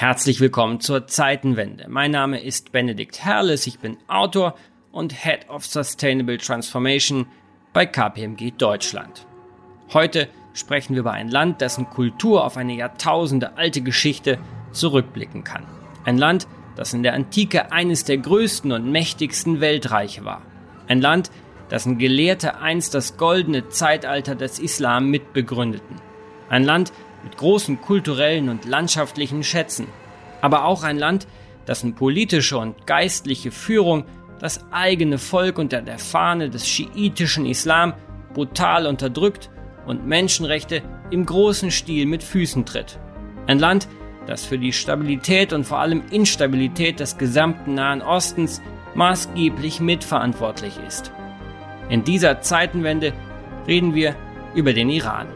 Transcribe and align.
Herzlich 0.00 0.38
willkommen 0.38 0.78
zur 0.78 1.08
Zeitenwende. 1.08 1.86
Mein 1.88 2.12
Name 2.12 2.40
ist 2.40 2.70
Benedikt 2.70 3.24
Herles, 3.24 3.66
ich 3.66 3.80
bin 3.80 3.96
Autor 4.06 4.54
und 4.92 5.12
Head 5.12 5.48
of 5.48 5.66
Sustainable 5.66 6.38
Transformation 6.38 7.26
bei 7.72 7.84
KPMG 7.84 8.52
Deutschland. 8.56 9.26
Heute 9.92 10.28
sprechen 10.54 10.94
wir 10.94 11.00
über 11.00 11.14
ein 11.14 11.28
Land, 11.28 11.60
dessen 11.60 11.90
Kultur 11.90 12.44
auf 12.44 12.56
eine 12.56 12.74
Jahrtausende 12.74 13.56
alte 13.56 13.80
Geschichte 13.80 14.38
zurückblicken 14.70 15.42
kann. 15.42 15.66
Ein 16.04 16.16
Land, 16.16 16.46
das 16.76 16.94
in 16.94 17.02
der 17.02 17.14
Antike 17.14 17.72
eines 17.72 18.04
der 18.04 18.18
größten 18.18 18.70
und 18.70 18.92
mächtigsten 18.92 19.58
Weltreiche 19.60 20.24
war. 20.24 20.42
Ein 20.86 21.00
Land, 21.00 21.32
dessen 21.72 21.98
Gelehrte 21.98 22.60
einst 22.60 22.94
das 22.94 23.16
goldene 23.16 23.68
Zeitalter 23.70 24.36
des 24.36 24.60
Islam 24.60 25.10
mitbegründeten. 25.10 25.96
Ein 26.48 26.62
Land 26.62 26.92
mit 27.24 27.36
großen 27.36 27.80
kulturellen 27.80 28.48
und 28.48 28.64
landschaftlichen 28.64 29.42
Schätzen. 29.42 29.86
Aber 30.40 30.64
auch 30.64 30.82
ein 30.82 30.98
Land, 30.98 31.26
dessen 31.66 31.94
politische 31.94 32.58
und 32.58 32.86
geistliche 32.86 33.50
Führung 33.50 34.04
das 34.38 34.64
eigene 34.70 35.18
Volk 35.18 35.58
unter 35.58 35.82
der 35.82 35.98
Fahne 35.98 36.48
des 36.48 36.68
schiitischen 36.68 37.44
Islam 37.44 37.94
brutal 38.32 38.86
unterdrückt 38.86 39.50
und 39.86 40.06
Menschenrechte 40.06 40.82
im 41.10 41.26
großen 41.26 41.70
Stil 41.70 42.06
mit 42.06 42.22
Füßen 42.22 42.64
tritt. 42.64 42.98
Ein 43.46 43.58
Land, 43.58 43.88
das 44.26 44.44
für 44.44 44.58
die 44.58 44.72
Stabilität 44.72 45.52
und 45.52 45.64
vor 45.64 45.78
allem 45.78 46.02
Instabilität 46.10 47.00
des 47.00 47.16
gesamten 47.16 47.74
Nahen 47.74 48.02
Ostens 48.02 48.60
maßgeblich 48.94 49.80
mitverantwortlich 49.80 50.74
ist. 50.86 51.12
In 51.88 52.04
dieser 52.04 52.42
Zeitenwende 52.42 53.14
reden 53.66 53.94
wir 53.94 54.14
über 54.54 54.72
den 54.72 54.90
Iran. 54.90 55.28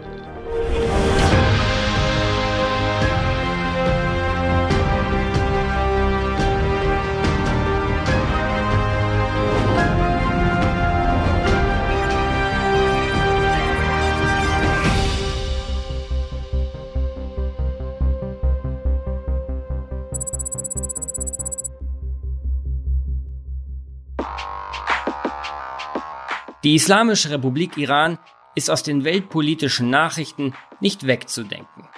Die 26.65 26.77
Islamische 26.77 27.31
Republik 27.31 27.77
Iran 27.77 28.19
ist 28.55 28.71
aus 28.71 28.85
den 28.85 29.03
weltpolitischen 29.03 29.91
Nachrichten 29.91 30.55
nicht 30.81 31.09
wegzudenken. 31.09 31.89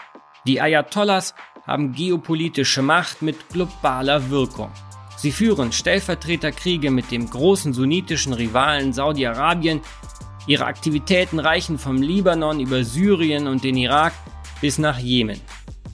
Die 0.46 0.58
Ayatollahs 0.58 1.34
haben 1.66 1.92
geopolitische 1.92 2.80
Macht 2.80 3.20
mit 3.20 3.50
globaler 3.50 4.30
Wirkung. 4.30 4.70
Sie 5.18 5.32
führen 5.32 5.70
Stellvertreterkriege 5.70 6.90
mit 6.90 7.10
dem 7.10 7.28
großen 7.28 7.74
sunnitischen 7.74 8.32
Rivalen 8.32 8.94
Saudi-Arabien. 8.94 9.82
Ihre 10.46 10.64
Aktivitäten 10.64 11.40
reichen 11.40 11.78
vom 11.78 12.00
Libanon 12.00 12.58
über 12.58 12.84
Syrien 12.84 13.46
und 13.46 13.64
den 13.64 13.76
Irak 13.76 14.14
bis 14.62 14.78
nach 14.78 14.98
Jemen. 14.98 15.40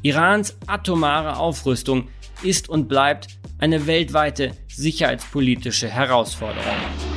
Irans 0.02 0.56
atomare 0.68 1.38
Aufrüstung 1.38 2.06
ist 2.42 2.68
und 2.68 2.88
bleibt 2.88 3.26
eine 3.58 3.88
weltweite 3.88 4.52
sicherheitspolitische 4.68 5.88
Herausforderung. 5.88 7.09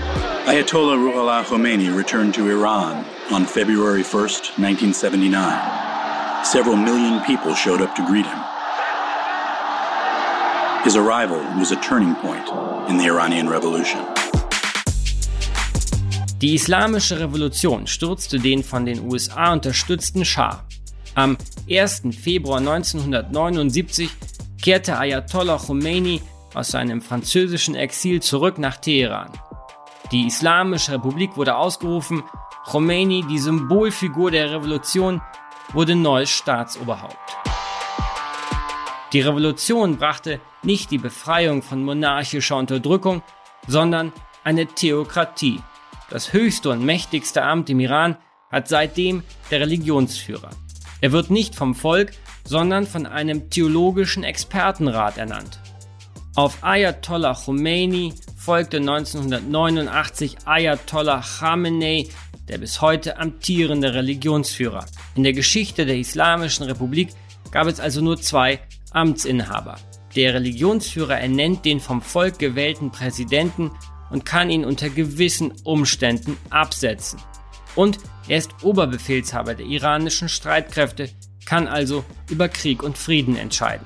Ayatollah 0.45 0.97
Ruhollah 0.97 1.45
Khomeini 1.45 1.95
returned 1.95 2.33
to 2.33 2.49
Iran 2.49 3.05
on 3.31 3.45
February 3.45 4.03
1st, 4.03 4.59
1979. 4.59 6.43
Several 6.43 6.75
million 6.75 7.21
people 7.23 7.55
showed 7.55 7.81
up 7.81 7.95
to 7.95 8.05
greet 8.05 8.25
him. 8.25 8.39
His 10.83 10.97
arrival 10.97 11.39
was 11.57 11.71
a 11.71 11.77
turning 11.77 12.13
point 12.15 12.45
in 12.89 12.97
the 12.97 13.05
Iranian 13.05 13.47
Revolution. 13.47 14.01
Die 16.41 16.55
Islamische 16.55 17.21
Revolution 17.21 17.87
stürzte 17.87 18.37
den 18.37 18.63
von 18.63 18.85
den 18.85 18.99
USA 19.09 19.53
unterstützten 19.53 20.25
Schah. 20.25 20.65
Am 21.15 21.37
1. 21.71 22.01
Februar 22.21 22.57
1979 22.57 24.09
kehrte 24.61 24.97
Ayatollah 24.97 25.57
Khomeini 25.57 26.21
aus 26.53 26.71
seinem 26.71 27.01
französischen 27.01 27.75
Exil 27.75 28.21
zurück 28.21 28.57
nach 28.57 28.75
Teheran. 28.75 29.29
Die 30.13 30.27
Islamische 30.27 30.91
Republik 30.91 31.37
wurde 31.37 31.55
ausgerufen, 31.55 32.21
Khomeini, 32.65 33.25
die 33.27 33.39
Symbolfigur 33.39 34.29
der 34.29 34.51
Revolution, 34.51 35.23
wurde 35.71 35.95
neues 35.95 36.29
Staatsoberhaupt. 36.29 37.17
Die 39.11 39.21
Revolution 39.21 39.97
brachte 39.97 40.39
nicht 40.61 40.91
die 40.91 40.99
Befreiung 40.99 41.63
von 41.63 41.83
monarchischer 41.83 42.57
Unterdrückung, 42.57 43.23
sondern 43.65 44.13
eine 44.43 44.67
Theokratie. 44.67 45.59
Das 46.11 46.31
höchste 46.31 46.69
und 46.69 46.85
mächtigste 46.85 47.41
Amt 47.41 47.71
im 47.71 47.79
Iran 47.79 48.15
hat 48.51 48.67
seitdem 48.67 49.23
der 49.49 49.61
Religionsführer. 49.61 50.51
Er 51.01 51.11
wird 51.11 51.31
nicht 51.31 51.55
vom 51.55 51.73
Volk, 51.73 52.11
sondern 52.43 52.85
von 52.85 53.07
einem 53.07 53.49
theologischen 53.49 54.23
Expertenrat 54.23 55.17
ernannt. 55.17 55.62
Auf 56.35 56.63
Ayatollah 56.63 57.35
Khomeini 57.35 58.11
folgte 58.35 58.77
1989 58.77 60.35
Ayatollah 60.45 61.21
Khamenei, 61.21 62.09
der 62.47 62.57
bis 62.57 62.81
heute 62.81 63.17
amtierende 63.19 63.93
Religionsführer. 63.93 64.83
In 65.13 65.21
der 65.21 65.33
Geschichte 65.33 65.85
der 65.85 65.97
Islamischen 65.97 66.65
Republik 66.65 67.09
gab 67.51 67.67
es 67.67 67.79
also 67.79 68.01
nur 68.01 68.19
zwei 68.19 68.59
Amtsinhaber. 68.89 69.75
Der 70.15 70.33
Religionsführer 70.33 71.19
ernennt 71.19 71.65
den 71.65 71.79
vom 71.79 72.01
Volk 72.01 72.39
gewählten 72.39 72.91
Präsidenten 72.91 73.69
und 74.09 74.25
kann 74.25 74.49
ihn 74.49 74.65
unter 74.65 74.89
gewissen 74.89 75.53
Umständen 75.63 76.35
absetzen. 76.49 77.19
Und 77.75 77.99
er 78.27 78.39
ist 78.39 78.63
Oberbefehlshaber 78.63 79.53
der 79.53 79.67
iranischen 79.67 80.29
Streitkräfte, 80.29 81.11
kann 81.45 81.67
also 81.67 82.03
über 82.27 82.49
Krieg 82.49 82.81
und 82.81 82.97
Frieden 82.97 83.35
entscheiden. 83.35 83.85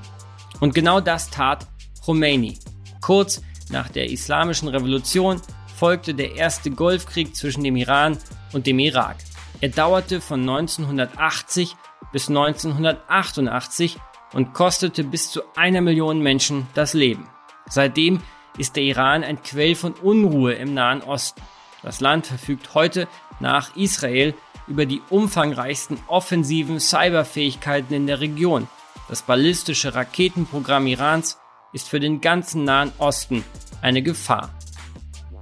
Und 0.60 0.74
genau 0.74 1.00
das 1.00 1.28
tat 1.28 1.66
Khomeini. 2.08 2.58
Kurz 3.02 3.42
nach 3.68 3.90
der 3.90 4.08
Islamischen 4.10 4.68
Revolution 4.68 5.42
folgte 5.76 6.14
der 6.14 6.36
erste 6.36 6.70
Golfkrieg 6.70 7.36
zwischen 7.36 7.62
dem 7.62 7.76
Iran 7.76 8.16
und 8.54 8.66
dem 8.66 8.78
Irak. 8.78 9.16
Er 9.60 9.68
dauerte 9.68 10.22
von 10.22 10.40
1980 10.40 11.76
bis 12.10 12.30
1988 12.30 13.98
und 14.32 14.54
kostete 14.54 15.04
bis 15.04 15.30
zu 15.30 15.42
einer 15.54 15.82
Million 15.82 16.22
Menschen 16.22 16.66
das 16.72 16.94
Leben. 16.94 17.28
Seitdem 17.68 18.22
ist 18.56 18.76
der 18.76 18.84
Iran 18.84 19.22
ein 19.22 19.42
Quell 19.42 19.74
von 19.74 19.92
Unruhe 19.92 20.54
im 20.54 20.72
Nahen 20.72 21.02
Osten. 21.02 21.42
Das 21.82 22.00
Land 22.00 22.26
verfügt 22.26 22.72
heute 22.72 23.06
nach 23.38 23.76
Israel 23.76 24.32
über 24.66 24.86
die 24.86 25.02
umfangreichsten 25.10 25.98
offensiven 26.06 26.80
Cyberfähigkeiten 26.80 27.94
in 27.94 28.06
der 28.06 28.20
Region. 28.20 28.66
Das 29.10 29.20
ballistische 29.20 29.94
Raketenprogramm 29.94 30.86
Irans 30.86 31.36
ist 31.72 31.88
für 31.88 32.00
den 32.00 32.20
ganzen 32.20 32.64
Nahen 32.64 32.92
Osten 32.98 33.44
eine 33.82 34.02
Gefahr. 34.02 34.50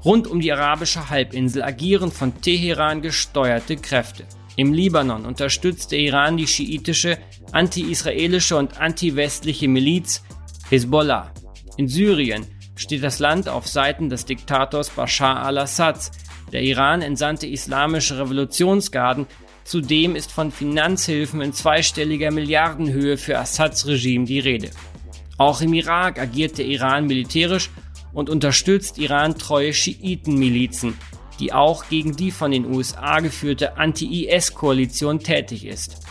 Rund 0.04 0.26
um 0.26 0.40
die 0.40 0.52
arabische 0.52 1.10
Halbinsel 1.10 1.62
agieren 1.62 2.12
von 2.12 2.40
Teheran 2.40 3.02
gesteuerte 3.02 3.76
Kräfte. 3.76 4.24
Im 4.56 4.72
Libanon 4.72 5.26
unterstützt 5.26 5.92
der 5.92 5.98
Iran 5.98 6.36
die 6.36 6.46
schiitische, 6.46 7.18
anti-israelische 7.52 8.56
und 8.56 8.80
anti-westliche 8.80 9.68
Miliz 9.68 10.22
Hezbollah. 10.70 11.32
In 11.76 11.88
Syrien 11.88 12.46
steht 12.74 13.02
das 13.02 13.18
Land 13.18 13.48
auf 13.48 13.66
Seiten 13.66 14.08
des 14.08 14.24
Diktators 14.24 14.90
Bashar 14.90 15.42
al-Assad. 15.44 16.10
Der 16.52 16.62
Iran 16.62 17.02
entsandte 17.02 17.46
islamische 17.46 18.18
Revolutionsgarden. 18.18 19.26
Zudem 19.64 20.14
ist 20.14 20.30
von 20.30 20.52
Finanzhilfen 20.52 21.40
in 21.40 21.52
zweistelliger 21.52 22.30
Milliardenhöhe 22.30 23.18
für 23.18 23.38
Assads 23.38 23.86
Regime 23.86 24.24
die 24.24 24.38
Rede. 24.38 24.70
Auch 25.38 25.60
im 25.60 25.74
Irak 25.74 26.18
agiert 26.18 26.58
der 26.58 26.66
Iran 26.66 27.06
militärisch 27.06 27.70
und 28.12 28.30
unterstützt 28.30 28.98
Iran 28.98 29.36
treue 29.36 29.74
Schiitenmilizen, 29.74 30.96
die 31.38 31.52
auch 31.52 31.88
gegen 31.88 32.16
die 32.16 32.30
von 32.30 32.50
den 32.50 32.64
USA 32.64 33.20
geführte 33.20 33.76
Anti-IS-Koalition 33.76 35.20
tätig 35.20 35.66
ist. 35.66 36.06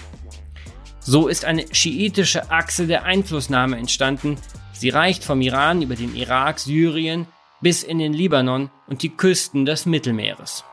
So 0.99 1.27
ist 1.27 1.45
eine 1.45 1.65
schiitische 1.71 2.51
Achse 2.51 2.87
der 2.87 3.03
Einflussnahme 3.03 3.77
entstanden. 3.77 4.37
Sie 4.73 4.89
reicht 4.89 5.23
vom 5.23 5.41
Iran 5.41 5.81
über 5.81 5.95
den 5.95 6.15
Irak, 6.15 6.59
Syrien 6.59 7.27
bis 7.61 7.83
in 7.83 7.97
den 7.97 8.13
Libanon 8.13 8.69
und 8.87 9.01
die 9.01 9.09
Küsten 9.09 9.65
des 9.65 9.85
Mittelmeeres. 9.85 10.63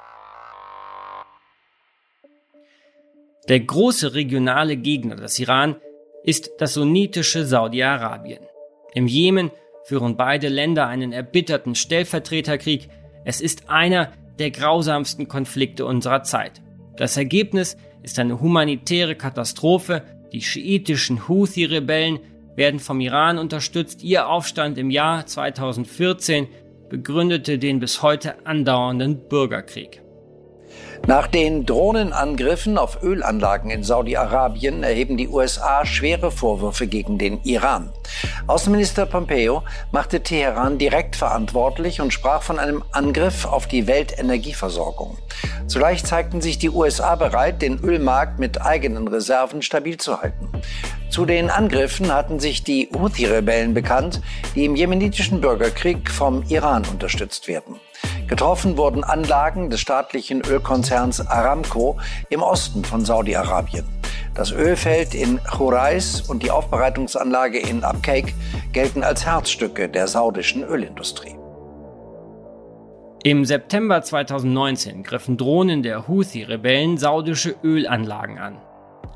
Der 3.48 3.60
große 3.60 4.14
regionale 4.14 4.76
Gegner 4.76 5.16
des 5.16 5.38
Iran 5.38 5.76
ist 6.24 6.50
das 6.58 6.74
sunnitische 6.74 7.44
Saudi-Arabien. 7.44 8.40
Im 8.94 9.06
Jemen 9.06 9.50
führen 9.84 10.16
beide 10.16 10.48
Länder 10.48 10.86
einen 10.86 11.12
erbitterten 11.12 11.74
Stellvertreterkrieg. 11.74 12.88
Es 13.24 13.40
ist 13.40 13.68
einer 13.68 14.12
der 14.38 14.50
grausamsten 14.50 15.28
Konflikte 15.28 15.84
unserer 15.84 16.22
Zeit. 16.22 16.62
Das 16.96 17.16
Ergebnis 17.16 17.76
ist 18.02 18.18
eine 18.18 18.40
humanitäre 18.40 19.16
Katastrophe. 19.16 20.02
Die 20.32 20.42
schiitischen 20.42 21.28
Houthi-Rebellen 21.28 22.20
werden 22.56 22.80
vom 22.80 23.00
Iran 23.00 23.38
unterstützt. 23.38 24.02
Ihr 24.02 24.28
Aufstand 24.28 24.78
im 24.78 24.90
Jahr 24.90 25.26
2014 25.26 26.48
begründete 26.88 27.58
den 27.58 27.80
bis 27.80 28.02
heute 28.02 28.46
andauernden 28.46 29.28
Bürgerkrieg. 29.28 30.01
Nach 31.08 31.26
den 31.26 31.66
Drohnenangriffen 31.66 32.78
auf 32.78 33.02
Ölanlagen 33.02 33.70
in 33.70 33.82
Saudi-Arabien 33.82 34.84
erheben 34.84 35.16
die 35.16 35.28
USA 35.28 35.84
schwere 35.84 36.30
Vorwürfe 36.30 36.86
gegen 36.86 37.18
den 37.18 37.42
Iran. 37.42 37.92
Außenminister 38.46 39.06
Pompeo 39.06 39.64
machte 39.90 40.22
Teheran 40.22 40.78
direkt 40.78 41.16
verantwortlich 41.16 42.00
und 42.00 42.12
sprach 42.12 42.42
von 42.42 42.60
einem 42.60 42.84
Angriff 42.92 43.46
auf 43.46 43.66
die 43.66 43.88
Weltenergieversorgung. 43.88 45.18
Zugleich 45.66 46.04
zeigten 46.04 46.40
sich 46.40 46.58
die 46.58 46.70
USA 46.70 47.16
bereit, 47.16 47.62
den 47.62 47.80
Ölmarkt 47.80 48.38
mit 48.38 48.62
eigenen 48.62 49.08
Reserven 49.08 49.60
stabil 49.62 49.96
zu 49.96 50.22
halten. 50.22 50.48
Zu 51.10 51.26
den 51.26 51.50
Angriffen 51.50 52.14
hatten 52.14 52.38
sich 52.38 52.62
die 52.62 52.88
Houthi-Rebellen 52.94 53.74
bekannt, 53.74 54.22
die 54.54 54.64
im 54.66 54.76
jemenitischen 54.76 55.40
Bürgerkrieg 55.40 56.10
vom 56.10 56.44
Iran 56.48 56.84
unterstützt 56.90 57.48
werden. 57.48 57.80
Getroffen 58.26 58.78
wurden 58.78 59.04
Anlagen 59.04 59.68
des 59.68 59.80
staatlichen 59.80 60.40
Ölkonzerns 60.40 61.26
Aramco 61.26 61.98
im 62.30 62.42
Osten 62.42 62.84
von 62.84 63.04
Saudi-Arabien. 63.04 63.84
Das 64.34 64.50
Ölfeld 64.50 65.14
in 65.14 65.38
Churais 65.44 66.22
und 66.22 66.42
die 66.42 66.50
Aufbereitungsanlage 66.50 67.58
in 67.58 67.84
Abqaiq 67.84 68.32
gelten 68.72 69.02
als 69.02 69.26
Herzstücke 69.26 69.88
der 69.90 70.08
saudischen 70.08 70.64
Ölindustrie. 70.64 71.36
Im 73.24 73.44
September 73.44 74.02
2019 74.02 75.02
griffen 75.02 75.36
Drohnen 75.36 75.82
der 75.82 76.08
Houthi-Rebellen 76.08 76.96
saudische 76.96 77.54
Ölanlagen 77.62 78.38
an. 78.38 78.56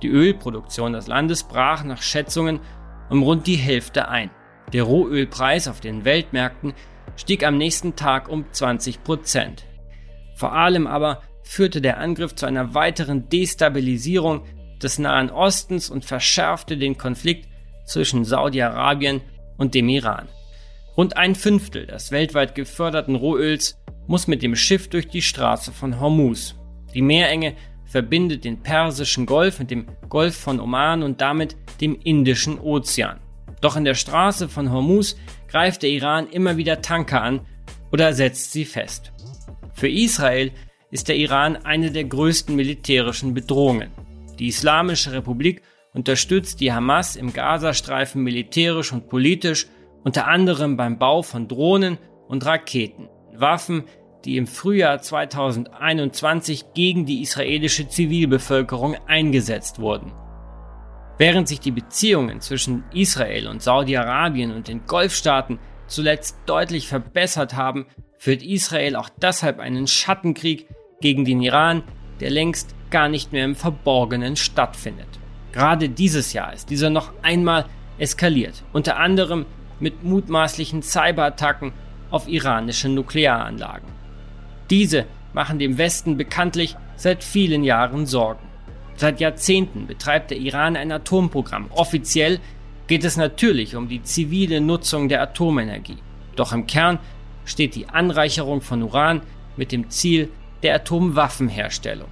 Die 0.03 0.09
Ölproduktion 0.09 0.93
des 0.93 1.07
Landes 1.07 1.45
brach 1.45 1.83
nach 1.83 2.03
Schätzungen 2.03 2.61
um 3.09 3.23
rund 3.23 3.47
die 3.47 3.57
Hälfte 3.57 4.09
ein. 4.09 4.31
Der 4.73 4.83
Rohölpreis 4.83 5.69
auf 5.69 5.81
den 5.81 6.05
Weltmärkten 6.05 6.75
stieg 7.17 7.45
am 7.45 7.59
nächsten 7.59 7.97
Tag 7.97 8.29
um 8.29 8.45
20 8.51 9.03
Prozent. 9.03 9.65
Vor 10.37 10.53
allem 10.53 10.87
aber 10.87 11.23
führte 11.43 11.81
der 11.81 11.99
Angriff 11.99 12.35
zu 12.35 12.47
einer 12.47 12.75
weiteren 12.75 13.29
Destabilisierung 13.29 14.45
des 14.83 14.99
Nahen 14.99 15.31
Ostens 15.31 15.91
und 15.91 16.05
verschärfte 16.05 16.77
den 16.77 16.99
Konflikt 16.99 17.49
zwischen 17.87 18.25
Saudi-Arabien 18.25 19.23
und 19.57 19.75
dem 19.75 19.89
Iran. 19.89 20.29
Rund 20.97 21.17
ein 21.17 21.35
Fünftel 21.35 21.87
des 21.87 22.11
weltweit 22.11 22.55
geförderten 22.55 23.17
Rohöls 23.17 23.79
muss 24.07 24.27
mit 24.27 24.43
dem 24.43 24.57
Schiff 24.57 24.89
durch 24.89 25.09
die 25.09 25.23
Straße 25.23 25.73
von 25.73 26.01
Hormuz. 26.01 26.55
Die 26.95 27.03
Meerenge 27.03 27.55
verbindet 27.85 28.45
den 28.45 28.63
Persischen 28.63 29.27
Golf 29.27 29.59
mit 29.59 29.71
dem 29.71 29.87
Golf 30.09 30.37
von 30.37 30.61
Oman 30.61 31.03
und 31.03 31.21
damit 31.21 31.57
dem 31.81 31.99
Indischen 32.03 32.59
Ozean. 32.59 33.21
Doch 33.61 33.77
in 33.77 33.85
der 33.85 33.95
Straße 33.95 34.49
von 34.49 34.71
Hormuz 34.71 35.17
greift 35.49 35.83
der 35.83 35.91
Iran 35.91 36.29
immer 36.29 36.57
wieder 36.57 36.83
Tanker 36.83 37.23
an 37.23 37.41
oder 37.93 38.13
setzt 38.13 38.53
sie 38.53 38.65
fest. 38.65 39.13
Für 39.75 39.89
Israel 39.89 40.53
ist 40.91 41.09
der 41.09 41.17
Iran 41.17 41.57
eine 41.57 41.91
der 41.91 42.05
größten 42.05 42.55
militärischen 42.57 43.35
Bedrohungen. 43.35 43.91
Die 44.39 44.49
Islamische 44.49 45.13
Republik 45.13 45.63
unterstützt 45.93 46.61
die 46.61 46.73
Hamas 46.73 47.17
im 47.17 47.33
Gazastreifen 47.33 48.23
militärisch 48.23 48.93
und 48.93 49.09
politisch, 49.09 49.67
unter 50.05 50.27
anderem 50.27 50.77
beim 50.77 50.99
Bau 50.99 51.23
von 51.23 51.49
Drohnen 51.49 51.99
und 52.29 52.45
Raketen, 52.45 53.09
Waffen, 53.35 53.85
die 54.25 54.37
im 54.37 54.47
Frühjahr 54.47 55.01
2021 55.01 56.75
gegen 56.75 57.07
die 57.07 57.23
israelische 57.23 57.89
Zivilbevölkerung 57.89 58.97
eingesetzt 59.07 59.79
wurden. 59.79 60.13
Während 61.19 61.49
sich 61.49 61.61
die 61.61 61.71
Beziehungen 61.71 62.41
zwischen 62.41 62.85
Israel 62.93 63.49
und 63.49 63.63
Saudi-Arabien 63.63 64.53
und 64.53 64.69
den 64.69 64.87
Golfstaaten 64.87 65.59
zuletzt 65.87 66.37
deutlich 66.47 66.89
verbessert 66.89 67.55
haben, 67.55 67.87
führt 68.19 68.43
Israel 68.43 68.97
auch 68.97 69.09
deshalb 69.09 69.59
einen 69.59 69.87
Schattenkrieg 69.87 70.67
gegen 71.01 71.25
den 71.25 71.41
Iran, 71.41 71.83
der 72.21 72.31
längst 72.31 72.75
gar 72.91 73.09
nicht 73.09 73.33
mehr 73.33 73.45
im 73.45 73.55
Verborgenen 73.55 74.37
stattfindet. 74.37 75.09
Gerade 75.53 75.89
dieses 75.89 76.33
Jahr 76.33 76.53
ist 76.53 76.69
dieser 76.71 76.91
noch 76.91 77.13
einmal 77.23 77.65
eskaliert, 77.99 78.63
unter 78.73 78.99
anderem 78.99 79.47
mit 79.81 80.03
mutmaßlichen 80.03 80.83
Cyberattacken 80.83 81.73
auf 82.11 82.29
iranische 82.29 82.89
Nuklearanlagen. 82.89 83.89
Diese 84.71 85.07
machen 85.33 85.59
dem 85.59 85.79
Westen 85.79 86.17
bekanntlich 86.17 86.77
seit 86.97 87.25
vielen 87.25 87.65
Jahren 87.65 88.07
Sorgen. 88.07 88.46
Seit 88.97 89.21
Jahrzehnten 89.21 89.87
betreibt 89.87 90.31
der 90.31 90.39
Iran 90.39 90.77
ein 90.77 90.91
Atomprogramm. 90.91 91.71
Offiziell 91.71 92.41
geht 92.87 93.05
es 93.05 93.17
natürlich 93.17 93.77
um 93.77 93.89
die 93.89 94.03
zivile 94.03 94.61
Nutzung 94.61 95.09
der 95.09 95.23
Atomenergie. 95.23 95.99
Doch 96.35 96.53
im 96.53 96.67
Kern 96.67 96.99
steht 97.45 97.75
die 97.75 97.89
Anreicherung 97.89 98.61
von 98.61 98.83
Uran 98.83 99.23
mit 99.57 99.73
dem 99.73 99.91
Ziel 99.91 100.31
der 100.63 100.75
Atomwaffenherstellung. 100.77 102.09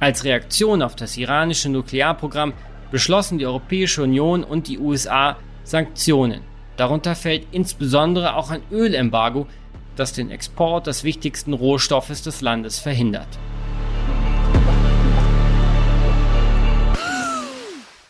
Als 0.00 0.24
Reaktion 0.24 0.82
auf 0.82 0.94
das 0.94 1.16
iranische 1.16 1.68
Nuklearprogramm 1.68 2.52
beschlossen 2.90 3.38
die 3.38 3.46
Europäische 3.46 4.02
Union 4.02 4.44
und 4.44 4.68
die 4.68 4.78
USA 4.78 5.36
Sanktionen. 5.64 6.40
Darunter 6.76 7.16
fällt 7.16 7.48
insbesondere 7.50 8.36
auch 8.36 8.50
ein 8.50 8.62
Ölembargo, 8.70 9.48
das 9.96 10.12
den 10.12 10.30
Export 10.30 10.86
des 10.86 11.02
wichtigsten 11.02 11.52
Rohstoffes 11.52 12.22
des 12.22 12.40
Landes 12.40 12.78
verhindert. 12.78 13.26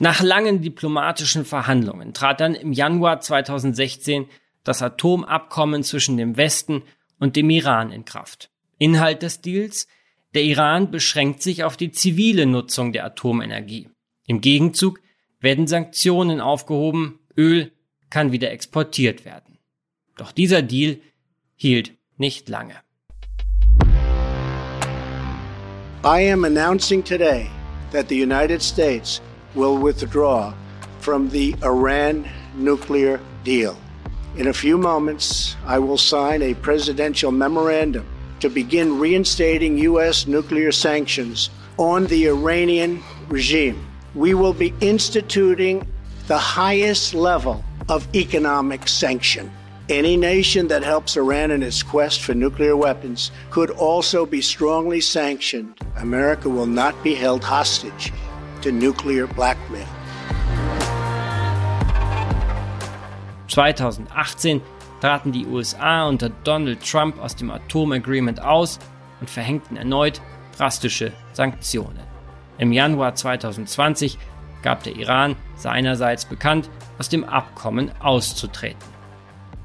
Nach 0.00 0.22
langen 0.22 0.62
diplomatischen 0.62 1.44
Verhandlungen 1.44 2.14
trat 2.14 2.40
dann 2.40 2.54
im 2.54 2.72
Januar 2.72 3.20
2016 3.20 4.26
das 4.62 4.80
Atomabkommen 4.80 5.82
zwischen 5.82 6.16
dem 6.16 6.36
Westen 6.36 6.82
und 7.18 7.34
dem 7.34 7.50
Iran 7.50 7.90
in 7.90 8.04
Kraft. 8.04 8.50
Inhalt 8.78 9.22
des 9.22 9.40
Deals 9.40 9.88
der 10.34 10.42
Iran 10.42 10.90
beschränkt 10.90 11.42
sich 11.42 11.64
auf 11.64 11.76
die 11.76 11.90
zivile 11.90 12.46
Nutzung 12.46 12.92
der 12.92 13.04
Atomenergie. 13.06 13.88
Im 14.26 14.40
Gegenzug 14.40 15.00
werden 15.40 15.66
Sanktionen 15.66 16.40
aufgehoben, 16.40 17.18
Öl 17.36 17.72
kann 18.10 18.30
wieder 18.30 18.52
exportiert 18.52 19.24
werden. 19.24 19.58
Doch 20.16 20.30
dieser 20.32 20.62
Deal 20.62 20.98
hielt 21.56 21.92
nicht 22.18 22.48
lange. 22.48 22.74
I 26.04 26.30
am 26.30 26.44
announcing 26.44 27.02
today 27.02 27.48
that 27.90 28.08
the 28.08 28.22
United 28.22 28.62
States 28.62 29.20
will 29.58 29.76
withdraw 29.76 30.54
from 31.00 31.28
the 31.30 31.52
Iran 31.64 32.30
nuclear 32.54 33.20
deal. 33.42 33.76
In 34.36 34.46
a 34.46 34.52
few 34.52 34.78
moments, 34.78 35.56
I 35.66 35.80
will 35.80 35.98
sign 35.98 36.42
a 36.42 36.54
presidential 36.54 37.32
memorandum 37.32 38.06
to 38.38 38.48
begin 38.48 39.00
reinstating 39.00 39.76
U.S. 39.78 40.28
nuclear 40.28 40.70
sanctions 40.70 41.50
on 41.76 42.06
the 42.06 42.28
Iranian 42.28 43.02
regime. 43.26 43.84
We 44.14 44.32
will 44.32 44.52
be 44.52 44.72
instituting 44.80 45.84
the 46.28 46.38
highest 46.38 47.12
level 47.12 47.64
of 47.88 48.06
economic 48.14 48.86
sanction. 48.86 49.50
Any 49.88 50.16
nation 50.16 50.68
that 50.68 50.84
helps 50.84 51.16
Iran 51.16 51.50
in 51.50 51.64
its 51.64 51.82
quest 51.82 52.20
for 52.20 52.34
nuclear 52.34 52.76
weapons 52.76 53.32
could 53.50 53.70
also 53.70 54.24
be 54.24 54.40
strongly 54.40 55.00
sanctioned. 55.00 55.80
America 55.96 56.48
will 56.48 56.66
not 56.66 56.94
be 57.02 57.14
held 57.14 57.42
hostage 57.42 58.12
to 58.62 58.70
nuclear 58.70 59.26
blackmail. 59.26 59.86
2018 63.48 64.60
traten 65.00 65.32
die 65.32 65.46
USA 65.46 66.06
unter 66.06 66.30
Donald 66.44 66.80
Trump 66.88 67.18
aus 67.18 67.36
dem 67.36 67.50
Atomagreement 67.50 68.42
aus 68.42 68.78
und 69.20 69.30
verhängten 69.30 69.76
erneut 69.76 70.20
drastische 70.56 71.12
Sanktionen. 71.32 72.00
Im 72.58 72.72
Januar 72.72 73.14
2020 73.14 74.18
gab 74.62 74.82
der 74.82 74.96
Iran 74.96 75.36
seinerseits 75.56 76.24
bekannt, 76.24 76.68
aus 76.98 77.08
dem 77.08 77.24
Abkommen 77.24 77.92
auszutreten. 78.00 78.88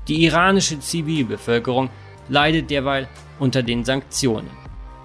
Die 0.07 0.23
iranische 0.25 0.79
Zivilbevölkerung 0.79 1.89
leidet 2.29 2.69
derweil 2.69 3.07
unter 3.39 3.63
den 3.63 3.83
Sanktionen. 3.83 4.51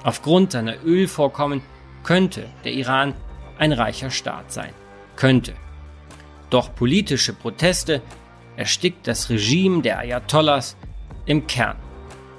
Aufgrund 0.02 0.52
seiner 0.52 0.84
Ölvorkommen 0.84 1.62
könnte 2.04 2.46
der 2.64 2.72
Iran 2.72 3.14
ein 3.58 3.72
reicher 3.72 4.10
Staat 4.10 4.52
sein. 4.52 4.72
Könnte. 5.16 5.54
Doch 6.50 6.74
politische 6.74 7.32
Proteste 7.32 8.02
erstickt 8.56 9.06
das 9.06 9.30
Regime 9.30 9.82
der 9.82 9.98
Ayatollahs 9.98 10.76
im 11.26 11.46
Kern. 11.46 11.76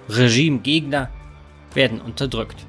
Regimegegner 0.10 1.10
werden 1.74 2.02
unterdrückt. 2.02 2.66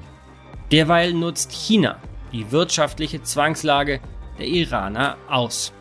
Derweil 0.71 1.13
nutzt 1.13 1.51
China 1.51 1.97
die 2.31 2.51
wirtschaftliche 2.51 3.23
Zwangslage 3.23 3.99
der 4.37 4.47
Iraner 4.47 5.17
aus. 5.27 5.73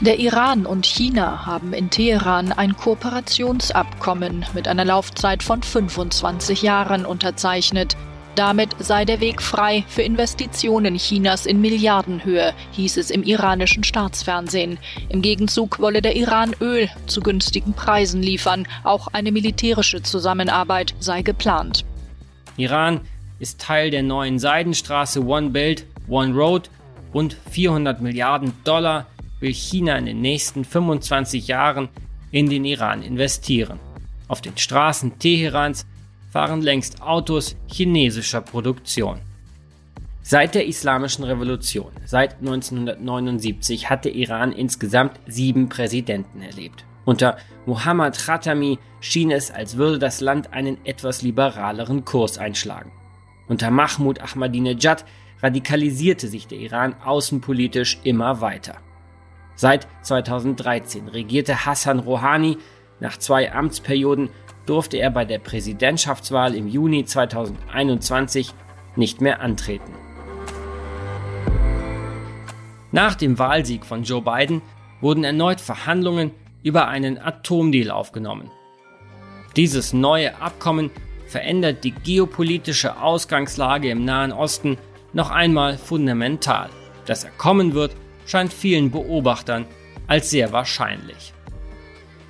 Der 0.00 0.18
Iran 0.18 0.66
und 0.66 0.86
China 0.86 1.46
haben 1.46 1.72
in 1.72 1.88
Teheran 1.88 2.52
ein 2.52 2.76
Kooperationsabkommen 2.76 4.44
mit 4.52 4.68
einer 4.68 4.84
Laufzeit 4.84 5.42
von 5.42 5.62
25 5.62 6.62
Jahren 6.62 7.06
unterzeichnet. 7.06 7.96
Damit 8.34 8.70
sei 8.80 9.04
der 9.04 9.20
Weg 9.20 9.40
frei 9.40 9.84
für 9.86 10.02
Investitionen 10.02 10.96
Chinas 10.96 11.46
in 11.46 11.60
Milliardenhöhe, 11.60 12.52
hieß 12.72 12.96
es 12.96 13.10
im 13.10 13.22
iranischen 13.22 13.84
Staatsfernsehen. 13.84 14.78
Im 15.08 15.22
Gegenzug 15.22 15.78
wolle 15.78 16.02
der 16.02 16.16
Iran 16.16 16.52
Öl 16.60 16.88
zu 17.06 17.20
günstigen 17.20 17.74
Preisen 17.74 18.22
liefern. 18.22 18.66
Auch 18.82 19.06
eine 19.12 19.30
militärische 19.30 20.02
Zusammenarbeit 20.02 20.94
sei 20.98 21.22
geplant. 21.22 21.84
Iran 22.56 23.02
ist 23.38 23.60
Teil 23.60 23.92
der 23.92 24.02
neuen 24.02 24.40
Seidenstraße 24.40 25.24
One 25.24 25.50
Belt, 25.50 25.86
One 26.08 26.34
Road. 26.34 26.70
Rund 27.12 27.36
400 27.52 28.00
Milliarden 28.00 28.52
Dollar 28.64 29.06
will 29.38 29.54
China 29.54 29.96
in 29.96 30.06
den 30.06 30.20
nächsten 30.20 30.64
25 30.64 31.46
Jahren 31.46 31.88
in 32.32 32.50
den 32.50 32.64
Iran 32.64 33.02
investieren. 33.02 33.78
Auf 34.26 34.40
den 34.40 34.56
Straßen 34.56 35.20
Teherans 35.20 35.86
fahren 36.34 36.62
längst 36.62 37.00
Autos 37.00 37.54
chinesischer 37.68 38.40
Produktion. 38.40 39.20
Seit 40.20 40.56
der 40.56 40.66
Islamischen 40.66 41.22
Revolution, 41.22 41.92
seit 42.06 42.40
1979, 42.40 43.88
hat 43.88 44.04
der 44.04 44.16
Iran 44.16 44.50
insgesamt 44.50 45.20
sieben 45.28 45.68
Präsidenten 45.68 46.42
erlebt. 46.42 46.84
Unter 47.04 47.36
Muhammad 47.66 48.18
Khatami 48.18 48.80
schien 48.98 49.30
es, 49.30 49.52
als 49.52 49.76
würde 49.76 50.00
das 50.00 50.20
Land 50.20 50.52
einen 50.52 50.84
etwas 50.84 51.22
liberaleren 51.22 52.04
Kurs 52.04 52.36
einschlagen. 52.36 52.90
Unter 53.46 53.70
Mahmoud 53.70 54.20
Ahmadinejad 54.20 55.04
radikalisierte 55.40 56.26
sich 56.26 56.48
der 56.48 56.58
Iran 56.58 56.96
außenpolitisch 57.04 58.00
immer 58.02 58.40
weiter. 58.40 58.78
Seit 59.54 59.86
2013 60.02 61.06
regierte 61.06 61.64
Hassan 61.64 62.00
Rouhani. 62.00 62.58
Nach 62.98 63.18
zwei 63.18 63.52
Amtsperioden 63.52 64.30
durfte 64.66 64.96
er 64.96 65.10
bei 65.10 65.24
der 65.24 65.38
Präsidentschaftswahl 65.38 66.54
im 66.54 66.68
Juni 66.68 67.04
2021 67.04 68.52
nicht 68.96 69.20
mehr 69.20 69.40
antreten. 69.40 69.92
Nach 72.92 73.14
dem 73.14 73.38
Wahlsieg 73.38 73.84
von 73.84 74.04
Joe 74.04 74.22
Biden 74.22 74.62
wurden 75.00 75.24
erneut 75.24 75.60
Verhandlungen 75.60 76.30
über 76.62 76.88
einen 76.88 77.18
Atomdeal 77.18 77.90
aufgenommen. 77.90 78.50
Dieses 79.56 79.92
neue 79.92 80.40
Abkommen 80.40 80.90
verändert 81.26 81.84
die 81.84 81.90
geopolitische 81.90 83.00
Ausgangslage 83.00 83.90
im 83.90 84.04
Nahen 84.04 84.32
Osten 84.32 84.78
noch 85.12 85.30
einmal 85.30 85.78
fundamental. 85.78 86.70
Dass 87.06 87.24
er 87.24 87.30
kommen 87.32 87.74
wird, 87.74 87.96
scheint 88.26 88.52
vielen 88.52 88.90
Beobachtern 88.90 89.66
als 90.06 90.30
sehr 90.30 90.52
wahrscheinlich. 90.52 91.32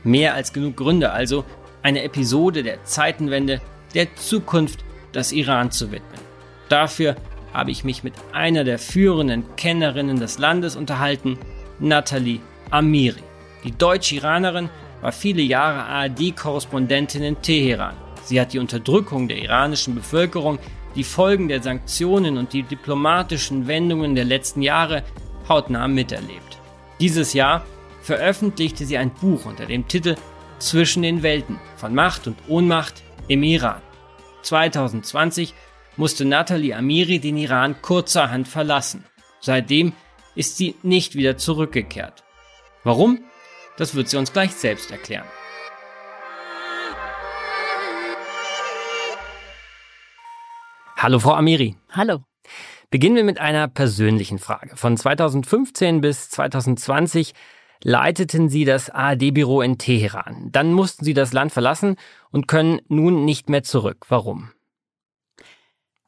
Mehr 0.03 0.35
als 0.35 0.53
genug 0.53 0.77
Gründe 0.77 1.13
also, 1.13 1.45
eine 1.85 2.03
Episode 2.03 2.65
der 2.65 2.83
Zeitenwende 2.85 3.61
der 3.95 4.17
Zukunft 4.17 4.81
des 5.15 5.31
Iran 5.31 5.71
zu 5.71 5.93
widmen. 5.93 6.21
Dafür 6.69 7.15
habe 7.53 7.71
ich 7.71 7.85
mich 7.85 8.03
mit 8.03 8.15
einer 8.33 8.65
der 8.65 8.81
führenden 8.81 9.45
Kennerinnen 9.57 10.19
des 10.19 10.39
Landes 10.39 10.75
unterhalten, 10.75 11.39
Nathalie 11.79 12.41
Amiri. 12.71 13.23
Die 13.63 13.71
Deutsch-Iranerin 13.71 14.71
war 15.03 15.13
viele 15.13 15.43
Jahre 15.43 15.85
ARD-Korrespondentin 15.85 17.23
in 17.23 17.41
Teheran. 17.43 17.95
Sie 18.25 18.41
hat 18.41 18.55
die 18.55 18.59
Unterdrückung 18.59 19.29
der 19.29 19.39
iranischen 19.39 19.95
Bevölkerung, 19.95 20.59
die 20.97 21.05
Folgen 21.05 21.49
der 21.49 21.63
Sanktionen 21.63 22.39
und 22.39 22.55
die 22.55 22.63
diplomatischen 22.63 23.67
Wendungen 23.67 24.15
der 24.15 24.25
letzten 24.25 24.63
Jahre 24.63 25.03
hautnah 25.49 25.87
miterlebt. 25.87 26.59
Dieses 26.99 27.35
Jahr 27.35 27.67
veröffentlichte 28.01 28.87
sie 28.87 28.97
ein 28.97 29.11
Buch 29.11 29.45
unter 29.45 29.67
dem 29.67 29.87
Titel 29.87 30.17
Zwischen 30.65 31.03
den 31.03 31.23
Welten 31.23 31.61
von 31.77 31.95
Macht 31.95 32.27
und 32.27 32.39
Ohnmacht 32.49 33.03
im 33.29 33.43
Iran. 33.43 33.83
2020 34.45 35.53
musste 35.99 36.25
Nathalie 36.25 36.75
Amiri 36.75 37.19
den 37.19 37.37
Iran 37.37 37.83
kurzerhand 37.83 38.49
verlassen. 38.49 39.05
Seitdem 39.41 39.93
ist 40.35 40.57
sie 40.57 40.75
nicht 40.83 41.17
wieder 41.17 41.37
zurückgekehrt. 41.37 42.25
Warum? 42.83 43.23
Das 43.77 43.95
wird 43.95 44.09
sie 44.09 44.17
uns 44.17 44.33
gleich 44.33 44.53
selbst 44.53 44.91
erklären. 44.91 45.27
Hallo 50.97 51.19
Frau 51.19 51.35
Amiri. 51.35 51.77
Hallo. 51.91 52.25
Beginnen 52.89 53.17
wir 53.17 53.25
mit 53.25 53.39
einer 53.39 53.69
persönlichen 53.69 54.39
Frage. 54.39 54.79
Von 54.79 54.97
2015 54.97 56.01
bis 56.01 56.31
2020 56.31 57.35
leiteten 57.85 58.49
Sie 58.49 58.65
das 58.65 58.91
ARD-Büro 58.91 59.61
in 59.61 59.79
Teheran. 59.79 60.49
Dann 60.51 60.73
mussten 60.73 61.05
Sie 61.05 61.15
das 61.15 61.33
Land 61.33 61.53
verlassen 61.53 61.97
und 62.31 62.49
können 62.49 62.81
nun 62.89 63.25
nicht 63.25 63.49
mehr 63.49 63.63
zurück. 63.63 64.07
Warum? 64.09 64.51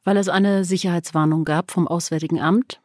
Weil 0.03 0.17
es 0.17 0.27
eine 0.27 0.65
Sicherheitswarnung 0.65 1.45
gab 1.45 1.71
vom 1.71 1.87
Auswärtigen 1.87 2.41
Amt. 2.41 2.81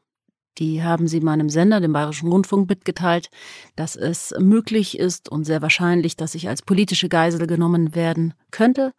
Die 0.58 0.82
haben 0.82 1.08
sie 1.08 1.20
meinem 1.20 1.48
Sender, 1.48 1.80
dem 1.80 1.94
Bayerischen 1.94 2.28
Rundfunk, 2.28 2.68
mitgeteilt, 2.68 3.30
dass 3.74 3.96
es 3.96 4.34
möglich 4.38 4.98
ist 4.98 5.30
und 5.30 5.44
sehr 5.44 5.62
wahrscheinlich, 5.62 6.16
dass 6.16 6.34
ich 6.34 6.48
als 6.48 6.60
politische 6.60 7.08
Geisel 7.08 7.46
genommen 7.46 7.94
werden 7.94 8.34
könnte 8.50 8.92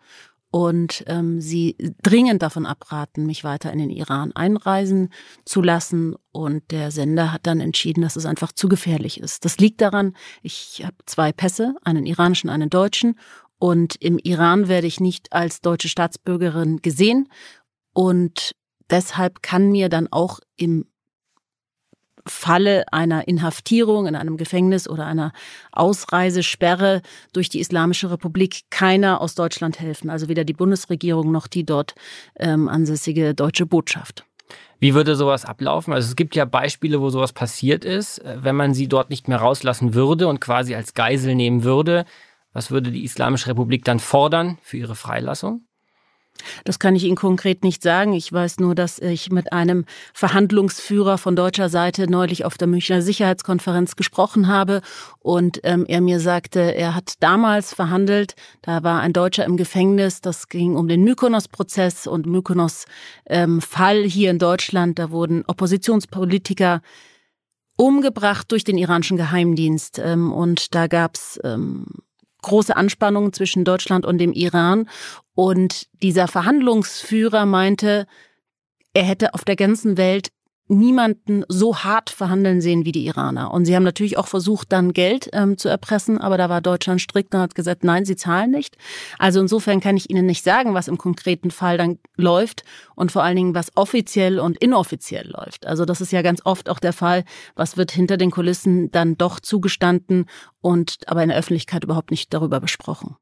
und 0.53 1.03
ähm, 1.07 1.41
sie 1.41 1.75
dringend 2.03 2.43
davon 2.43 2.67
abraten, 2.67 3.25
mich 3.25 3.43
weiter 3.43 3.74
in 3.74 3.79
den 3.79 3.89
Iran 3.89 4.33
einreisen 4.36 5.10
zu 5.45 5.63
lassen. 5.63 6.13
Und 6.31 6.69
der 6.69 6.91
Sender 6.91 7.33
hat 7.33 7.48
dann 7.48 7.60
entschieden, 7.60 8.03
dass 8.03 8.15
es 8.15 8.27
einfach 8.27 8.51
zu 8.51 8.69
gefährlich 8.69 9.19
ist. 9.19 9.45
Das 9.45 9.57
liegt 9.57 9.81
daran, 9.81 10.15
ich 10.43 10.83
habe 10.86 10.95
zwei 11.07 11.31
Pässe, 11.31 11.74
einen 11.83 12.05
iranischen, 12.05 12.51
einen 12.51 12.69
deutschen. 12.69 13.17
Und 13.57 13.95
im 13.95 14.19
Iran 14.19 14.67
werde 14.67 14.86
ich 14.86 15.00
nicht 15.00 15.33
als 15.33 15.60
deutsche 15.62 15.89
Staatsbürgerin 15.89 16.83
gesehen. 16.83 17.29
Und 17.91 18.51
deshalb 18.91 19.41
kann 19.41 19.72
mir 19.72 19.89
dann 19.89 20.07
auch 20.12 20.39
im 20.55 20.86
Falle 22.25 22.86
einer 22.92 23.27
Inhaftierung 23.27 24.08
in 24.08 24.15
einem 24.15 24.38
Gefängnis 24.38 24.88
oder 24.88 25.06
einer 25.06 25.34
Ausreisesperre 25.72 27.01
durch 27.34 27.50
die 27.50 27.60
Islamische 27.60 28.10
Republik 28.12 28.62
keiner 28.70 29.22
aus 29.22 29.36
Deutschland 29.36 29.80
helfen. 29.80 30.10
Also 30.10 30.30
weder 30.30 30.44
die 30.44 30.53
Bundesregierung 30.53 31.32
noch 31.32 31.48
die 31.48 31.65
dort 31.65 31.96
ähm, 32.38 32.70
ansässige 32.70 33.34
deutsche 33.34 33.65
Botschaft. 33.65 34.25
Wie 34.80 34.94
würde 34.94 35.15
sowas 35.15 35.46
ablaufen? 35.46 35.94
Also 35.94 36.10
es 36.10 36.15
gibt 36.15 36.36
ja 36.36 36.46
Beispiele, 36.46 37.00
wo 37.00 37.10
sowas 37.10 37.32
passiert 37.32 37.86
ist. 37.86 38.22
Wenn 38.25 38.56
man 38.56 38.74
sie 38.74 38.88
dort 38.88 39.10
nicht 39.10 39.27
mehr 39.27 39.38
rauslassen 39.38 39.94
würde 39.94 40.27
und 40.27 40.42
quasi 40.42 40.75
als 40.75 40.94
Geisel 40.94 41.36
nehmen 41.36 41.63
würde, 41.63 42.06
was 42.51 42.70
würde 42.70 42.92
die 42.92 43.03
Islamische 43.03 43.48
Republik 43.48 43.86
dann 43.86 44.00
fordern 44.00 44.58
für 44.62 44.77
ihre 44.77 44.96
Freilassung? 44.96 45.65
Das 46.66 46.80
kann 46.80 46.96
ich 46.96 47.04
Ihnen 47.04 47.16
konkret 47.16 47.63
nicht 47.63 47.84
sagen. 47.84 48.13
Ich 48.13 48.32
weiß 48.32 48.60
nur, 48.60 48.75
dass 48.75 49.00
ich 49.00 49.32
mit 49.32 49.54
einem 49.54 49.86
Verhandlungsführer 50.13 51.18
von 51.18 51.36
deutscher 51.36 51.70
Seite 51.70 52.10
neulich 52.10 52.46
auf 52.46 52.58
der 52.58 52.68
Münchner 52.68 53.02
Sicherheitskonferenz 53.02 53.96
gesprochen 53.96 54.48
habe 54.48 54.82
und 55.20 55.60
ähm, 55.63 55.86
er 55.88 56.02
mir 56.02 56.20
sagte, 56.20 56.60
er 56.75 56.96
hat 56.96 57.13
damals 57.20 57.74
verhandelt. 57.74 58.36
Da 58.62 58.84
war 58.84 59.02
ein 59.02 59.13
Deutscher 59.13 59.46
im 59.46 59.58
Gefängnis. 59.58 60.22
Das 60.22 60.50
ging 60.50 60.75
um 60.75 60.88
den 60.88 61.04
Mykonos-Prozess 61.04 62.08
und 62.08 62.25
Mykonos-Fall 62.25 63.98
ähm, 63.98 64.10
hier 64.10 64.32
in 64.32 64.40
Deutschland. 64.40 65.00
Da 65.00 65.12
wurden 65.12 65.44
Oppositionspolitiker 65.48 66.82
umgebracht 67.78 68.52
durch 68.52 68.63
den 68.63 68.78
iranischen 68.78 69.18
Geheimdienst 69.18 70.00
ähm, 70.00 70.32
und 70.32 70.75
da 70.75 70.88
gab's 70.88 71.40
ähm, 71.44 71.86
große 72.43 72.75
Anspannungen 72.75 73.33
zwischen 73.33 73.65
Deutschland 73.65 74.05
und 74.05 74.19
dem 74.19 74.33
Iran. 74.33 74.88
Und 75.33 75.88
dieser 76.03 76.27
Verhandlungsführer 76.27 77.45
meinte, 77.45 78.05
er 78.93 79.03
hätte 79.03 79.33
auf 79.33 79.43
der 79.43 79.55
ganzen 79.55 79.97
Welt 79.97 80.29
niemanden 80.67 81.43
so 81.50 81.77
hart 81.77 82.10
verhandeln 82.10 82.62
sehen 82.62 82.86
wie 82.86 82.91
die 82.91 83.05
Iraner. 83.05 83.51
Und 83.51 83.65
sie 83.65 83.75
haben 83.75 83.84
natürlich 83.84 84.17
auch 84.17 84.27
versucht, 84.27 84.72
dann 84.72 84.93
Geld 84.93 85.29
ähm, 85.34 85.58
zu 85.58 85.67
erpressen, 85.67 86.17
aber 86.17 86.38
da 86.38 86.50
war 86.50 86.62
Deutschland 86.62 87.01
strikt 87.01 87.34
und 87.36 87.41
hat 87.41 87.55
gesagt, 87.55 87.84
nein, 87.84 88.05
sie 88.05 88.15
zahlen 88.15 88.51
nicht. 88.51 88.77
Also 89.20 89.41
insofern 89.41 89.82
kann 89.82 89.98
ich 89.98 90.10
Ihnen 90.10 90.25
nicht 90.25 90.43
sagen, 90.43 90.74
was 90.74 90.88
im 90.88 90.98
konkreten 90.98 91.51
Fall 91.51 91.77
dann 91.77 92.00
läuft 92.15 92.63
und 92.96 93.12
vor 93.12 93.24
allen 93.24 93.36
Dingen, 93.36 93.55
was 93.55 93.75
offiziell 93.75 94.39
und 94.39 94.58
inoffiziell 94.58 95.29
läuft. 95.29 95.65
Also 95.65 95.86
das 95.86 96.01
ist 96.01 96.12
ja 96.12 96.22
ganz 96.22 96.41
oft 96.46 96.70
auch 96.70 96.79
der 96.79 96.93
Fall, 96.93 97.25
was 97.55 97.75
wird 97.77 97.91
hinter 97.91 98.17
den 98.17 98.32
Kulissen 98.32 98.89
dann 98.91 99.17
doch 99.17 99.39
zugestanden 99.39 100.25
und 100.62 100.98
aber 101.08 101.24
in 101.24 101.29
der 101.29 101.38
Öffentlichkeit 101.38 101.84
überhaupt 101.84 102.12
nicht 102.12 102.34
darüber 102.34 102.60
besprochen. 102.60 103.17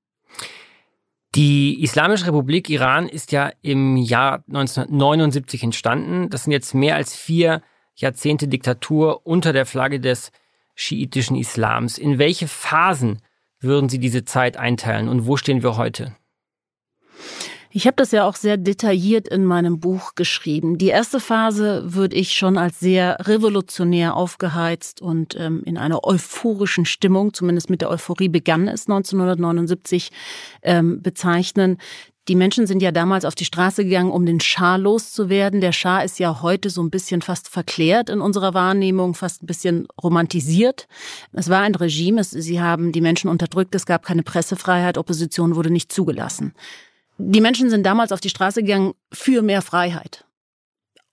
Die 1.33 1.81
Islamische 1.81 2.27
Republik 2.27 2.69
Iran 2.69 3.07
ist 3.07 3.31
ja 3.31 3.51
im 3.61 3.95
Jahr 3.95 4.43
1979 4.47 5.63
entstanden. 5.63 6.29
Das 6.29 6.43
sind 6.43 6.51
jetzt 6.51 6.73
mehr 6.73 6.95
als 6.95 7.15
vier 7.15 7.61
Jahrzehnte 7.95 8.50
Diktatur 8.50 9.25
unter 9.25 9.53
der 9.53 9.65
Flagge 9.65 10.01
des 10.01 10.33
schiitischen 10.75 11.38
Islams. 11.38 11.97
In 11.97 12.17
welche 12.17 12.50
Phasen 12.50 13.21
würden 13.61 13.88
Sie 13.88 14.00
diese 14.00 14.25
Zeit 14.25 14.57
einteilen 14.57 15.07
und 15.07 15.25
wo 15.25 15.38
stehen 15.38 15.63
wir 15.63 15.77
heute? 15.77 16.15
Ich 17.73 17.87
habe 17.87 17.95
das 17.95 18.11
ja 18.11 18.25
auch 18.25 18.35
sehr 18.35 18.57
detailliert 18.57 19.29
in 19.29 19.45
meinem 19.45 19.79
Buch 19.79 20.15
geschrieben. 20.15 20.77
Die 20.77 20.87
erste 20.87 21.21
Phase 21.21 21.83
würde 21.85 22.17
ich 22.17 22.33
schon 22.33 22.57
als 22.57 22.81
sehr 22.81 23.17
revolutionär 23.21 24.17
aufgeheizt 24.17 25.01
und 25.01 25.37
ähm, 25.39 25.63
in 25.65 25.77
einer 25.77 26.03
euphorischen 26.03 26.85
Stimmung, 26.85 27.33
zumindest 27.33 27.69
mit 27.69 27.79
der 27.79 27.89
Euphorie 27.89 28.27
begann 28.27 28.67
es 28.67 28.87
1979, 28.87 30.11
ähm, 30.63 31.01
bezeichnen. 31.01 31.77
Die 32.27 32.35
Menschen 32.35 32.67
sind 32.67 32.81
ja 32.83 32.91
damals 32.91 33.23
auf 33.23 33.35
die 33.35 33.45
Straße 33.45 33.85
gegangen, 33.85 34.11
um 34.11 34.25
den 34.25 34.41
Schah 34.41 34.75
loszuwerden. 34.75 35.61
Der 35.61 35.71
Schah 35.71 36.01
ist 36.01 36.19
ja 36.19 36.41
heute 36.41 36.69
so 36.69 36.83
ein 36.83 36.91
bisschen 36.91 37.21
fast 37.21 37.47
verklärt 37.47 38.09
in 38.09 38.19
unserer 38.19 38.53
Wahrnehmung, 38.53 39.15
fast 39.15 39.43
ein 39.43 39.47
bisschen 39.47 39.87
romantisiert. 40.01 40.87
Es 41.31 41.49
war 41.49 41.61
ein 41.61 41.75
Regime, 41.75 42.23
sie 42.23 42.61
haben 42.61 42.91
die 42.91 43.01
Menschen 43.01 43.29
unterdrückt, 43.29 43.73
es 43.75 43.85
gab 43.85 44.05
keine 44.05 44.23
Pressefreiheit, 44.23 44.97
Opposition 44.97 45.55
wurde 45.55 45.71
nicht 45.71 45.91
zugelassen. 45.91 46.53
Die 47.23 47.41
Menschen 47.41 47.69
sind 47.69 47.85
damals 47.85 48.11
auf 48.11 48.19
die 48.19 48.29
Straße 48.29 48.61
gegangen 48.63 48.93
für 49.13 49.41
mehr 49.41 49.61
Freiheit. 49.61 50.25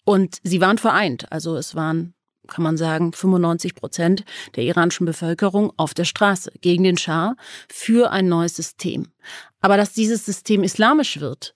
Und 0.04 0.38
sie 0.42 0.60
waren 0.60 0.78
vereint. 0.78 1.30
Also 1.30 1.56
es 1.56 1.74
waren 1.74 2.14
kann 2.48 2.64
man 2.64 2.76
sagen, 2.76 3.12
95 3.12 3.74
Prozent 3.74 4.24
der 4.56 4.64
iranischen 4.64 5.06
Bevölkerung 5.06 5.72
auf 5.76 5.94
der 5.94 6.04
Straße 6.04 6.50
gegen 6.60 6.82
den 6.82 6.96
Schah 6.96 7.36
für 7.68 8.10
ein 8.10 8.28
neues 8.28 8.56
System. 8.56 9.08
Aber 9.60 9.76
dass 9.76 9.92
dieses 9.92 10.24
System 10.24 10.64
islamisch 10.64 11.20
wird, 11.20 11.54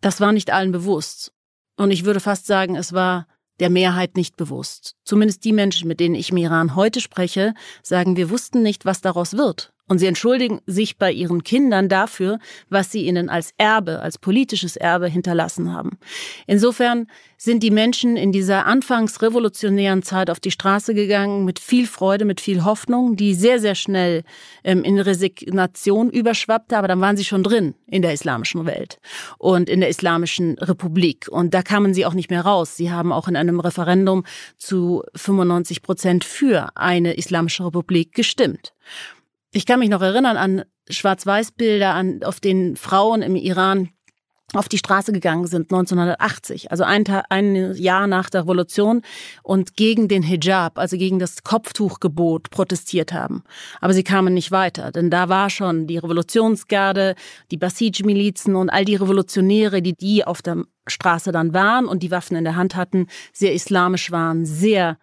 das 0.00 0.20
war 0.20 0.32
nicht 0.32 0.52
allen 0.52 0.72
bewusst. 0.72 1.32
Und 1.76 1.90
ich 1.90 2.04
würde 2.04 2.20
fast 2.20 2.46
sagen, 2.46 2.76
es 2.76 2.92
war 2.92 3.26
der 3.60 3.70
Mehrheit 3.70 4.16
nicht 4.16 4.36
bewusst. 4.36 4.96
Zumindest 5.04 5.44
die 5.44 5.52
Menschen, 5.52 5.88
mit 5.88 6.00
denen 6.00 6.16
ich 6.16 6.30
im 6.30 6.36
Iran 6.36 6.74
heute 6.74 7.00
spreche, 7.00 7.54
sagen, 7.82 8.16
wir 8.16 8.30
wussten 8.30 8.62
nicht, 8.62 8.84
was 8.84 9.00
daraus 9.00 9.36
wird. 9.36 9.73
Und 9.86 9.98
sie 9.98 10.06
entschuldigen 10.06 10.60
sich 10.66 10.96
bei 10.96 11.12
ihren 11.12 11.44
Kindern 11.44 11.90
dafür, 11.90 12.38
was 12.70 12.90
sie 12.90 13.04
ihnen 13.04 13.28
als 13.28 13.52
Erbe, 13.58 14.00
als 14.00 14.16
politisches 14.16 14.76
Erbe 14.76 15.08
hinterlassen 15.08 15.74
haben. 15.74 15.98
Insofern 16.46 17.06
sind 17.36 17.62
die 17.62 17.70
Menschen 17.70 18.16
in 18.16 18.32
dieser 18.32 18.64
anfangs 18.64 19.20
revolutionären 19.20 20.02
Zeit 20.02 20.30
auf 20.30 20.40
die 20.40 20.50
Straße 20.50 20.94
gegangen 20.94 21.44
mit 21.44 21.58
viel 21.58 21.86
Freude, 21.86 22.24
mit 22.24 22.40
viel 22.40 22.64
Hoffnung, 22.64 23.16
die 23.16 23.34
sehr, 23.34 23.60
sehr 23.60 23.74
schnell 23.74 24.22
ähm, 24.64 24.82
in 24.84 24.98
Resignation 24.98 26.08
überschwappte, 26.08 26.78
aber 26.78 26.88
dann 26.88 27.02
waren 27.02 27.18
sie 27.18 27.24
schon 27.24 27.42
drin 27.42 27.74
in 27.86 28.00
der 28.00 28.14
islamischen 28.14 28.64
Welt 28.64 28.98
und 29.36 29.68
in 29.68 29.80
der 29.80 29.90
islamischen 29.90 30.56
Republik. 30.58 31.28
Und 31.30 31.52
da 31.52 31.62
kamen 31.62 31.92
sie 31.92 32.06
auch 32.06 32.14
nicht 32.14 32.30
mehr 32.30 32.46
raus. 32.46 32.76
Sie 32.76 32.90
haben 32.90 33.12
auch 33.12 33.28
in 33.28 33.36
einem 33.36 33.60
Referendum 33.60 34.24
zu 34.56 35.02
95 35.14 35.82
Prozent 35.82 36.24
für 36.24 36.74
eine 36.74 37.14
islamische 37.14 37.66
Republik 37.66 38.14
gestimmt. 38.14 38.72
Ich 39.56 39.66
kann 39.66 39.78
mich 39.78 39.88
noch 39.88 40.02
erinnern 40.02 40.36
an 40.36 40.64
Schwarz-Weiß-Bilder, 40.90 41.94
an, 41.94 42.24
auf 42.24 42.40
denen 42.40 42.74
Frauen 42.74 43.22
im 43.22 43.36
Iran 43.36 43.90
auf 44.52 44.68
die 44.68 44.78
Straße 44.78 45.12
gegangen 45.12 45.46
sind 45.46 45.72
1980, 45.72 46.72
also 46.72 46.82
ein, 46.82 47.06
ein 47.28 47.74
Jahr 47.76 48.08
nach 48.08 48.30
der 48.30 48.42
Revolution 48.42 49.02
und 49.44 49.76
gegen 49.76 50.08
den 50.08 50.24
Hijab, 50.24 50.76
also 50.78 50.96
gegen 50.96 51.20
das 51.20 51.44
Kopftuchgebot 51.44 52.50
protestiert 52.50 53.12
haben. 53.12 53.44
Aber 53.80 53.94
sie 53.94 54.02
kamen 54.02 54.34
nicht 54.34 54.50
weiter, 54.50 54.90
denn 54.90 55.08
da 55.08 55.28
war 55.28 55.50
schon 55.50 55.86
die 55.86 55.98
Revolutionsgarde, 55.98 57.14
die 57.52 57.56
Basij-Milizen 57.56 58.56
und 58.56 58.70
all 58.70 58.84
die 58.84 58.96
Revolutionäre, 58.96 59.82
die 59.82 59.94
die 59.94 60.24
auf 60.24 60.42
der 60.42 60.64
Straße 60.88 61.30
dann 61.30 61.54
waren 61.54 61.86
und 61.86 62.02
die 62.02 62.10
Waffen 62.10 62.36
in 62.36 62.44
der 62.44 62.56
Hand 62.56 62.74
hatten, 62.74 63.06
sehr 63.32 63.54
islamisch 63.54 64.10
waren, 64.10 64.44
sehr 64.44 64.98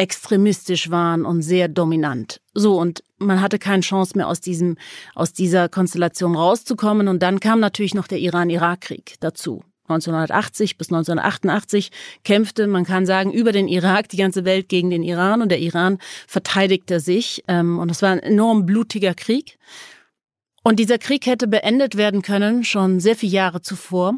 extremistisch 0.00 0.90
waren 0.90 1.26
und 1.26 1.42
sehr 1.42 1.68
dominant. 1.68 2.40
So, 2.54 2.80
und 2.80 3.04
man 3.18 3.42
hatte 3.42 3.58
keine 3.58 3.82
Chance 3.82 4.16
mehr 4.16 4.28
aus 4.28 4.40
diesem, 4.40 4.78
aus 5.14 5.34
dieser 5.34 5.68
Konstellation 5.68 6.36
rauszukommen. 6.36 7.06
Und 7.06 7.22
dann 7.22 7.38
kam 7.38 7.60
natürlich 7.60 7.92
noch 7.92 8.08
der 8.08 8.18
Iran-Irak-Krieg 8.18 9.16
dazu. 9.20 9.62
1980 9.88 10.78
bis 10.78 10.88
1988 10.88 11.90
kämpfte, 12.24 12.66
man 12.66 12.84
kann 12.84 13.04
sagen, 13.04 13.30
über 13.30 13.52
den 13.52 13.68
Irak 13.68 14.08
die 14.08 14.16
ganze 14.16 14.46
Welt 14.46 14.70
gegen 14.70 14.88
den 14.88 15.02
Iran 15.02 15.42
und 15.42 15.50
der 15.50 15.60
Iran 15.60 15.98
verteidigte 16.26 16.98
sich. 16.98 17.44
Ähm, 17.46 17.78
und 17.78 17.90
es 17.90 18.00
war 18.00 18.10
ein 18.10 18.20
enorm 18.20 18.64
blutiger 18.64 19.12
Krieg. 19.12 19.58
Und 20.62 20.78
dieser 20.78 20.96
Krieg 20.96 21.26
hätte 21.26 21.46
beendet 21.46 21.98
werden 21.98 22.22
können, 22.22 22.64
schon 22.64 23.00
sehr 23.00 23.16
viele 23.16 23.32
Jahre 23.32 23.60
zuvor. 23.60 24.14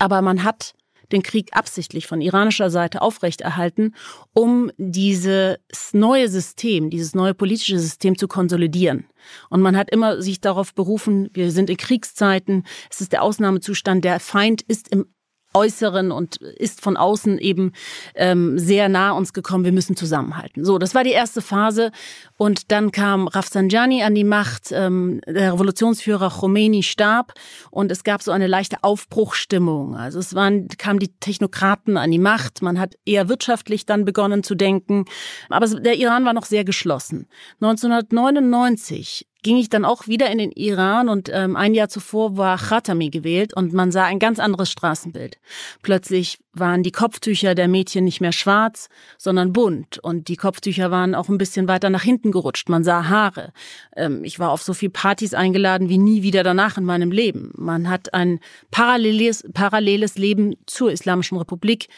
Aber 0.00 0.22
man 0.22 0.42
hat 0.42 0.74
den 1.12 1.22
Krieg 1.22 1.50
absichtlich 1.52 2.06
von 2.06 2.20
iranischer 2.20 2.70
Seite 2.70 3.02
aufrechterhalten, 3.02 3.94
um 4.32 4.70
dieses 4.76 5.58
neue 5.92 6.28
System, 6.28 6.90
dieses 6.90 7.14
neue 7.14 7.34
politische 7.34 7.78
System 7.78 8.16
zu 8.18 8.28
konsolidieren. 8.28 9.06
Und 9.50 9.62
man 9.62 9.76
hat 9.76 9.90
immer 9.90 10.20
sich 10.22 10.40
darauf 10.40 10.74
berufen, 10.74 11.30
wir 11.32 11.50
sind 11.50 11.70
in 11.70 11.76
Kriegszeiten, 11.76 12.64
es 12.90 13.00
ist 13.00 13.12
der 13.12 13.22
Ausnahmezustand, 13.22 14.04
der 14.04 14.20
Feind 14.20 14.62
ist 14.62 14.88
im 14.88 15.06
Äußeren 15.54 16.10
und 16.10 16.36
ist 16.36 16.80
von 16.80 16.96
außen 16.96 17.38
eben 17.38 17.72
ähm, 18.14 18.58
sehr 18.58 18.88
nah 18.88 19.12
uns 19.12 19.32
gekommen. 19.32 19.64
Wir 19.64 19.72
müssen 19.72 19.96
zusammenhalten. 19.96 20.64
So, 20.64 20.78
das 20.78 20.94
war 20.94 21.04
die 21.04 21.12
erste 21.12 21.40
Phase. 21.40 21.92
Und 22.36 22.72
dann 22.72 22.90
kam 22.90 23.28
Rafsanjani 23.28 24.02
an 24.02 24.14
die 24.14 24.24
Macht. 24.24 24.72
Ähm, 24.72 25.20
der 25.26 25.54
Revolutionsführer 25.54 26.30
Khomeini 26.30 26.82
starb 26.82 27.34
und 27.70 27.92
es 27.92 28.02
gab 28.04 28.22
so 28.22 28.32
eine 28.32 28.48
leichte 28.48 28.78
Aufbruchstimmung. 28.82 29.96
Also 29.96 30.18
es 30.18 30.34
waren, 30.34 30.68
kamen 30.68 30.98
die 30.98 31.12
Technokraten 31.20 31.96
an 31.96 32.10
die 32.10 32.18
Macht. 32.18 32.60
Man 32.60 32.80
hat 32.80 32.96
eher 33.04 33.28
wirtschaftlich 33.28 33.86
dann 33.86 34.04
begonnen 34.04 34.42
zu 34.42 34.54
denken. 34.54 35.04
Aber 35.48 35.66
der 35.66 35.96
Iran 35.96 36.24
war 36.24 36.32
noch 36.32 36.46
sehr 36.46 36.64
geschlossen. 36.64 37.28
1999 37.60 39.28
ging 39.44 39.58
ich 39.58 39.68
dann 39.68 39.84
auch 39.84 40.08
wieder 40.08 40.30
in 40.30 40.38
den 40.38 40.50
Iran 40.50 41.08
und 41.08 41.30
ähm, 41.32 41.54
ein 41.54 41.74
Jahr 41.74 41.88
zuvor 41.88 42.36
war 42.36 42.58
Khatami 42.58 43.10
gewählt 43.10 43.54
und 43.54 43.72
man 43.72 43.92
sah 43.92 44.04
ein 44.04 44.18
ganz 44.18 44.40
anderes 44.40 44.70
Straßenbild. 44.70 45.38
Plötzlich 45.82 46.38
waren 46.52 46.82
die 46.82 46.90
Kopftücher 46.90 47.54
der 47.54 47.68
Mädchen 47.68 48.04
nicht 48.04 48.20
mehr 48.20 48.32
schwarz, 48.32 48.88
sondern 49.18 49.52
bunt 49.52 49.98
und 49.98 50.28
die 50.28 50.36
Kopftücher 50.36 50.90
waren 50.90 51.14
auch 51.14 51.28
ein 51.28 51.38
bisschen 51.38 51.68
weiter 51.68 51.90
nach 51.90 52.02
hinten 52.02 52.32
gerutscht. 52.32 52.68
Man 52.68 52.82
sah 52.82 53.08
Haare. 53.08 53.52
Ähm, 53.94 54.24
ich 54.24 54.40
war 54.40 54.50
auf 54.50 54.62
so 54.62 54.72
viel 54.72 54.90
Partys 54.90 55.34
eingeladen 55.34 55.88
wie 55.88 55.98
nie 55.98 56.22
wieder 56.22 56.42
danach 56.42 56.78
in 56.78 56.84
meinem 56.84 57.12
Leben. 57.12 57.52
Man 57.54 57.88
hat 57.88 58.14
ein 58.14 58.40
paralleles, 58.70 59.44
paralleles 59.52 60.16
Leben 60.16 60.56
zur 60.66 60.90
Islamischen 60.90 61.36
Republik 61.36 61.88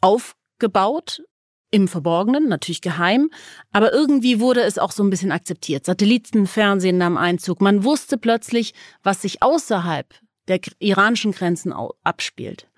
aufgebaut 0.00 1.22
im 1.74 1.88
Verborgenen, 1.88 2.48
natürlich 2.48 2.82
geheim, 2.82 3.30
aber 3.72 3.92
irgendwie 3.92 4.38
wurde 4.38 4.62
es 4.62 4.78
auch 4.78 4.92
so 4.92 5.02
ein 5.02 5.10
bisschen 5.10 5.32
akzeptiert. 5.32 5.84
Satellitenfernsehen 5.84 6.96
nahm 6.96 7.16
Einzug. 7.16 7.60
Man 7.60 7.82
wusste 7.82 8.16
plötzlich, 8.16 8.74
was 9.02 9.22
sich 9.22 9.42
außerhalb 9.42 10.06
der 10.46 10.60
iranischen 10.78 11.32
Grenzen 11.32 11.74
abspielt. 12.04 12.68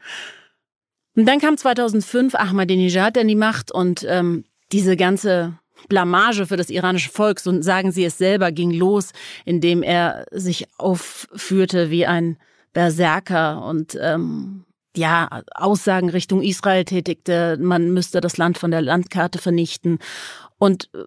Und 1.14 1.26
dann 1.26 1.40
kam 1.40 1.58
2005 1.58 2.34
Ahmadinejad 2.36 3.18
an 3.18 3.28
die 3.28 3.36
Macht 3.36 3.70
und 3.70 4.06
ähm, 4.08 4.44
diese 4.72 4.96
ganze 4.96 5.58
Blamage 5.90 6.46
für 6.46 6.56
das 6.56 6.70
iranische 6.70 7.10
Volk, 7.10 7.38
so 7.40 7.60
sagen 7.60 7.92
sie 7.92 8.04
es 8.04 8.16
selber, 8.16 8.50
ging 8.50 8.70
los, 8.70 9.12
indem 9.44 9.82
er 9.82 10.24
sich 10.30 10.68
aufführte 10.78 11.90
wie 11.90 12.06
ein 12.06 12.38
Berserker 12.72 13.62
und 13.62 13.98
ähm, 14.00 14.64
ja, 14.96 15.42
Aussagen 15.54 16.10
Richtung 16.10 16.42
Israel 16.42 16.84
tätigte, 16.84 17.56
man 17.60 17.90
müsste 17.92 18.20
das 18.20 18.36
Land 18.36 18.58
von 18.58 18.70
der 18.70 18.82
Landkarte 18.82 19.38
vernichten 19.38 19.98
und 20.58 20.90
äh, 20.94 21.04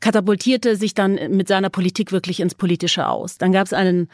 katapultierte 0.00 0.76
sich 0.76 0.94
dann 0.94 1.14
mit 1.30 1.48
seiner 1.48 1.70
Politik 1.70 2.12
wirklich 2.12 2.40
ins 2.40 2.54
Politische 2.54 3.08
aus. 3.08 3.38
Dann 3.38 3.52
gab 3.52 3.66
es 3.66 3.72
einen 3.72 4.08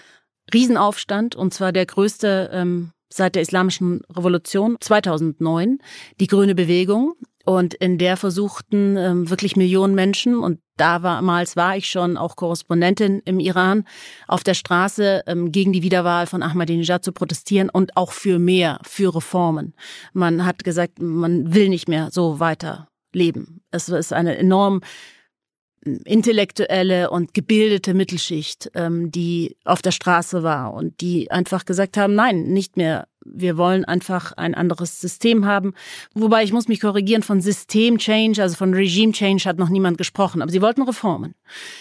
Riesenaufstand, 0.53 1.37
und 1.37 1.55
zwar 1.55 1.73
der 1.73 1.87
größte 1.87 2.51
ähm, 2.53 2.93
seit 3.13 3.35
der 3.35 3.43
Islamischen 3.43 4.03
Revolution 4.11 4.77
2009, 4.81 5.79
die 6.21 6.27
Grüne 6.27 6.55
Bewegung. 6.55 7.15
Und 7.45 7.75
in 7.75 7.99
der 7.99 8.17
versuchten 8.17 8.97
ähm, 8.97 9.29
wirklich 9.29 9.57
Millionen 9.57 9.95
Menschen, 9.95 10.39
und 10.39 10.61
damals 10.77 11.57
war 11.57 11.77
ich 11.77 11.89
schon 11.89 12.17
auch 12.17 12.37
Korrespondentin 12.37 13.21
im 13.25 13.39
Iran, 13.39 13.85
auf 14.27 14.45
der 14.45 14.55
Straße 14.55 15.23
ähm, 15.27 15.53
gegen 15.53 15.73
die 15.73 15.83
Wiederwahl 15.83 16.27
von 16.27 16.43
Ahmadinejad 16.43 17.05
zu 17.05 17.13
protestieren 17.13 17.69
und 17.69 17.97
auch 17.97 18.13
für 18.13 18.39
mehr, 18.39 18.81
für 18.83 19.15
Reformen. 19.15 19.75
Man 20.13 20.47
hat 20.47 20.65
gesagt, 20.65 21.01
man 21.01 21.55
will 21.55 21.69
nicht 21.69 21.89
mehr 21.89 22.09
so 22.11 22.41
weiter 22.41 22.89
leben. 23.13 23.61
Es 23.71 23.89
ist 23.89 24.13
eine 24.13 24.37
enorm 24.37 24.81
intellektuelle 26.05 27.11
und 27.11 27.35
gebildete 27.35 27.95
Mittelschicht, 27.95 28.71
ähm, 28.75 29.11
die 29.11 29.57
auf 29.65 29.83
der 29.83 29.91
Straße 29.91 30.43
war 30.43 30.73
und 30.73 31.01
die 31.01 31.31
einfach 31.31 31.65
gesagt 31.65 31.97
haben, 31.97 32.15
nein, 32.15 32.45
nicht 32.45 32.77
mehr. 32.77 33.07
Wir 33.25 33.57
wollen 33.57 33.85
einfach 33.85 34.33
ein 34.33 34.55
anderes 34.55 35.01
System 35.01 35.47
haben. 35.47 35.75
Wobei 36.15 36.45
ich 36.45 36.53
muss 36.53 36.69
mich 36.69 36.81
korrigieren, 36.81 37.23
von 37.23 37.41
System-Change, 37.41 38.43
also 38.43 38.57
von 38.57 38.75
Regime-Change 38.75 39.45
hat 39.45 39.59
noch 39.59 39.69
niemand 39.69 39.99
gesprochen, 39.99 40.43
aber 40.43 40.51
sie 40.51 40.63
wollten 40.63 40.83
Reformen. 40.83 41.35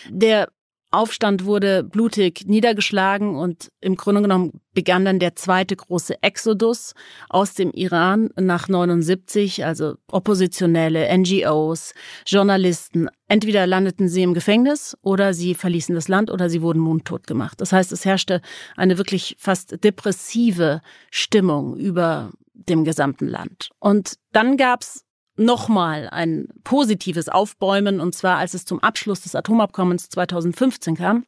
Der 0.09 0.49
Aufstand 0.93 1.45
wurde 1.45 1.83
blutig 1.83 2.45
niedergeschlagen 2.45 3.35
und 3.35 3.71
im 3.81 3.95
Grunde 3.95 4.21
genommen 4.21 4.61
begann 4.75 5.05
dann 5.05 5.17
der 5.17 5.35
zweite 5.35 5.75
große 5.75 6.21
Exodus 6.21 6.93
aus 7.29 7.55
dem 7.55 7.71
Iran 7.71 8.29
nach 8.39 8.67
79, 8.67 9.65
also 9.65 9.95
Oppositionelle, 10.11 11.07
NGOs, 11.17 11.95
Journalisten. 12.27 13.09
Entweder 13.27 13.65
landeten 13.65 14.07
sie 14.07 14.21
im 14.21 14.35
Gefängnis 14.35 14.95
oder 15.01 15.33
sie 15.33 15.55
verließen 15.55 15.95
das 15.95 16.07
Land 16.07 16.29
oder 16.29 16.47
sie 16.47 16.61
wurden 16.61 16.79
mundtot 16.79 17.25
gemacht. 17.25 17.59
Das 17.59 17.73
heißt, 17.73 17.91
es 17.91 18.05
herrschte 18.05 18.41
eine 18.77 18.99
wirklich 18.99 19.35
fast 19.39 19.83
depressive 19.83 20.81
Stimmung 21.09 21.75
über 21.75 22.29
dem 22.53 22.83
gesamten 22.83 23.27
Land. 23.27 23.71
Und 23.79 24.19
dann 24.31 24.57
gab's 24.57 25.05
nochmal 25.35 26.09
ein 26.09 26.47
positives 26.63 27.29
Aufbäumen, 27.29 27.99
und 27.99 28.13
zwar 28.15 28.37
als 28.37 28.53
es 28.53 28.65
zum 28.65 28.79
Abschluss 28.79 29.21
des 29.21 29.35
Atomabkommens 29.35 30.09
2015 30.09 30.95
kam, 30.95 31.25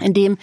in 0.00 0.14
dem 0.14 0.38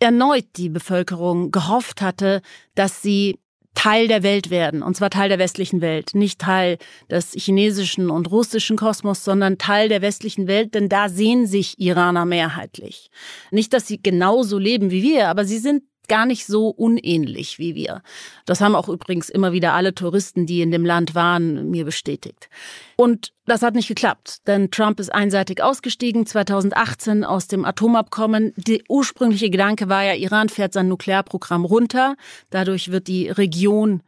erneut 0.00 0.46
die 0.56 0.68
Bevölkerung 0.68 1.50
gehofft 1.50 2.00
hatte, 2.02 2.42
dass 2.74 3.02
sie 3.02 3.38
Teil 3.74 4.08
der 4.08 4.24
Welt 4.24 4.50
werden, 4.50 4.82
und 4.82 4.96
zwar 4.96 5.08
Teil 5.08 5.28
der 5.28 5.38
westlichen 5.38 5.80
Welt, 5.80 6.10
nicht 6.14 6.40
Teil 6.40 6.78
des 7.10 7.32
chinesischen 7.34 8.10
und 8.10 8.28
russischen 8.28 8.76
Kosmos, 8.76 9.24
sondern 9.24 9.56
Teil 9.56 9.88
der 9.88 10.02
westlichen 10.02 10.48
Welt, 10.48 10.74
denn 10.74 10.88
da 10.88 11.08
sehen 11.08 11.46
sich 11.46 11.78
Iraner 11.78 12.24
mehrheitlich. 12.24 13.08
Nicht, 13.52 13.72
dass 13.72 13.86
sie 13.86 14.02
genauso 14.02 14.58
leben 14.58 14.90
wie 14.90 15.04
wir, 15.04 15.28
aber 15.28 15.44
sie 15.44 15.58
sind 15.58 15.84
gar 16.08 16.26
nicht 16.26 16.46
so 16.46 16.68
unähnlich 16.68 17.58
wie 17.58 17.74
wir. 17.74 18.02
Das 18.46 18.60
haben 18.60 18.74
auch 18.74 18.88
übrigens 18.88 19.28
immer 19.28 19.52
wieder 19.52 19.74
alle 19.74 19.94
Touristen, 19.94 20.46
die 20.46 20.62
in 20.62 20.70
dem 20.70 20.84
Land 20.84 21.14
waren, 21.14 21.70
mir 21.70 21.84
bestätigt. 21.84 22.48
Und 22.96 23.32
das 23.46 23.62
hat 23.62 23.74
nicht 23.74 23.88
geklappt, 23.88 24.46
denn 24.46 24.70
Trump 24.70 25.00
ist 25.00 25.12
einseitig 25.12 25.62
ausgestiegen 25.62 26.26
2018 26.26 27.24
aus 27.24 27.46
dem 27.46 27.64
Atomabkommen. 27.64 28.52
Der 28.56 28.80
ursprüngliche 28.88 29.50
Gedanke 29.50 29.88
war 29.88 30.02
ja, 30.04 30.14
Iran 30.14 30.48
fährt 30.48 30.72
sein 30.72 30.88
Nuklearprogramm 30.88 31.64
runter. 31.64 32.16
Dadurch 32.50 32.90
wird 32.90 33.06
die 33.06 33.28
Region 33.28 34.02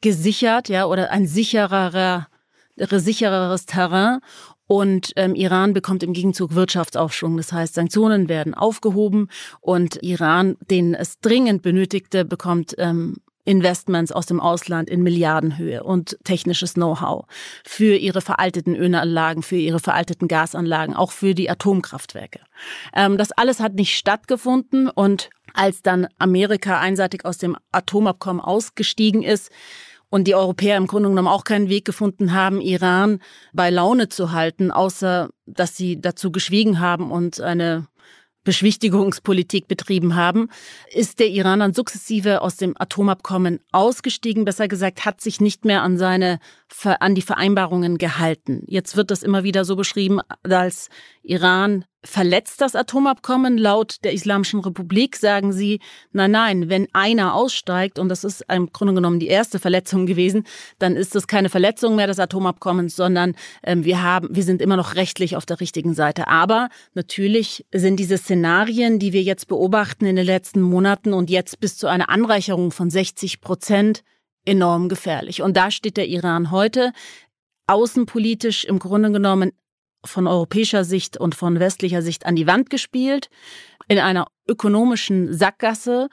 gesichert, 0.00 0.68
ja, 0.68 0.86
oder 0.86 1.10
ein 1.10 1.26
sichererer 1.26 2.28
sichereres 2.76 3.66
Terrain 3.66 4.20
und 4.66 5.12
ähm, 5.16 5.34
Iran 5.34 5.72
bekommt 5.72 6.02
im 6.02 6.12
Gegenzug 6.12 6.54
Wirtschaftsaufschwung. 6.54 7.36
Das 7.36 7.52
heißt, 7.52 7.74
Sanktionen 7.74 8.28
werden 8.28 8.54
aufgehoben 8.54 9.28
und 9.60 10.02
Iran, 10.02 10.56
den 10.70 10.94
es 10.94 11.20
dringend 11.20 11.62
benötigte, 11.62 12.24
bekommt 12.24 12.74
ähm, 12.78 13.16
Investments 13.46 14.10
aus 14.10 14.26
dem 14.26 14.40
Ausland 14.40 14.90
in 14.90 15.02
Milliardenhöhe 15.02 15.84
und 15.84 16.18
technisches 16.24 16.74
Know-how 16.74 17.26
für 17.64 17.96
ihre 17.96 18.20
veralteten 18.20 18.74
Ölanlagen, 18.74 19.42
für 19.42 19.56
ihre 19.56 19.78
veralteten 19.78 20.26
Gasanlagen, 20.26 20.96
auch 20.96 21.12
für 21.12 21.34
die 21.34 21.48
Atomkraftwerke. 21.48 22.40
Ähm, 22.92 23.16
das 23.16 23.32
alles 23.32 23.60
hat 23.60 23.74
nicht 23.74 23.96
stattgefunden 23.96 24.90
und 24.90 25.30
als 25.54 25.80
dann 25.80 26.08
Amerika 26.18 26.80
einseitig 26.80 27.24
aus 27.24 27.38
dem 27.38 27.56
Atomabkommen 27.70 28.42
ausgestiegen 28.42 29.22
ist, 29.22 29.50
und 30.08 30.24
die 30.24 30.34
Europäer 30.34 30.76
im 30.76 30.86
Grunde 30.86 31.08
genommen 31.08 31.28
auch 31.28 31.44
keinen 31.44 31.68
Weg 31.68 31.84
gefunden 31.84 32.32
haben, 32.32 32.60
Iran 32.60 33.20
bei 33.52 33.70
Laune 33.70 34.08
zu 34.08 34.32
halten, 34.32 34.70
außer 34.70 35.30
dass 35.46 35.76
sie 35.76 36.00
dazu 36.00 36.30
geschwiegen 36.30 36.80
haben 36.80 37.10
und 37.10 37.40
eine 37.40 37.88
Beschwichtigungspolitik 38.46 39.66
betrieben 39.66 40.14
haben, 40.14 40.48
ist 40.94 41.18
der 41.18 41.28
Iran 41.28 41.58
dann 41.58 41.74
sukzessive 41.74 42.40
aus 42.40 42.56
dem 42.56 42.74
Atomabkommen 42.78 43.58
ausgestiegen, 43.72 44.44
besser 44.44 44.68
gesagt, 44.68 45.04
hat 45.04 45.20
sich 45.20 45.40
nicht 45.40 45.64
mehr 45.64 45.82
an 45.82 45.98
seine 45.98 46.38
an 46.84 47.14
die 47.16 47.22
Vereinbarungen 47.22 47.98
gehalten. 47.98 48.62
Jetzt 48.68 48.96
wird 48.96 49.10
das 49.10 49.24
immer 49.24 49.42
wieder 49.42 49.64
so 49.64 49.74
beschrieben, 49.74 50.20
als 50.44 50.88
Iran 51.22 51.84
verletzt 52.06 52.60
das 52.60 52.74
Atomabkommen. 52.74 53.58
Laut 53.58 53.96
der 54.04 54.12
Islamischen 54.12 54.60
Republik 54.60 55.16
sagen 55.16 55.52
sie, 55.52 55.80
nein, 56.12 56.30
nein, 56.30 56.68
wenn 56.68 56.88
einer 56.92 57.34
aussteigt, 57.34 57.98
und 57.98 58.08
das 58.08 58.24
ist 58.24 58.44
im 58.48 58.72
Grunde 58.72 58.94
genommen 58.94 59.20
die 59.20 59.26
erste 59.26 59.58
Verletzung 59.58 60.06
gewesen, 60.06 60.44
dann 60.78 60.96
ist 60.96 61.14
das 61.14 61.26
keine 61.26 61.48
Verletzung 61.48 61.96
mehr 61.96 62.06
des 62.06 62.18
Atomabkommens, 62.18 62.96
sondern 62.96 63.34
ähm, 63.62 63.84
wir 63.84 64.02
haben, 64.02 64.28
wir 64.30 64.42
sind 64.42 64.62
immer 64.62 64.76
noch 64.76 64.94
rechtlich 64.94 65.36
auf 65.36 65.46
der 65.46 65.60
richtigen 65.60 65.94
Seite. 65.94 66.28
Aber 66.28 66.68
natürlich 66.94 67.66
sind 67.72 67.98
diese 67.98 68.18
Szenarien, 68.18 68.98
die 68.98 69.12
wir 69.12 69.22
jetzt 69.22 69.48
beobachten 69.48 70.06
in 70.06 70.16
den 70.16 70.26
letzten 70.26 70.60
Monaten 70.60 71.12
und 71.12 71.28
jetzt 71.30 71.60
bis 71.60 71.76
zu 71.76 71.88
einer 71.88 72.08
Anreicherung 72.08 72.70
von 72.70 72.88
60 72.88 73.40
Prozent 73.40 74.02
enorm 74.44 74.88
gefährlich. 74.88 75.42
Und 75.42 75.56
da 75.56 75.70
steht 75.70 75.96
der 75.96 76.06
Iran 76.06 76.50
heute 76.50 76.92
außenpolitisch 77.66 78.64
im 78.64 78.78
Grunde 78.78 79.10
genommen 79.10 79.52
von 80.06 80.26
europäischer 80.26 80.84
Sicht 80.84 81.16
und 81.16 81.34
von 81.34 81.60
westlicher 81.60 82.02
Sicht 82.02 82.26
an 82.26 82.36
die 82.36 82.46
Wand 82.46 82.70
gespielt, 82.70 83.28
in 83.88 83.98
einer 83.98 84.26
ökonomischen 84.48 85.32
Sackgasse 85.32 86.08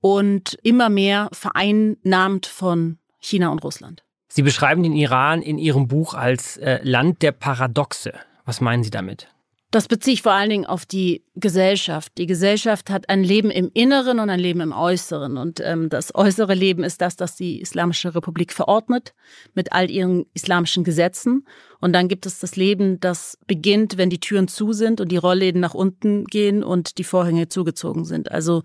und 0.00 0.58
immer 0.62 0.88
mehr 0.88 1.28
vereinnahmt 1.32 2.46
von 2.46 2.98
China 3.20 3.48
und 3.50 3.62
Russland. 3.62 4.02
Sie 4.28 4.42
beschreiben 4.42 4.82
den 4.82 4.94
Iran 4.94 5.42
in 5.42 5.58
Ihrem 5.58 5.88
Buch 5.88 6.14
als 6.14 6.56
äh, 6.56 6.80
Land 6.82 7.22
der 7.22 7.32
Paradoxe. 7.32 8.14
Was 8.44 8.60
meinen 8.60 8.82
Sie 8.82 8.90
damit? 8.90 9.28
Das 9.72 9.88
beziehe 9.88 10.12
ich 10.12 10.20
vor 10.20 10.32
allen 10.32 10.50
Dingen 10.50 10.66
auf 10.66 10.84
die 10.84 11.24
Gesellschaft. 11.34 12.12
Die 12.18 12.26
Gesellschaft 12.26 12.90
hat 12.90 13.08
ein 13.08 13.24
Leben 13.24 13.50
im 13.50 13.70
Inneren 13.72 14.20
und 14.20 14.28
ein 14.28 14.38
Leben 14.38 14.60
im 14.60 14.72
Äußeren. 14.72 15.38
Und 15.38 15.60
ähm, 15.60 15.88
das 15.88 16.14
äußere 16.14 16.52
Leben 16.52 16.84
ist 16.84 17.00
das, 17.00 17.16
das 17.16 17.36
die 17.36 17.58
Islamische 17.62 18.14
Republik 18.14 18.52
verordnet, 18.52 19.14
mit 19.54 19.72
all 19.72 19.90
ihren 19.90 20.26
islamischen 20.34 20.84
Gesetzen. 20.84 21.46
Und 21.80 21.94
dann 21.94 22.08
gibt 22.08 22.26
es 22.26 22.38
das 22.38 22.54
Leben, 22.54 23.00
das 23.00 23.38
beginnt, 23.46 23.96
wenn 23.96 24.10
die 24.10 24.20
Türen 24.20 24.46
zu 24.46 24.74
sind 24.74 25.00
und 25.00 25.08
die 25.10 25.16
Rollläden 25.16 25.62
nach 25.62 25.72
unten 25.72 26.26
gehen 26.26 26.62
und 26.62 26.98
die 26.98 27.04
Vorhänge 27.04 27.48
zugezogen 27.48 28.04
sind. 28.04 28.30
Also 28.30 28.64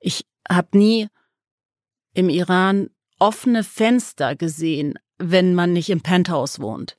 ich 0.00 0.24
habe 0.48 0.78
nie 0.78 1.08
im 2.14 2.30
Iran 2.30 2.88
offene 3.18 3.62
Fenster 3.62 4.34
gesehen, 4.36 4.94
wenn 5.18 5.54
man 5.54 5.74
nicht 5.74 5.90
im 5.90 6.00
Penthouse 6.00 6.60
wohnt, 6.60 6.96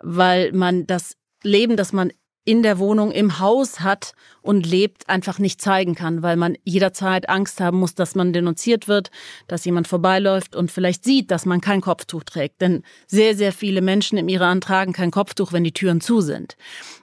weil 0.00 0.52
man 0.52 0.86
das 0.86 1.18
Leben, 1.42 1.76
das 1.76 1.92
man 1.92 2.10
in 2.44 2.62
der 2.62 2.78
Wohnung, 2.78 3.10
im 3.10 3.38
Haus 3.38 3.80
hat 3.80 4.12
und 4.42 4.66
lebt, 4.66 5.08
einfach 5.08 5.38
nicht 5.38 5.62
zeigen 5.62 5.94
kann, 5.94 6.22
weil 6.22 6.36
man 6.36 6.56
jederzeit 6.62 7.28
Angst 7.28 7.60
haben 7.60 7.78
muss, 7.78 7.94
dass 7.94 8.14
man 8.14 8.32
denunziert 8.32 8.86
wird, 8.86 9.10
dass 9.48 9.64
jemand 9.64 9.88
vorbeiläuft 9.88 10.54
und 10.54 10.70
vielleicht 10.70 11.04
sieht, 11.04 11.30
dass 11.30 11.46
man 11.46 11.62
kein 11.62 11.80
Kopftuch 11.80 12.22
trägt. 12.24 12.60
Denn 12.60 12.82
sehr, 13.06 13.34
sehr 13.34 13.52
viele 13.52 13.80
Menschen 13.80 14.18
im 14.18 14.28
Iran 14.28 14.60
tragen 14.60 14.92
kein 14.92 15.10
Kopftuch, 15.10 15.52
wenn 15.52 15.64
die 15.64 15.72
Türen 15.72 16.02
zu 16.02 16.20
sind. 16.20 16.56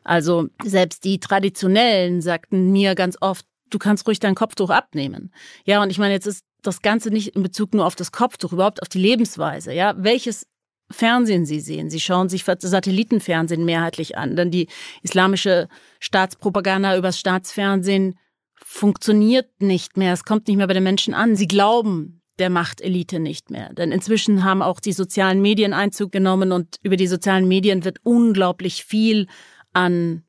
Also 0.03 0.47
selbst 0.63 1.03
die 1.03 1.19
Traditionellen 1.19 2.21
sagten 2.21 2.71
mir 2.71 2.93
ganz 2.93 3.17
oft, 3.19 3.45
du 3.71 3.79
kannst 3.79 4.07
ruhig 4.07 4.19
dein 4.19 4.35
Kopftuch 4.35 4.69
abnehmen. 4.69 5.33
Ja, 5.65 5.81
und 5.81 5.89
ich 5.89 5.97
meine, 5.97 6.13
jetzt 6.13 6.27
ist 6.27 6.45
das 6.61 6.81
Ganze 6.81 7.09
nicht 7.09 7.35
in 7.35 7.41
Bezug 7.41 7.73
nur 7.73 7.85
auf 7.87 7.95
das 7.95 8.11
Kopftuch, 8.11 8.53
überhaupt 8.53 8.81
auf 8.83 8.89
die 8.89 8.99
Lebensweise. 8.99 9.73
Ja, 9.73 9.95
welches 9.97 10.45
Fernsehen 10.91 11.45
Sie 11.45 11.59
sehen. 11.59 11.89
Sie 11.89 11.99
schauen 11.99 12.29
sich 12.29 12.43
Satellitenfernsehen 12.43 13.65
mehrheitlich 13.65 14.17
an. 14.17 14.35
Dann 14.35 14.51
die 14.51 14.67
islamische 15.01 15.67
Staatspropaganda 15.99 16.97
übers 16.97 17.19
Staatsfernsehen 17.19 18.15
funktioniert 18.55 19.61
nicht 19.61 19.97
mehr. 19.97 20.13
Es 20.13 20.23
kommt 20.23 20.47
nicht 20.47 20.57
mehr 20.57 20.67
bei 20.67 20.73
den 20.73 20.83
Menschen 20.83 21.13
an. 21.13 21.35
Sie 21.35 21.47
glauben 21.47 22.21
der 22.39 22.49
Machtelite 22.49 23.19
nicht 23.19 23.51
mehr. 23.51 23.73
Denn 23.73 23.91
inzwischen 23.91 24.43
haben 24.43 24.61
auch 24.61 24.79
die 24.79 24.93
sozialen 24.93 25.41
Medien 25.41 25.73
Einzug 25.73 26.11
genommen 26.11 26.51
und 26.51 26.77
über 26.81 26.95
die 26.95 27.07
sozialen 27.07 27.47
Medien 27.47 27.85
wird 27.85 27.99
unglaublich 28.03 28.83
viel 28.83 29.27
an 29.73 30.23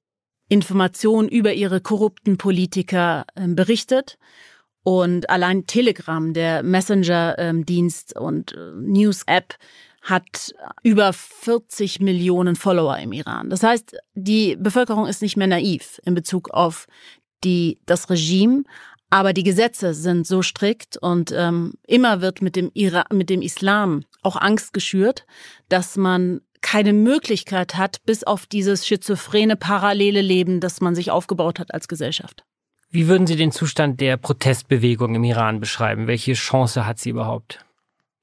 Informationen 0.49 1.29
über 1.29 1.55
ihre 1.55 1.81
korrupten 1.81 2.37
Politiker 2.37 3.25
äh, 3.35 3.49
berichtet. 3.49 4.19
Und 4.85 5.31
allein 5.31 5.67
Telegram, 5.67 6.35
der 6.35 6.63
Messenger-Dienst 6.63 8.15
ähm, 8.17 8.23
und 8.23 8.53
äh, 8.53 8.73
News-App, 8.75 9.55
hat 10.03 10.53
über 10.83 11.13
40 11.13 12.01
Millionen 12.01 12.57
Follower 12.57 12.99
im 12.99 13.13
Iran. 13.13 13.51
Das 13.51 13.63
heißt, 13.63 13.97
die 14.15 14.57
Bevölkerung 14.57 15.07
ist 15.07 15.23
nicht 15.23 15.37
mehr 15.37 15.47
naiv 15.47 16.01
in 16.05 16.15
Bezug 16.15 16.51
auf 16.51 16.87
die, 17.45 17.79
das 17.87 18.11
Regime, 18.11 18.65
aber 19.11 19.33
die 19.33 19.43
Gesetze 19.43 19.95
sind 19.95 20.27
so 20.27 20.43
strikt 20.43 20.97
und 20.97 21.33
ähm, 21.37 21.75
immer 21.87 22.21
wird 22.21 22.43
mit 22.43 22.57
dem, 22.57 22.71
Ira 22.75 23.05
mit 23.13 23.31
dem 23.31 23.43
Islam 23.43 24.05
auch 24.23 24.37
Angst 24.37 24.73
geschürt, 24.73 25.27
dass 25.69 25.97
man 25.97 26.41
keine 26.63 26.93
Möglichkeit 26.93 27.77
hat, 27.77 27.99
bis 28.07 28.25
auf 28.25 28.47
dieses 28.47 28.87
schizophrene 28.87 29.57
parallele 29.57 30.23
Leben, 30.23 30.61
das 30.61 30.81
man 30.81 30.95
sich 30.95 31.11
aufgebaut 31.11 31.59
hat 31.59 31.75
als 31.75 31.89
Gesellschaft. 31.89 32.45
Wie 32.89 33.09
würden 33.09 33.27
Sie 33.27 33.37
den 33.37 33.53
Zustand 33.53 34.01
der 34.01 34.17
Protestbewegung 34.17 35.15
im 35.15 35.25
Iran 35.25 35.61
beschreiben? 35.61 36.07
Welche 36.07 36.35
Chance 36.35 36.87
hat 36.87 36.99
sie 36.99 37.11
überhaupt? 37.11 37.65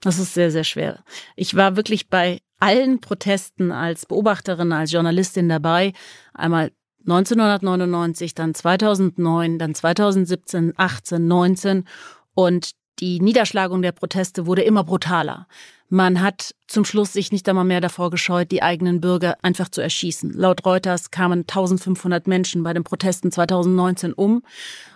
Das 0.02 0.18
ist 0.18 0.34
sehr, 0.34 0.52
sehr 0.52 0.64
schwer. 0.64 1.04
Ich 1.36 1.56
war 1.56 1.76
wirklich 1.76 2.10
bei 2.10 2.42
allen 2.60 3.02
Protesten 3.02 3.72
als 3.72 4.06
Beobachterin, 4.06 4.72
als 4.72 4.92
Journalistin 4.92 5.50
dabei. 5.50 5.94
Einmal 6.34 6.72
1999, 7.02 8.36
dann 8.36 8.54
2009, 8.54 9.60
dann 9.60 9.74
2017, 9.76 10.74
18, 10.76 11.28
19 11.28 11.86
und 12.34 12.72
die 13.00 13.22
Niederschlagung 13.22 13.82
der 13.82 13.94
Proteste 13.94 14.46
wurde 14.46 14.62
immer 14.62 14.84
brutaler. 14.84 15.48
Man 15.88 16.22
hat 16.22 16.54
zum 16.68 16.86
Schluss 16.86 17.14
sich 17.14 17.32
nicht 17.32 17.48
einmal 17.50 17.64
mehr 17.64 17.82
davor 17.82 18.12
gescheut, 18.12 18.52
die 18.52 18.62
eigenen 18.62 19.02
Bürger 19.02 19.38
einfach 19.42 19.70
zu 19.70 19.82
erschießen. 19.82 20.34
Laut 20.34 20.66
Reuters 20.66 21.10
kamen 21.10 21.42
1500 21.42 22.28
Menschen 22.28 22.62
bei 22.62 22.74
den 22.74 22.84
Protesten 22.84 23.32
2019 23.32 24.14
um 24.14 24.44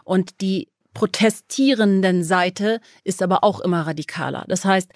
und 0.03 0.41
die 0.41 0.67
protestierenden 0.93 2.23
Seite 2.23 2.79
ist 3.03 3.21
aber 3.21 3.43
auch 3.43 3.59
immer 3.59 3.81
radikaler. 3.87 4.45
Das 4.47 4.65
heißt, 4.65 4.91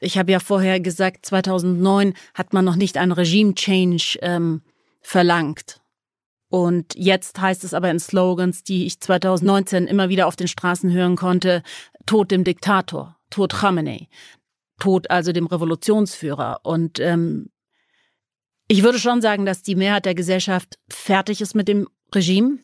ich 0.00 0.18
habe 0.18 0.32
ja 0.32 0.40
vorher 0.40 0.80
gesagt, 0.80 1.26
2009 1.26 2.14
hat 2.32 2.52
man 2.52 2.64
noch 2.64 2.76
nicht 2.76 2.96
einen 2.96 3.12
Regime-Change 3.12 4.18
ähm, 4.22 4.62
verlangt. 5.00 5.80
Und 6.48 6.94
jetzt 6.94 7.40
heißt 7.40 7.64
es 7.64 7.74
aber 7.74 7.90
in 7.90 7.98
Slogans, 7.98 8.62
die 8.62 8.86
ich 8.86 9.00
2019 9.00 9.86
immer 9.86 10.08
wieder 10.08 10.26
auf 10.26 10.36
den 10.36 10.48
Straßen 10.48 10.92
hören 10.92 11.16
konnte, 11.16 11.62
Tod 12.06 12.30
dem 12.30 12.44
Diktator, 12.44 13.16
Tod 13.30 13.54
Khamenei, 13.54 14.08
Tod 14.78 15.10
also 15.10 15.32
dem 15.32 15.46
Revolutionsführer. 15.46 16.60
Und 16.62 17.00
ähm, 17.00 17.50
ich 18.68 18.82
würde 18.82 18.98
schon 18.98 19.20
sagen, 19.20 19.44
dass 19.44 19.62
die 19.62 19.74
Mehrheit 19.74 20.06
der 20.06 20.14
Gesellschaft 20.14 20.78
fertig 20.88 21.40
ist 21.40 21.54
mit 21.54 21.68
dem 21.68 21.88
Regime 22.14 22.58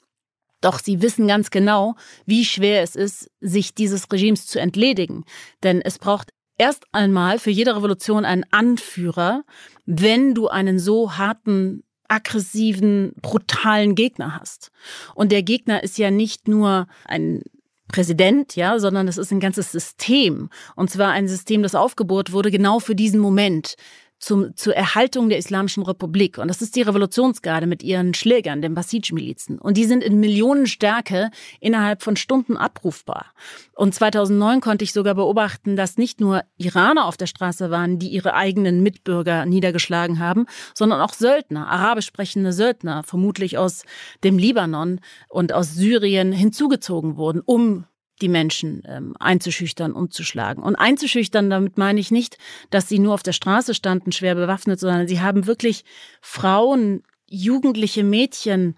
Doch 0.61 0.79
sie 0.79 1.03
wissen 1.03 1.27
ganz 1.27 1.51
genau, 1.51 1.97
wie 2.27 2.45
schwer 2.45 2.83
es 2.83 2.97
ist, 2.97 3.31
sich 3.41 3.75
dieses 3.75 4.11
Regimes 4.13 4.47
zu 4.47 4.61
entledigen. 4.61 5.25
Denn 5.63 5.81
es 5.81 5.99
braucht 5.99 6.31
erst 6.59 6.85
einmal 6.93 7.39
für 7.39 7.51
jede 7.51 7.75
Revolution 7.75 8.25
einen 8.25 8.45
Anführer, 8.51 9.45
wenn 9.87 10.35
du 10.35 10.49
einen 10.49 10.79
so 10.79 11.17
harten, 11.17 11.83
aggressiven, 12.09 13.13
brutalen 13.23 13.95
Gegner 13.95 14.39
hast. 14.39 14.71
Und 15.15 15.33
der 15.33 15.43
Gegner 15.43 15.83
ist 15.83 15.97
ja 15.97 16.11
nicht 16.11 16.49
nur 16.49 16.87
ein 17.05 17.43
Präsident, 17.89 18.57
ja, 18.57 18.79
sondern 18.79 19.09
es 19.09 19.17
ist 19.17 19.33
ein 19.33 19.41
ganzes 19.41 19.73
System. 19.73 20.51
Und 20.77 20.91
zwar 20.91 21.11
ein 21.11 21.29
System, 21.29 21.63
das 21.63 21.75
aufgebohrt 21.75 22.33
wurde 22.33 22.51
genau 22.51 22.79
für 22.79 22.95
diesen 22.95 23.21
Moment 23.21 23.77
zum, 24.21 24.55
zur 24.55 24.77
Erhaltung 24.77 25.29
der 25.29 25.39
Islamischen 25.39 25.83
Republik. 25.83 26.39
Und 26.39 26.49
das 26.49 26.63
ist 26.63 26.77
die 26.77 26.83
Revolutionsgarde 26.83 27.67
mit 27.67 27.83
ihren 27.83 28.15
Schlägern, 28.15 28.63
den 28.63 28.75
Basij-Milizen. 28.75 29.59
Und 29.59 29.77
die 29.77 29.87
sind 29.87 30.05
in 30.05 30.21
Millionenstärke 30.21 31.31
innerhalb 31.59 32.03
von 32.03 32.17
Stunden 32.17 32.57
abrufbar. 32.57 33.27
Und 33.75 33.95
2009 33.95 34.61
konnte 34.61 34.85
ich 34.85 34.93
sogar 34.93 35.15
beobachten, 35.15 35.75
dass 35.75 35.97
nicht 35.97 36.21
nur 36.21 36.43
Iraner 36.59 37.07
auf 37.07 37.17
der 37.17 37.27
Straße 37.27 37.71
waren, 37.71 37.99
die 37.99 38.09
ihre 38.09 38.35
eigenen 38.35 38.83
Mitbürger 38.83 39.47
niedergeschlagen 39.47 40.19
haben, 40.19 40.47
sondern 40.75 41.01
auch 41.01 41.15
Söldner, 41.15 41.69
arabisch 41.69 42.07
sprechende 42.07 42.53
Söldner, 42.53 43.03
vermutlich 43.03 43.57
aus 43.57 43.85
dem 44.23 44.39
Libanon 44.39 45.01
und 45.29 45.53
aus 45.53 45.75
Syrien 45.75 46.33
hinzugezogen 46.33 47.17
wurden, 47.17 47.41
um 47.41 47.87
die 48.23 48.29
Menschen 48.29 48.83
ähm, 48.87 49.15
einzuschüchtern, 49.19 49.93
umzuschlagen. 49.93 50.63
Und 50.63 50.77
einzuschüchtern, 50.77 51.51
damit 51.51 51.79
meine 51.79 52.01
ich 52.01 52.11
nicht, 52.11 52.39
dass 52.71 52.89
sie 52.89 52.99
nur 52.99 53.15
auf 53.15 53.23
der 53.23 53.33
Straße 53.33 53.75
standen, 53.75 54.13
schwer 54.13 54.35
bewaffnet, 54.35 54.81
sondern 54.81 55.09
sie 55.09 55.21
haben 55.21 55.47
wirklich 55.47 55.85
Frauen, 56.21 57.03
jugendliche 57.29 58.05
Mädchen, 58.05 58.77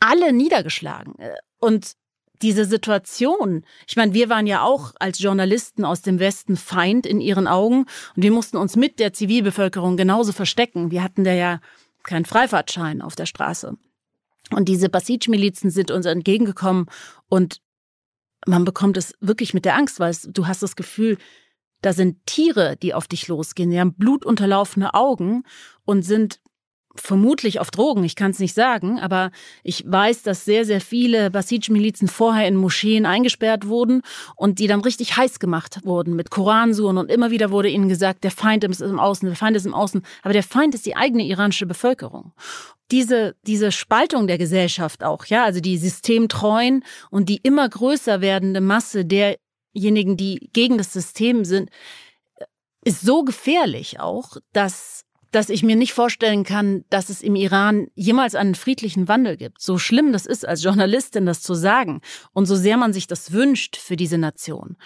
alle 0.00 0.32
niedergeschlagen. 0.32 1.14
Und 1.58 1.94
diese 2.42 2.64
Situation, 2.64 3.64
ich 3.86 3.96
meine, 3.96 4.14
wir 4.14 4.28
waren 4.28 4.46
ja 4.46 4.62
auch 4.62 4.92
als 4.98 5.18
Journalisten 5.18 5.84
aus 5.84 6.02
dem 6.02 6.18
Westen 6.18 6.56
Feind 6.56 7.06
in 7.06 7.20
ihren 7.20 7.46
Augen 7.46 7.86
und 8.16 8.22
wir 8.22 8.32
mussten 8.32 8.56
uns 8.56 8.76
mit 8.76 8.98
der 8.98 9.12
Zivilbevölkerung 9.12 9.96
genauso 9.96 10.32
verstecken. 10.32 10.90
Wir 10.90 11.02
hatten 11.02 11.24
da 11.24 11.32
ja 11.32 11.60
keinen 12.02 12.24
Freifahrtschein 12.24 13.02
auf 13.02 13.14
der 13.14 13.26
Straße. 13.26 13.76
Und 14.52 14.68
diese 14.68 14.88
Basij-Milizen 14.88 15.70
sind 15.70 15.90
uns 15.90 16.06
entgegengekommen 16.06 16.86
und 17.28 17.60
man 18.46 18.64
bekommt 18.64 18.96
es 18.96 19.14
wirklich 19.20 19.54
mit 19.54 19.64
der 19.64 19.76
Angst, 19.76 20.00
weil 20.00 20.10
es, 20.10 20.22
du 20.22 20.46
hast 20.46 20.62
das 20.62 20.76
Gefühl, 20.76 21.18
da 21.82 21.92
sind 21.92 22.24
Tiere, 22.26 22.76
die 22.76 22.94
auf 22.94 23.08
dich 23.08 23.28
losgehen. 23.28 23.70
Die 23.70 23.80
haben 23.80 23.94
blutunterlaufene 23.94 24.94
Augen 24.94 25.44
und 25.84 26.02
sind 26.02 26.40
vermutlich 26.96 27.60
auf 27.60 27.70
Drogen, 27.70 28.02
ich 28.04 28.16
kann 28.16 28.32
es 28.32 28.38
nicht 28.38 28.54
sagen, 28.54 28.98
aber 28.98 29.30
ich 29.62 29.84
weiß, 29.86 30.22
dass 30.22 30.44
sehr, 30.44 30.64
sehr 30.64 30.80
viele 30.80 31.30
Basij-Milizen 31.30 32.08
vorher 32.08 32.48
in 32.48 32.56
Moscheen 32.56 33.06
eingesperrt 33.06 33.66
wurden 33.66 34.02
und 34.36 34.58
die 34.58 34.66
dann 34.66 34.80
richtig 34.80 35.16
heiß 35.16 35.38
gemacht 35.38 35.80
wurden 35.84 36.16
mit 36.16 36.30
Koransuren 36.30 36.98
und 36.98 37.10
immer 37.10 37.30
wieder 37.30 37.50
wurde 37.50 37.68
ihnen 37.68 37.88
gesagt, 37.88 38.24
der 38.24 38.30
Feind 38.30 38.64
ist 38.64 38.80
im 38.80 38.98
Außen, 38.98 39.28
der 39.28 39.36
Feind 39.36 39.56
ist 39.56 39.66
im 39.66 39.74
Außen, 39.74 40.02
aber 40.22 40.32
der 40.32 40.42
Feind 40.42 40.74
ist 40.74 40.86
die 40.86 40.96
eigene 40.96 41.24
iranische 41.24 41.66
Bevölkerung. 41.66 42.32
Diese, 42.90 43.36
diese 43.46 43.70
Spaltung 43.70 44.26
der 44.26 44.38
Gesellschaft 44.38 45.04
auch, 45.04 45.26
ja, 45.26 45.44
also 45.44 45.60
die 45.60 45.78
systemtreuen 45.78 46.84
und 47.10 47.28
die 47.28 47.36
immer 47.36 47.68
größer 47.68 48.20
werdende 48.20 48.60
Masse 48.60 49.04
derjenigen, 49.04 50.16
die 50.16 50.50
gegen 50.52 50.76
das 50.76 50.92
System 50.92 51.44
sind, 51.44 51.70
ist 52.84 53.02
so 53.02 53.22
gefährlich 53.24 54.00
auch, 54.00 54.36
dass, 54.52 55.04
dass 55.30 55.48
ich 55.48 55.62
mir 55.62 55.76
nicht 55.76 55.92
vorstellen 55.92 56.44
kann, 56.44 56.84
dass 56.90 57.08
es 57.08 57.22
im 57.22 57.36
Iran 57.36 57.88
jemals 57.94 58.34
einen 58.34 58.54
friedlichen 58.54 59.08
Wandel 59.08 59.36
gibt. 59.36 59.60
So 59.60 59.78
schlimm 59.78 60.12
das 60.12 60.26
ist, 60.26 60.46
als 60.46 60.62
Journalistin 60.62 61.26
das 61.26 61.42
zu 61.42 61.54
sagen 61.54 62.00
und 62.32 62.46
so 62.46 62.56
sehr 62.56 62.76
man 62.76 62.92
sich 62.92 63.06
das 63.06 63.32
wünscht 63.32 63.76
für 63.76 63.96
diese 63.96 64.18
Nation. 64.18 64.76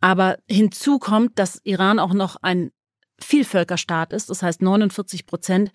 Aber 0.00 0.36
hinzu 0.46 0.98
kommt, 0.98 1.38
dass 1.38 1.60
Iran 1.64 1.98
auch 1.98 2.12
noch 2.12 2.36
ein 2.42 2.70
Vielvölkerstaat 3.20 4.12
ist. 4.12 4.28
Das 4.28 4.42
heißt, 4.42 4.60
49 4.60 5.26
Prozent 5.26 5.70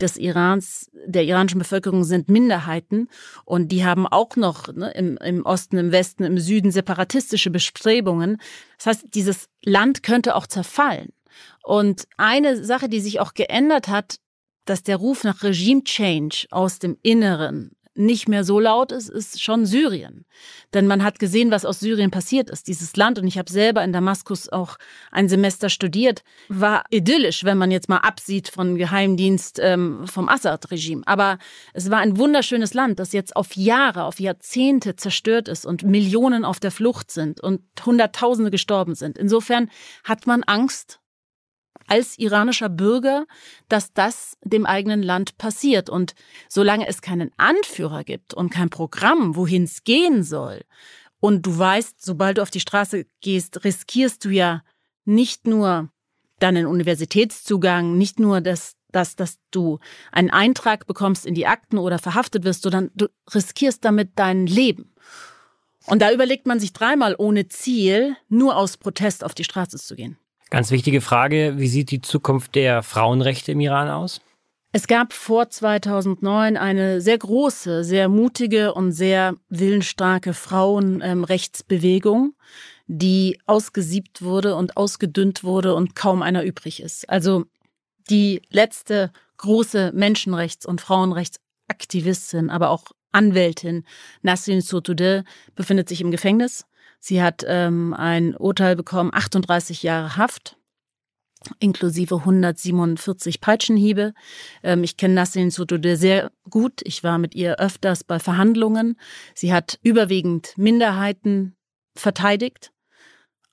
des 0.00 0.16
Irans, 0.16 0.90
der 1.06 1.24
iranischen 1.24 1.58
Bevölkerung 1.58 2.04
sind 2.04 2.28
Minderheiten 2.28 3.08
und 3.44 3.68
die 3.68 3.84
haben 3.84 4.06
auch 4.06 4.36
noch 4.36 4.72
ne, 4.72 4.92
im, 4.92 5.16
im 5.18 5.44
Osten, 5.44 5.76
im 5.76 5.92
Westen, 5.92 6.24
im 6.24 6.38
Süden 6.38 6.70
separatistische 6.70 7.50
Bestrebungen. 7.50 8.38
Das 8.78 8.86
heißt, 8.86 9.06
dieses 9.14 9.48
Land 9.64 10.02
könnte 10.02 10.36
auch 10.36 10.46
zerfallen. 10.46 11.10
Und 11.62 12.04
eine 12.16 12.64
Sache, 12.64 12.88
die 12.88 13.00
sich 13.00 13.20
auch 13.20 13.34
geändert 13.34 13.88
hat, 13.88 14.16
dass 14.64 14.82
der 14.82 14.96
Ruf 14.96 15.24
nach 15.24 15.42
Regime 15.42 15.84
Change 15.84 16.46
aus 16.50 16.78
dem 16.78 16.96
Inneren 17.02 17.72
nicht 17.96 18.28
mehr 18.28 18.44
so 18.44 18.58
laut 18.58 18.92
ist, 18.92 19.08
ist 19.08 19.42
schon 19.42 19.66
Syrien. 19.66 20.24
Denn 20.72 20.86
man 20.86 21.04
hat 21.04 21.18
gesehen, 21.18 21.50
was 21.50 21.64
aus 21.64 21.80
Syrien 21.80 22.10
passiert 22.10 22.50
ist. 22.50 22.66
Dieses 22.66 22.96
Land, 22.96 23.18
und 23.18 23.26
ich 23.26 23.38
habe 23.38 23.50
selber 23.50 23.84
in 23.84 23.92
Damaskus 23.92 24.48
auch 24.48 24.76
ein 25.12 25.28
Semester 25.28 25.68
studiert, 25.68 26.24
war 26.48 26.84
idyllisch, 26.90 27.44
wenn 27.44 27.58
man 27.58 27.70
jetzt 27.70 27.88
mal 27.88 27.98
absieht 27.98 28.48
von 28.48 28.76
Geheimdienst 28.76 29.60
ähm, 29.62 30.06
vom 30.06 30.28
Assad-Regime. 30.28 31.02
Aber 31.06 31.38
es 31.72 31.90
war 31.90 31.98
ein 31.98 32.18
wunderschönes 32.18 32.74
Land, 32.74 32.98
das 32.98 33.12
jetzt 33.12 33.36
auf 33.36 33.54
Jahre, 33.54 34.04
auf 34.04 34.18
Jahrzehnte 34.18 34.96
zerstört 34.96 35.48
ist 35.48 35.64
und 35.64 35.84
Millionen 35.84 36.44
auf 36.44 36.58
der 36.58 36.72
Flucht 36.72 37.10
sind 37.10 37.40
und 37.40 37.62
Hunderttausende 37.86 38.50
gestorben 38.50 38.96
sind. 38.96 39.18
Insofern 39.18 39.70
hat 40.02 40.26
man 40.26 40.42
Angst 40.42 41.00
als 41.86 42.18
iranischer 42.18 42.68
Bürger, 42.68 43.26
dass 43.68 43.92
das 43.92 44.36
dem 44.42 44.66
eigenen 44.66 45.02
Land 45.02 45.38
passiert. 45.38 45.90
Und 45.90 46.14
solange 46.48 46.86
es 46.86 47.02
keinen 47.02 47.30
Anführer 47.36 48.04
gibt 48.04 48.34
und 48.34 48.50
kein 48.50 48.70
Programm, 48.70 49.36
wohin 49.36 49.64
es 49.64 49.84
gehen 49.84 50.22
soll, 50.22 50.62
und 51.24 51.46
du 51.46 51.56
weißt, 51.56 52.04
sobald 52.04 52.36
du 52.36 52.42
auf 52.42 52.50
die 52.50 52.60
Straße 52.60 53.06
gehst, 53.22 53.64
riskierst 53.64 54.22
du 54.26 54.28
ja 54.28 54.62
nicht 55.06 55.46
nur 55.46 55.88
deinen 56.38 56.66
Universitätszugang, 56.66 57.96
nicht 57.96 58.20
nur 58.20 58.42
das, 58.42 58.76
dass, 58.92 59.16
dass 59.16 59.38
du 59.50 59.78
einen 60.12 60.28
Eintrag 60.28 60.86
bekommst 60.86 61.24
in 61.24 61.34
die 61.34 61.46
Akten 61.46 61.78
oder 61.78 61.98
verhaftet 61.98 62.44
wirst, 62.44 62.62
sondern 62.62 62.90
du 62.94 63.06
riskierst 63.34 63.82
damit 63.86 64.10
dein 64.16 64.46
Leben. 64.46 64.92
Und 65.86 66.02
da 66.02 66.12
überlegt 66.12 66.46
man 66.46 66.60
sich 66.60 66.74
dreimal 66.74 67.14
ohne 67.16 67.48
Ziel, 67.48 68.16
nur 68.28 68.56
aus 68.58 68.76
Protest 68.76 69.24
auf 69.24 69.34
die 69.34 69.44
Straße 69.44 69.78
zu 69.78 69.96
gehen. 69.96 70.18
Ganz 70.50 70.70
wichtige 70.70 71.00
Frage, 71.00 71.54
wie 71.56 71.68
sieht 71.68 71.90
die 71.90 72.00
Zukunft 72.00 72.54
der 72.54 72.82
Frauenrechte 72.82 73.52
im 73.52 73.60
Iran 73.60 73.88
aus? 73.88 74.20
Es 74.76 74.88
gab 74.88 75.12
vor 75.12 75.50
2009 75.50 76.56
eine 76.56 77.00
sehr 77.00 77.18
große, 77.18 77.84
sehr 77.84 78.08
mutige 78.08 78.74
und 78.74 78.90
sehr 78.90 79.36
willensstarke 79.48 80.34
Frauenrechtsbewegung, 80.34 82.34
die 82.88 83.38
ausgesiebt 83.46 84.22
wurde 84.22 84.56
und 84.56 84.76
ausgedünnt 84.76 85.44
wurde 85.44 85.76
und 85.76 85.94
kaum 85.94 86.22
einer 86.22 86.42
übrig 86.42 86.82
ist. 86.82 87.08
Also 87.08 87.44
die 88.10 88.42
letzte 88.50 89.12
große 89.36 89.92
Menschenrechts- 89.94 90.66
und 90.66 90.80
Frauenrechtsaktivistin, 90.80 92.50
aber 92.50 92.70
auch 92.70 92.86
Anwältin 93.12 93.84
Nasrin 94.22 94.60
Sotoudeh 94.60 95.22
befindet 95.54 95.88
sich 95.88 96.00
im 96.00 96.10
Gefängnis. 96.10 96.66
Sie 97.06 97.22
hat 97.22 97.44
ähm, 97.46 97.92
ein 97.92 98.34
Urteil 98.34 98.76
bekommen, 98.76 99.10
38 99.12 99.82
Jahre 99.82 100.16
Haft 100.16 100.56
inklusive 101.60 102.14
147 102.20 103.42
Peitschenhiebe. 103.42 104.14
Ähm, 104.62 104.82
ich 104.82 104.96
kenne 104.96 105.12
Nasrin 105.12 105.50
Sotoudeh 105.50 105.96
sehr 105.96 106.30
gut. 106.48 106.80
Ich 106.82 107.04
war 107.04 107.18
mit 107.18 107.34
ihr 107.34 107.60
öfters 107.60 108.04
bei 108.04 108.18
Verhandlungen. 108.18 108.98
Sie 109.34 109.52
hat 109.52 109.78
überwiegend 109.82 110.54
Minderheiten 110.56 111.54
verteidigt, 111.94 112.72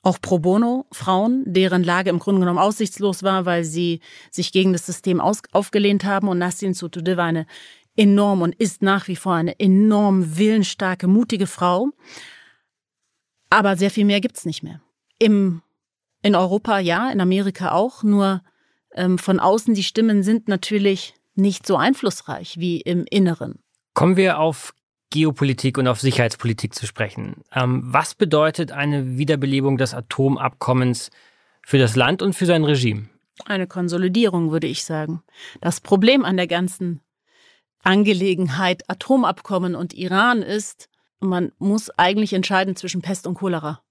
auch 0.01 0.21
pro 0.21 0.39
bono 0.39 0.85
Frauen, 0.93 1.43
deren 1.45 1.83
Lage 1.83 2.09
im 2.09 2.19
Grunde 2.19 2.39
genommen 2.39 2.57
aussichtslos 2.57 3.21
war, 3.21 3.45
weil 3.45 3.65
sie 3.65 3.99
sich 4.29 4.53
gegen 4.53 4.71
das 4.71 4.85
System 4.85 5.19
aus 5.19 5.41
aufgelehnt 5.51 6.05
haben. 6.05 6.29
Und 6.29 6.37
Nasrin 6.37 6.73
Sotoudeh 6.73 7.17
war 7.17 7.25
eine 7.25 7.45
enorm 7.97 8.43
und 8.43 8.55
ist 8.55 8.81
nach 8.81 9.09
wie 9.09 9.17
vor 9.17 9.33
eine 9.33 9.59
enorm 9.59 10.37
willensstarke, 10.37 11.07
mutige 11.07 11.47
Frau. 11.47 11.89
Aber 13.51 13.75
sehr 13.75 13.91
viel 13.91 14.05
mehr 14.05 14.21
gibt's 14.21 14.45
nicht 14.45 14.63
mehr. 14.63 14.81
Im, 15.19 15.61
in 16.23 16.35
Europa 16.35 16.79
ja, 16.79 17.11
in 17.11 17.21
Amerika 17.21 17.73
auch, 17.73 18.01
nur 18.01 18.41
ähm, 18.95 19.19
von 19.19 19.39
außen 19.39 19.75
die 19.75 19.83
Stimmen 19.83 20.23
sind 20.23 20.47
natürlich 20.47 21.13
nicht 21.35 21.67
so 21.67 21.75
einflussreich 21.75 22.57
wie 22.57 22.81
im 22.81 23.05
Inneren. 23.09 23.59
Kommen 23.93 24.15
wir 24.15 24.39
auf 24.39 24.73
Geopolitik 25.09 25.77
und 25.77 25.87
auf 25.87 25.99
Sicherheitspolitik 25.99 26.73
zu 26.73 26.87
sprechen. 26.87 27.43
Ähm, 27.53 27.81
was 27.83 28.15
bedeutet 28.15 28.71
eine 28.71 29.17
Wiederbelebung 29.17 29.77
des 29.77 29.93
Atomabkommens 29.93 31.11
für 31.61 31.77
das 31.77 31.97
Land 31.97 32.21
und 32.21 32.33
für 32.33 32.45
sein 32.45 32.63
Regime? 32.63 33.09
Eine 33.45 33.67
Konsolidierung, 33.67 34.51
würde 34.51 34.67
ich 34.67 34.85
sagen. 34.85 35.23
Das 35.59 35.81
Problem 35.81 36.23
an 36.23 36.37
der 36.37 36.47
ganzen 36.47 37.01
Angelegenheit 37.83 38.89
Atomabkommen 38.89 39.75
und 39.75 39.93
Iran 39.93 40.41
ist, 40.41 40.87
man 41.21 41.51
muss 41.60 41.89
eigentlich 41.91 42.34
entscheiden 42.34 42.75
zwischen 42.75 43.01
Pest 43.01 43.27
und 43.27 43.36
Cholera. 43.36 43.81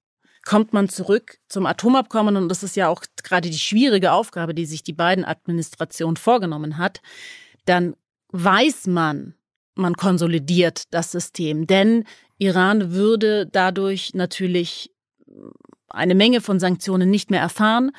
Kommt 0.44 0.72
man 0.72 0.88
zurück 0.88 1.38
zum 1.48 1.66
Atomabkommen, 1.66 2.36
und 2.36 2.48
das 2.48 2.62
ist 2.62 2.76
ja 2.76 2.88
auch 2.88 3.02
gerade 3.22 3.50
die 3.50 3.58
schwierige 3.58 4.12
Aufgabe, 4.12 4.54
die 4.54 4.66
sich 4.66 4.82
die 4.82 4.92
beiden 4.92 5.24
Administrationen 5.24 6.16
vorgenommen 6.16 6.78
hat, 6.78 7.00
dann 7.66 7.94
weiß 8.32 8.86
man, 8.86 9.34
man 9.74 9.94
konsolidiert 9.96 10.84
das 10.92 11.12
System. 11.12 11.66
Denn 11.66 12.04
Iran 12.38 12.92
würde 12.92 13.46
dadurch 13.46 14.14
natürlich 14.14 14.92
eine 15.88 16.14
Menge 16.14 16.40
von 16.40 16.58
Sanktionen 16.58 17.10
nicht 17.10 17.30
mehr 17.30 17.40
erfahren. 17.40 17.90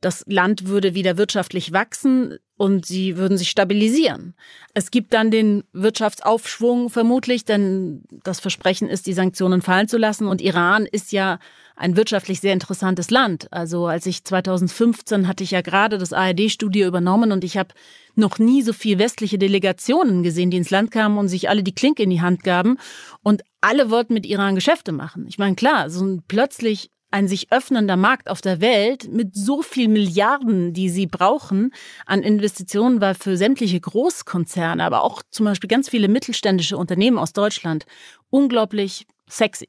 Das 0.00 0.24
Land 0.26 0.66
würde 0.66 0.94
wieder 0.94 1.16
wirtschaftlich 1.16 1.72
wachsen 1.72 2.38
und 2.60 2.84
sie 2.84 3.16
würden 3.16 3.38
sich 3.38 3.48
stabilisieren. 3.48 4.34
Es 4.74 4.90
gibt 4.90 5.14
dann 5.14 5.30
den 5.30 5.64
Wirtschaftsaufschwung 5.72 6.90
vermutlich, 6.90 7.46
denn 7.46 8.02
das 8.22 8.38
Versprechen 8.38 8.90
ist, 8.90 9.06
die 9.06 9.14
Sanktionen 9.14 9.62
fallen 9.62 9.88
zu 9.88 9.96
lassen. 9.96 10.26
Und 10.26 10.42
Iran 10.42 10.84
ist 10.84 11.10
ja 11.10 11.38
ein 11.74 11.96
wirtschaftlich 11.96 12.40
sehr 12.40 12.52
interessantes 12.52 13.08
Land. 13.10 13.50
Also 13.50 13.86
als 13.86 14.04
ich 14.04 14.24
2015 14.24 15.26
hatte 15.26 15.42
ich 15.42 15.52
ja 15.52 15.62
gerade 15.62 15.96
das 15.96 16.12
ARD-Studio 16.12 16.86
übernommen 16.86 17.32
und 17.32 17.44
ich 17.44 17.56
habe 17.56 17.72
noch 18.14 18.38
nie 18.38 18.60
so 18.60 18.74
viel 18.74 18.98
westliche 18.98 19.38
Delegationen 19.38 20.22
gesehen, 20.22 20.50
die 20.50 20.58
ins 20.58 20.68
Land 20.68 20.90
kamen 20.90 21.16
und 21.16 21.28
sich 21.28 21.48
alle 21.48 21.62
die 21.62 21.74
Klinke 21.74 22.02
in 22.02 22.10
die 22.10 22.20
Hand 22.20 22.44
gaben. 22.44 22.76
Und 23.22 23.40
alle 23.62 23.88
wollten 23.88 24.12
mit 24.12 24.26
Iran 24.26 24.54
Geschäfte 24.54 24.92
machen. 24.92 25.24
Ich 25.26 25.38
meine, 25.38 25.56
klar, 25.56 25.88
so 25.88 26.04
ein 26.04 26.24
plötzlich 26.28 26.90
ein 27.10 27.28
sich 27.28 27.52
öffnender 27.52 27.96
Markt 27.96 28.28
auf 28.28 28.40
der 28.40 28.60
Welt 28.60 29.10
mit 29.12 29.34
so 29.34 29.62
viel 29.62 29.88
Milliarden, 29.88 30.72
die 30.72 30.88
sie 30.88 31.06
brauchen 31.06 31.72
an 32.06 32.22
Investitionen, 32.22 33.00
war 33.00 33.14
für 33.14 33.36
sämtliche 33.36 33.80
Großkonzerne, 33.80 34.82
aber 34.82 35.02
auch 35.02 35.22
zum 35.30 35.46
Beispiel 35.46 35.68
ganz 35.68 35.88
viele 35.88 36.08
mittelständische 36.08 36.76
Unternehmen 36.76 37.18
aus 37.18 37.32
Deutschland 37.32 37.86
unglaublich 38.30 39.06
sexy. 39.28 39.68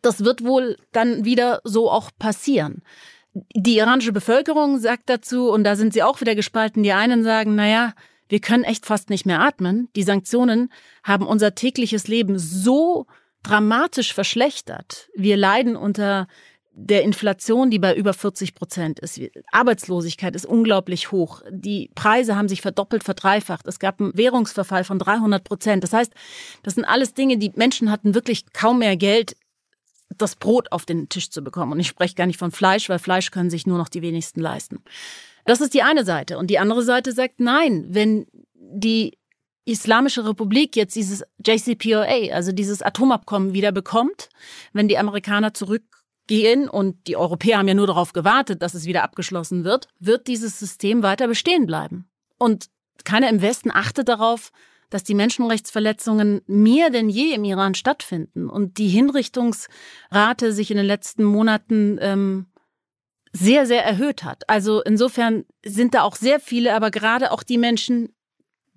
Das 0.00 0.24
wird 0.24 0.44
wohl 0.44 0.76
dann 0.92 1.24
wieder 1.24 1.60
so 1.64 1.90
auch 1.90 2.10
passieren. 2.18 2.82
Die 3.34 3.78
iranische 3.78 4.12
Bevölkerung 4.12 4.78
sagt 4.78 5.08
dazu, 5.08 5.50
und 5.50 5.64
da 5.64 5.76
sind 5.76 5.92
sie 5.92 6.02
auch 6.02 6.20
wieder 6.20 6.34
gespalten, 6.34 6.82
die 6.82 6.92
einen 6.92 7.24
sagen, 7.24 7.54
naja, 7.54 7.94
wir 8.28 8.40
können 8.40 8.64
echt 8.64 8.86
fast 8.86 9.10
nicht 9.10 9.26
mehr 9.26 9.40
atmen. 9.40 9.88
Die 9.96 10.02
Sanktionen 10.02 10.72
haben 11.02 11.26
unser 11.26 11.54
tägliches 11.54 12.08
Leben 12.08 12.38
so 12.38 13.06
dramatisch 13.42 14.14
verschlechtert. 14.14 15.10
Wir 15.14 15.36
leiden 15.36 15.76
unter 15.76 16.28
der 16.74 17.02
Inflation, 17.02 17.70
die 17.70 17.78
bei 17.78 17.94
über 17.94 18.14
40 18.14 18.54
Prozent 18.54 18.98
ist. 19.00 19.20
Arbeitslosigkeit 19.50 20.34
ist 20.34 20.46
unglaublich 20.46 21.12
hoch. 21.12 21.42
Die 21.50 21.90
Preise 21.94 22.34
haben 22.34 22.48
sich 22.48 22.62
verdoppelt, 22.62 23.04
verdreifacht. 23.04 23.66
Es 23.66 23.78
gab 23.78 24.00
einen 24.00 24.16
Währungsverfall 24.16 24.84
von 24.84 24.98
300 24.98 25.44
Prozent. 25.44 25.84
Das 25.84 25.92
heißt, 25.92 26.12
das 26.62 26.74
sind 26.74 26.84
alles 26.84 27.12
Dinge, 27.14 27.36
die 27.36 27.52
Menschen 27.54 27.90
hatten 27.90 28.14
wirklich 28.14 28.52
kaum 28.52 28.78
mehr 28.78 28.96
Geld, 28.96 29.36
das 30.16 30.36
Brot 30.36 30.72
auf 30.72 30.86
den 30.86 31.08
Tisch 31.08 31.30
zu 31.30 31.42
bekommen. 31.42 31.72
Und 31.72 31.80
ich 31.80 31.88
spreche 31.88 32.14
gar 32.14 32.26
nicht 32.26 32.38
von 32.38 32.50
Fleisch, 32.50 32.88
weil 32.88 32.98
Fleisch 32.98 33.30
können 33.30 33.50
sich 33.50 33.66
nur 33.66 33.78
noch 33.78 33.88
die 33.88 34.02
wenigsten 34.02 34.40
leisten. 34.40 34.82
Das 35.44 35.60
ist 35.60 35.74
die 35.74 35.82
eine 35.82 36.04
Seite. 36.04 36.38
Und 36.38 36.48
die 36.48 36.58
andere 36.58 36.82
Seite 36.82 37.12
sagt, 37.12 37.38
nein, 37.38 37.86
wenn 37.88 38.26
die 38.54 39.18
Islamische 39.64 40.26
Republik 40.26 40.74
jetzt 40.76 40.96
dieses 40.96 41.22
JCPOA, 41.44 42.32
also 42.32 42.52
dieses 42.52 42.82
Atomabkommen 42.82 43.52
wieder 43.52 43.72
bekommt, 43.72 44.28
wenn 44.72 44.88
die 44.88 44.98
Amerikaner 44.98 45.54
zurückgehen 46.32 46.68
und 46.68 47.06
die 47.06 47.16
Europäer 47.16 47.58
haben 47.58 47.68
ja 47.68 47.74
nur 47.74 47.86
darauf 47.86 48.12
gewartet, 48.12 48.62
dass 48.62 48.74
es 48.74 48.86
wieder 48.86 49.02
abgeschlossen 49.02 49.64
wird, 49.64 49.88
wird 49.98 50.26
dieses 50.26 50.58
System 50.58 51.02
weiter 51.02 51.28
bestehen 51.28 51.66
bleiben. 51.66 52.08
Und 52.38 52.66
keiner 53.04 53.28
im 53.28 53.42
Westen 53.42 53.70
achtet 53.70 54.08
darauf, 54.08 54.50
dass 54.90 55.04
die 55.04 55.14
Menschenrechtsverletzungen 55.14 56.42
mehr 56.46 56.90
denn 56.90 57.08
je 57.08 57.34
im 57.34 57.44
Iran 57.44 57.74
stattfinden 57.74 58.48
und 58.50 58.78
die 58.78 58.88
Hinrichtungsrate 58.88 60.52
sich 60.52 60.70
in 60.70 60.76
den 60.76 60.86
letzten 60.86 61.24
Monaten 61.24 61.98
ähm, 62.00 62.46
sehr, 63.32 63.64
sehr 63.64 63.84
erhöht 63.84 64.22
hat. 64.24 64.48
Also 64.48 64.82
insofern 64.82 65.44
sind 65.64 65.94
da 65.94 66.02
auch 66.02 66.16
sehr 66.16 66.40
viele, 66.40 66.74
aber 66.74 66.90
gerade 66.90 67.32
auch 67.32 67.42
die 67.42 67.56
Menschen 67.56 68.14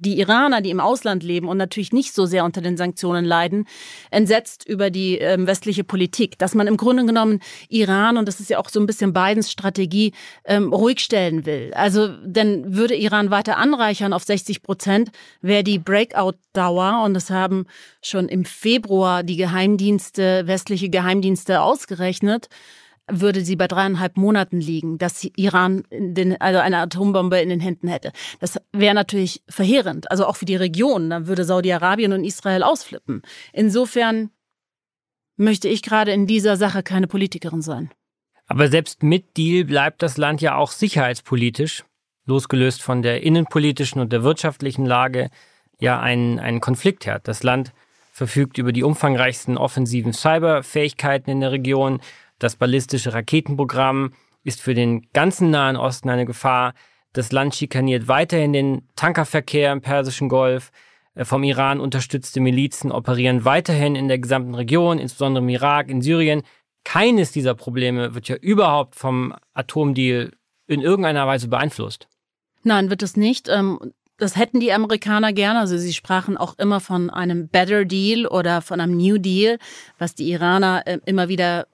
die 0.05 0.19
Iraner, 0.19 0.61
die 0.61 0.69
im 0.69 0.79
Ausland 0.79 1.23
leben 1.23 1.47
und 1.47 1.57
natürlich 1.57 1.91
nicht 1.91 2.13
so 2.13 2.25
sehr 2.25 2.45
unter 2.45 2.61
den 2.61 2.77
Sanktionen 2.77 3.25
leiden, 3.25 3.67
entsetzt 4.11 4.67
über 4.67 4.89
die 4.89 5.17
ähm, 5.17 5.47
westliche 5.47 5.83
Politik, 5.83 6.37
dass 6.37 6.55
man 6.55 6.67
im 6.67 6.77
Grunde 6.77 7.05
genommen 7.05 7.39
Iran, 7.69 8.17
und 8.17 8.27
das 8.27 8.39
ist 8.39 8.49
ja 8.49 8.59
auch 8.59 8.69
so 8.69 8.79
ein 8.79 8.85
bisschen 8.85 9.13
Bidens 9.13 9.51
Strategie, 9.51 10.13
ähm, 10.45 10.71
ruhig 10.71 10.99
stellen 10.99 11.45
will. 11.45 11.73
Also, 11.73 12.07
denn 12.23 12.75
würde 12.75 12.95
Iran 12.95 13.31
weiter 13.31 13.57
anreichern 13.57 14.13
auf 14.13 14.23
60 14.23 14.61
Prozent, 14.61 15.11
wäre 15.41 15.63
die 15.63 15.79
Breakout-Dauer, 15.79 17.03
und 17.03 17.13
das 17.13 17.29
haben 17.29 17.65
schon 18.01 18.29
im 18.29 18.45
Februar 18.45 19.23
die 19.23 19.37
Geheimdienste, 19.37 20.45
westliche 20.45 20.89
Geheimdienste 20.89 21.61
ausgerechnet, 21.61 22.49
würde 23.07 23.41
sie 23.41 23.55
bei 23.55 23.67
dreieinhalb 23.67 24.17
Monaten 24.17 24.59
liegen, 24.59 24.97
dass 24.97 25.23
Iran 25.35 25.83
den, 25.91 26.39
also 26.41 26.59
eine 26.59 26.79
Atombombe 26.79 27.39
in 27.39 27.49
den 27.49 27.59
Händen 27.59 27.87
hätte. 27.87 28.11
Das 28.39 28.59
wäre 28.71 28.95
natürlich 28.95 29.43
verheerend, 29.47 30.09
also 30.09 30.25
auch 30.25 30.35
für 30.35 30.45
die 30.45 30.55
Region. 30.55 31.09
Dann 31.09 31.27
würde 31.27 31.45
Saudi-Arabien 31.45 32.13
und 32.13 32.23
Israel 32.23 32.63
ausflippen. 32.63 33.21
Insofern 33.53 34.31
möchte 35.37 35.67
ich 35.67 35.81
gerade 35.81 36.11
in 36.11 36.27
dieser 36.27 36.57
Sache 36.57 36.81
keine 36.81 37.07
Politikerin 37.07 37.61
sein. 37.61 37.91
Aber 38.47 38.67
selbst 38.67 39.03
mit 39.03 39.37
Deal 39.37 39.65
bleibt 39.65 40.01
das 40.01 40.17
Land 40.17 40.41
ja 40.41 40.55
auch 40.55 40.71
sicherheitspolitisch, 40.71 41.83
losgelöst 42.25 42.81
von 42.81 43.01
der 43.01 43.23
innenpolitischen 43.23 44.01
und 44.01 44.13
der 44.13 44.23
wirtschaftlichen 44.23 44.85
Lage, 44.85 45.29
ja 45.79 45.99
ein, 45.99 46.39
ein 46.39 46.61
Konfliktherd. 46.61 47.27
Das 47.27 47.43
Land 47.43 47.73
verfügt 48.11 48.57
über 48.57 48.71
die 48.71 48.83
umfangreichsten 48.83 49.57
offensiven 49.57 50.13
Cyberfähigkeiten 50.13 51.29
in 51.31 51.41
der 51.41 51.51
Region 51.51 51.99
das 52.39 52.55
ballistische 52.55 53.13
Raketenprogramm 53.13 54.13
ist 54.43 54.61
für 54.61 54.73
den 54.73 55.07
ganzen 55.13 55.49
Nahen 55.49 55.75
Osten 55.75 56.09
eine 56.09 56.25
Gefahr. 56.25 56.73
Das 57.13 57.31
Land 57.31 57.55
schikaniert 57.55 58.07
weiterhin 58.07 58.53
den 58.53 58.87
Tankerverkehr 58.95 59.71
im 59.71 59.81
Persischen 59.81 60.29
Golf. 60.29 60.71
Äh, 61.15 61.25
vom 61.25 61.43
Iran 61.43 61.79
unterstützte 61.79 62.39
Milizen 62.39 62.91
operieren 62.91 63.45
weiterhin 63.45 63.95
in 63.95 64.07
der 64.07 64.19
gesamten 64.19 64.55
Region, 64.55 64.99
insbesondere 64.99 65.43
im 65.43 65.49
Irak, 65.49 65.89
in 65.89 66.01
Syrien. 66.01 66.43
Keines 66.83 67.31
dieser 67.31 67.55
Probleme 67.55 68.13
wird 68.13 68.27
ja 68.27 68.35
überhaupt 68.35 68.95
vom 68.95 69.33
Atomdeal 69.53 70.31
in 70.67 70.81
irgendeiner 70.81 71.25
Weise 71.25 71.47
beeinflusst. 71.47 72.07
Nein, 72.63 72.89
wird 72.89 73.01
es 73.01 73.17
nicht. 73.17 73.49
Ähm, 73.49 73.79
das 74.17 74.35
hätten 74.35 74.59
die 74.59 74.71
Amerikaner 74.71 75.33
gerne. 75.33 75.59
Also 75.59 75.77
sie 75.77 75.93
sprachen 75.93 76.37
auch 76.37 76.57
immer 76.57 76.79
von 76.79 77.09
einem 77.09 77.47
Better 77.47 77.85
Deal 77.85 78.27
oder 78.27 78.61
von 78.61 78.79
einem 78.79 78.97
New 78.97 79.17
Deal, 79.17 79.57
was 79.97 80.15
die 80.15 80.29
Iraner 80.29 80.83
äh, 80.85 80.99
immer 81.05 81.27
wieder 81.27 81.67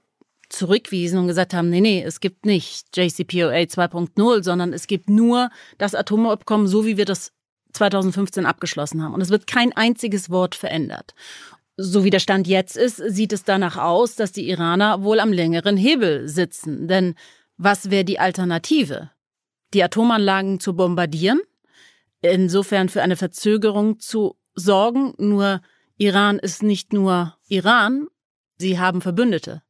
zurückwiesen 0.52 1.20
und 1.20 1.28
gesagt 1.28 1.54
haben, 1.54 1.70
nee, 1.70 1.82
nee, 1.82 2.04
es 2.04 2.20
gibt 2.20 2.46
nicht 2.46 2.96
JCPOA 2.96 3.64
2.0, 3.64 4.44
sondern 4.44 4.74
es 4.74 4.88
gibt 4.88 5.10
nur 5.10 5.50
das 5.78 5.96
Atomabkommen, 5.96 6.68
so 6.68 6.86
wie 6.86 6.98
wir 6.98 7.06
das 7.06 7.32
2015 7.74 8.46
abgeschlossen 8.46 9.02
haben. 9.02 9.14
Und 9.14 9.22
es 9.22 9.30
wird 9.30 9.48
kein 9.48 9.74
einziges 9.74 10.30
Wort 10.30 10.56
verändert. 10.56 11.14
So 11.78 12.04
wie 12.04 12.10
der 12.10 12.20
Stand 12.20 12.48
jetzt 12.48 12.78
ist, 12.78 12.98
sieht 12.98 13.34
es 13.34 13.44
danach 13.44 13.78
aus, 13.78 14.16
dass 14.16 14.32
die 14.32 14.50
Iraner 14.50 15.04
wohl 15.04 15.20
am 15.20 15.32
längeren 15.34 15.78
Hebel 15.78 16.28
sitzen. 16.28 16.88
Denn 16.88 17.16
was 17.58 17.90
wäre 17.90 18.06
die 18.06 18.20
Alternative? 18.20 19.10
Die 19.74 19.84
Atomanlagen 19.84 20.60
zu 20.60 20.76
bombardieren? 20.76 21.40
Insofern 22.22 22.90
für 22.90 23.02
eine 23.02 23.16
Verzögerung 23.16 24.00
zu 24.00 24.38
sorgen. 24.54 25.14
Nur 25.18 25.62
Iran 25.98 26.40
ist 26.40 26.62
nicht 26.62 26.94
nur 26.94 27.38
Iran, 27.48 28.08
sie 28.58 28.80
haben 28.80 29.02
Verbündete. 29.02 29.62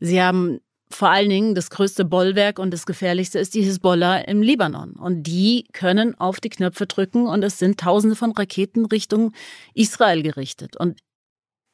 Sie 0.00 0.20
haben 0.20 0.60
vor 0.92 1.08
allen 1.08 1.30
Dingen 1.30 1.54
das 1.54 1.70
größte 1.70 2.04
Bollwerk 2.04 2.58
und 2.58 2.72
das 2.72 2.84
gefährlichste 2.84 3.38
ist 3.38 3.54
die 3.54 3.62
Hisbollah 3.62 4.18
im 4.22 4.42
Libanon. 4.42 4.92
Und 4.92 5.22
die 5.22 5.66
können 5.72 6.16
auf 6.16 6.40
die 6.40 6.48
Knöpfe 6.48 6.86
drücken 6.86 7.26
und 7.26 7.44
es 7.44 7.58
sind 7.58 7.78
Tausende 7.78 8.16
von 8.16 8.32
Raketen 8.32 8.86
Richtung 8.86 9.32
Israel 9.72 10.22
gerichtet. 10.22 10.76
Und 10.76 10.98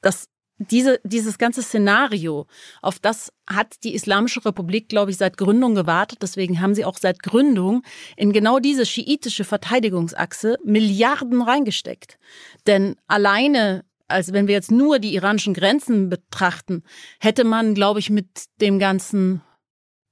das, 0.03 0.29
diese, 0.59 1.01
dieses 1.03 1.39
ganze 1.39 1.63
Szenario, 1.63 2.47
auf 2.83 2.99
das 2.99 3.33
hat 3.49 3.83
die 3.85 3.95
Islamische 3.95 4.45
Republik, 4.45 4.91
glaube 4.91 5.13
ich, 5.13 5.17
seit 5.17 5.39
Gründung 5.39 5.75
gewartet. 5.75 6.19
Deswegen 6.21 6.61
haben 6.61 6.75
sie 6.75 6.85
auch 6.85 6.99
seit 6.99 7.23
Gründung 7.23 7.83
in 8.17 8.33
genau 8.33 8.59
diese 8.59 8.85
schiitische 8.85 9.45
Verteidigungsachse 9.45 10.59
Milliarden 10.63 11.41
reingesteckt. 11.41 12.19
Denn 12.67 12.97
alleine 13.07 13.86
also 14.09 14.33
wenn 14.33 14.47
wir 14.47 14.55
jetzt 14.55 14.71
nur 14.71 14.99
die 14.99 15.15
iranischen 15.15 15.55
Grenzen 15.55 16.09
betrachten, 16.09 16.83
hätte 17.21 17.45
man, 17.45 17.75
glaube 17.75 18.01
ich, 18.01 18.11
mit 18.11 18.47
dem 18.61 18.79
ganzen 18.79 19.43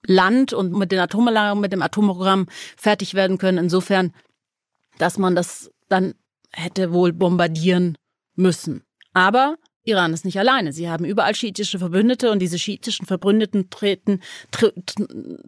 Land 0.06 0.52
und 0.52 0.72
mit 0.72 0.92
den 0.92 0.98
Atomanlagen, 0.98 1.60
mit 1.60 1.72
dem 1.72 1.82
Atomprogramm 1.82 2.46
fertig 2.76 3.14
werden 3.14 3.38
können. 3.38 3.58
Insofern, 3.58 4.12
dass 4.98 5.18
man 5.18 5.34
das 5.34 5.70
dann 5.88 6.14
hätte 6.52 6.92
wohl 6.92 7.12
bombardieren 7.12 7.96
müssen. 8.34 8.82
Aber 9.12 9.56
Iran 9.84 10.12
ist 10.12 10.24
nicht 10.24 10.38
alleine. 10.38 10.72
Sie 10.72 10.88
haben 10.88 11.04
überall 11.04 11.34
schiitische 11.34 11.78
Verbündete 11.78 12.30
und 12.30 12.40
diese 12.40 12.58
schiitischen 12.58 13.06
Verbündeten 13.06 13.70
treten, 13.70 14.20
tre 14.50 14.72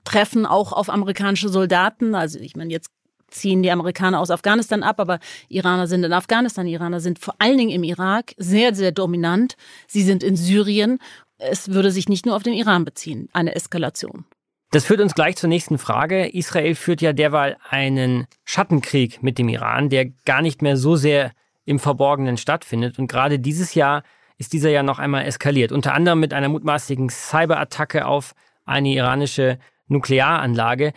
treffen 0.05 0.47
auch 0.47 0.73
auf 0.73 0.91
amerikanische 0.91 1.49
Soldaten. 1.49 2.15
Also 2.15 2.39
ich 2.39 2.55
meine, 2.55 2.71
jetzt 2.71 2.91
ziehen 3.29 3.63
die 3.63 3.71
Amerikaner 3.71 4.21
aus 4.21 4.31
Afghanistan 4.31 4.83
ab, 4.83 5.01
aber 5.01 5.19
Iraner 5.49 5.87
sind 5.87 6.05
in 6.05 6.13
Afghanistan, 6.13 6.67
Iraner 6.67 7.01
sind 7.01 7.19
vor 7.19 7.35
allen 7.39 7.59
Dingen 7.59 7.71
im 7.71 7.85
Irak 7.85 8.35
sehr, 8.37 8.75
sehr 8.75 8.93
dominant. 8.93 9.57
Sie 9.87 10.03
sind 10.03 10.23
in 10.23 10.37
Syrien. 10.37 10.99
Es 11.39 11.71
würde 11.71 11.91
sich 11.91 12.09
nicht 12.09 12.27
nur 12.27 12.37
auf 12.37 12.43
den 12.43 12.55
Iran 12.55 12.85
beziehen, 12.85 13.29
eine 13.33 13.55
Eskalation. 13.55 14.25
Das 14.71 14.85
führt 14.85 15.01
uns 15.01 15.15
gleich 15.15 15.37
zur 15.37 15.49
nächsten 15.49 15.79
Frage. 15.79 16.27
Israel 16.27 16.75
führt 16.75 17.01
ja 17.01 17.13
derweil 17.13 17.57
einen 17.69 18.27
Schattenkrieg 18.45 19.23
mit 19.23 19.39
dem 19.39 19.49
Iran, 19.49 19.89
der 19.91 20.07
gar 20.25 20.43
nicht 20.43 20.61
mehr 20.61 20.77
so 20.77 20.97
sehr 20.97 21.33
im 21.65 21.79
Verborgenen 21.79 22.37
stattfindet. 22.37 22.99
Und 22.99 23.07
gerade 23.07 23.39
dieses 23.39 23.75
Jahr 23.75 24.03
ist 24.39 24.53
dieser 24.53 24.71
ja 24.71 24.83
noch 24.83 24.99
einmal 24.99 25.25
eskaliert. 25.25 25.73
Unter 25.73 25.95
anderem 25.95 26.21
mit 26.21 26.35
einer 26.35 26.49
mutmaßlichen 26.49 27.11
Cyberattacke 27.11 28.07
auf 28.07 28.35
eine 28.65 28.89
iranische 28.89 29.59
Nuklearanlage. 29.89 30.93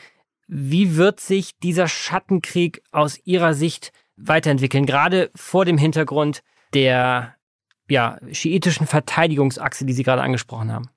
Wie 0.51 0.95
wird 0.95 1.19
sich 1.19 1.59
dieser 1.59 1.87
Schattenkrieg 1.87 2.81
aus 2.91 3.19
Ihrer 3.23 3.53
Sicht 3.53 3.91
weiterentwickeln, 4.17 4.87
gerade 4.87 5.29
vor 5.35 5.63
dem 5.63 5.77
Hintergrund 5.77 6.41
der 6.73 7.35
ja, 7.87 8.17
schiitischen 8.31 8.87
Verteidigungsachse, 8.87 9.85
die 9.85 9.93
Sie 9.93 10.01
gerade 10.01 10.23
angesprochen 10.23 10.73
haben? 10.73 10.89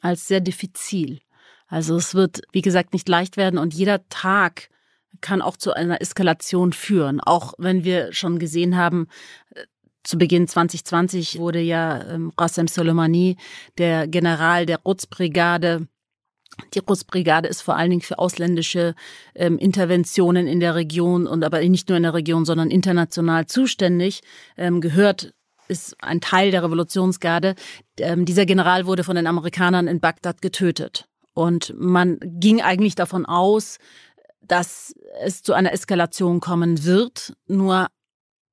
Als 0.00 0.26
sehr 0.26 0.40
diffizil. 0.40 1.20
Also 1.68 1.96
es 1.96 2.14
wird, 2.14 2.40
wie 2.52 2.62
gesagt, 2.62 2.94
nicht 2.94 3.06
leicht 3.06 3.36
werden 3.36 3.58
und 3.58 3.74
jeder 3.74 4.08
Tag 4.08 4.70
kann 5.20 5.42
auch 5.42 5.58
zu 5.58 5.74
einer 5.74 6.00
Eskalation 6.00 6.72
führen. 6.72 7.20
Auch 7.20 7.52
wenn 7.58 7.84
wir 7.84 8.14
schon 8.14 8.38
gesehen 8.38 8.78
haben, 8.78 9.08
äh, 9.54 9.64
zu 10.04 10.16
Beginn 10.16 10.48
2020 10.48 11.38
wurde 11.38 11.60
ja 11.60 12.02
ähm, 12.08 12.32
Qassem 12.34 12.66
Soleimani, 12.66 13.36
der 13.76 14.08
General 14.08 14.64
der 14.64 14.78
Quds-Brigade, 14.78 15.86
die 16.74 16.80
Quds-Brigade 16.80 17.48
ist 17.48 17.62
vor 17.62 17.76
allen 17.76 17.90
Dingen 17.90 18.02
für 18.02 18.18
ausländische 18.18 18.94
ähm, 19.34 19.58
Interventionen 19.58 20.46
in 20.46 20.60
der 20.60 20.74
Region 20.74 21.26
und 21.26 21.44
aber 21.44 21.60
nicht 21.60 21.88
nur 21.88 21.96
in 21.96 22.02
der 22.02 22.14
Region, 22.14 22.44
sondern 22.44 22.70
international 22.70 23.46
zuständig, 23.46 24.22
ähm, 24.56 24.80
gehört 24.80 25.32
ist 25.68 25.96
ein 26.00 26.20
Teil 26.20 26.52
der 26.52 26.62
Revolutionsgarde. 26.62 27.56
Ähm, 27.98 28.24
dieser 28.24 28.46
General 28.46 28.86
wurde 28.86 29.02
von 29.02 29.16
den 29.16 29.26
Amerikanern 29.26 29.88
in 29.88 30.00
Bagdad 30.00 30.40
getötet. 30.40 31.06
Und 31.34 31.74
man 31.76 32.18
ging 32.22 32.62
eigentlich 32.62 32.94
davon 32.94 33.26
aus, 33.26 33.78
dass 34.40 34.94
es 35.22 35.42
zu 35.42 35.54
einer 35.54 35.72
Eskalation 35.72 36.40
kommen 36.40 36.84
wird. 36.84 37.34
Nur 37.46 37.88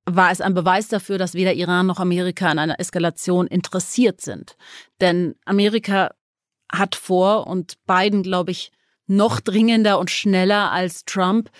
war 0.06 0.30
es 0.30 0.40
ein 0.40 0.54
Beweis 0.54 0.88
dafür, 0.88 1.16
dass 1.16 1.34
weder 1.34 1.54
Iran 1.54 1.86
noch 1.86 1.98
Amerika 1.98 2.48
an 2.48 2.58
einer 2.58 2.78
Eskalation 2.80 3.46
interessiert 3.46 4.20
sind. 4.20 4.56
Denn 5.00 5.34
Amerika 5.44 6.10
hat 6.78 6.94
vor 6.94 7.46
und 7.46 7.74
Biden, 7.86 8.22
glaube 8.22 8.50
ich, 8.50 8.72
noch 9.06 9.40
dringender 9.40 9.98
und 9.98 10.10
schneller 10.10 10.72
als 10.72 11.04
Trump 11.04 11.50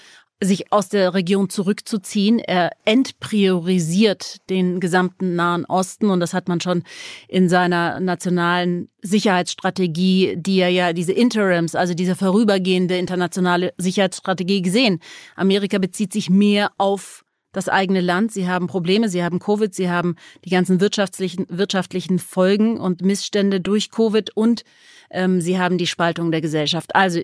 sich 0.40 0.72
aus 0.72 0.88
der 0.88 1.14
Region 1.14 1.48
zurückzuziehen. 1.48 2.38
Er 2.38 2.72
entpriorisiert 2.84 4.48
den 4.50 4.80
gesamten 4.80 5.36
Nahen 5.36 5.64
Osten 5.64 6.10
und 6.10 6.20
das 6.20 6.34
hat 6.34 6.48
man 6.48 6.60
schon 6.60 6.82
in 7.28 7.48
seiner 7.48 8.00
nationalen 8.00 8.88
Sicherheitsstrategie, 9.02 10.34
die 10.36 10.58
er 10.58 10.68
ja 10.68 10.92
diese 10.92 11.12
Interims, 11.12 11.74
also 11.74 11.94
diese 11.94 12.14
vorübergehende 12.14 12.96
internationale 12.98 13.72
Sicherheitsstrategie 13.78 14.62
gesehen. 14.62 15.00
Amerika 15.36 15.78
bezieht 15.78 16.12
sich 16.12 16.30
mehr 16.30 16.72
auf 16.78 17.24
das 17.52 17.68
eigene 17.68 18.00
Land. 18.00 18.32
Sie 18.32 18.48
haben 18.48 18.66
Probleme, 18.66 19.08
sie 19.08 19.22
haben 19.22 19.38
Covid, 19.38 19.72
sie 19.74 19.88
haben 19.88 20.16
die 20.44 20.50
ganzen 20.50 20.80
wirtschaftlichen, 20.80 21.46
wirtschaftlichen 21.48 22.18
Folgen 22.18 22.78
und 22.78 23.02
Missstände 23.02 23.60
durch 23.60 23.90
Covid 23.90 24.36
und 24.36 24.64
ähm, 25.10 25.40
sie 25.40 25.58
haben 25.58 25.78
die 25.78 25.86
Spaltung 25.86 26.30
der 26.30 26.40
Gesellschaft. 26.40 26.94
Also 26.94 27.20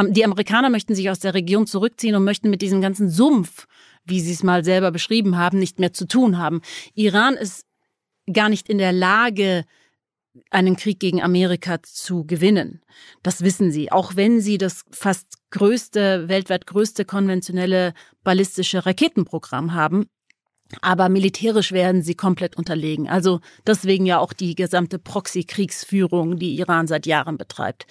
die 0.00 0.24
Amerikaner 0.24 0.70
möchten 0.70 0.94
sich 0.94 1.10
aus 1.10 1.18
der 1.18 1.34
Region 1.34 1.66
zurückziehen 1.66 2.14
und 2.14 2.24
möchten 2.24 2.50
mit 2.50 2.62
diesem 2.62 2.80
ganzen 2.80 3.08
Sumpf, 3.08 3.66
wie 4.04 4.20
sie 4.20 4.32
es 4.32 4.42
mal 4.42 4.64
selber 4.64 4.92
beschrieben 4.92 5.36
haben, 5.36 5.58
nicht 5.58 5.80
mehr 5.80 5.92
zu 5.92 6.06
tun 6.06 6.38
haben. 6.38 6.62
Iran 6.94 7.34
ist 7.34 7.66
gar 8.32 8.48
nicht 8.48 8.68
in 8.68 8.78
der 8.78 8.92
Lage, 8.92 9.64
einen 10.50 10.76
Krieg 10.76 11.00
gegen 11.00 11.22
Amerika 11.22 11.82
zu 11.82 12.24
gewinnen. 12.24 12.80
Das 13.22 13.42
wissen 13.42 13.72
sie. 13.72 13.90
Auch 13.90 14.16
wenn 14.16 14.40
sie 14.40 14.58
das 14.58 14.84
fast 14.90 15.38
größte, 15.50 16.28
weltweit 16.28 16.66
größte 16.66 17.04
konventionelle 17.04 17.92
ballistische 18.22 18.86
Raketenprogramm 18.86 19.74
haben. 19.74 20.08
Aber 20.82 21.08
militärisch 21.08 21.72
werden 21.72 22.02
sie 22.02 22.14
komplett 22.14 22.56
unterlegen. 22.56 23.08
Also 23.08 23.40
deswegen 23.66 24.04
ja 24.04 24.18
auch 24.18 24.32
die 24.32 24.54
gesamte 24.54 24.98
Proxy-Kriegsführung, 24.98 26.38
die 26.38 26.58
Iran 26.58 26.86
seit 26.86 27.06
Jahren 27.06 27.38
betreibt. 27.38 27.86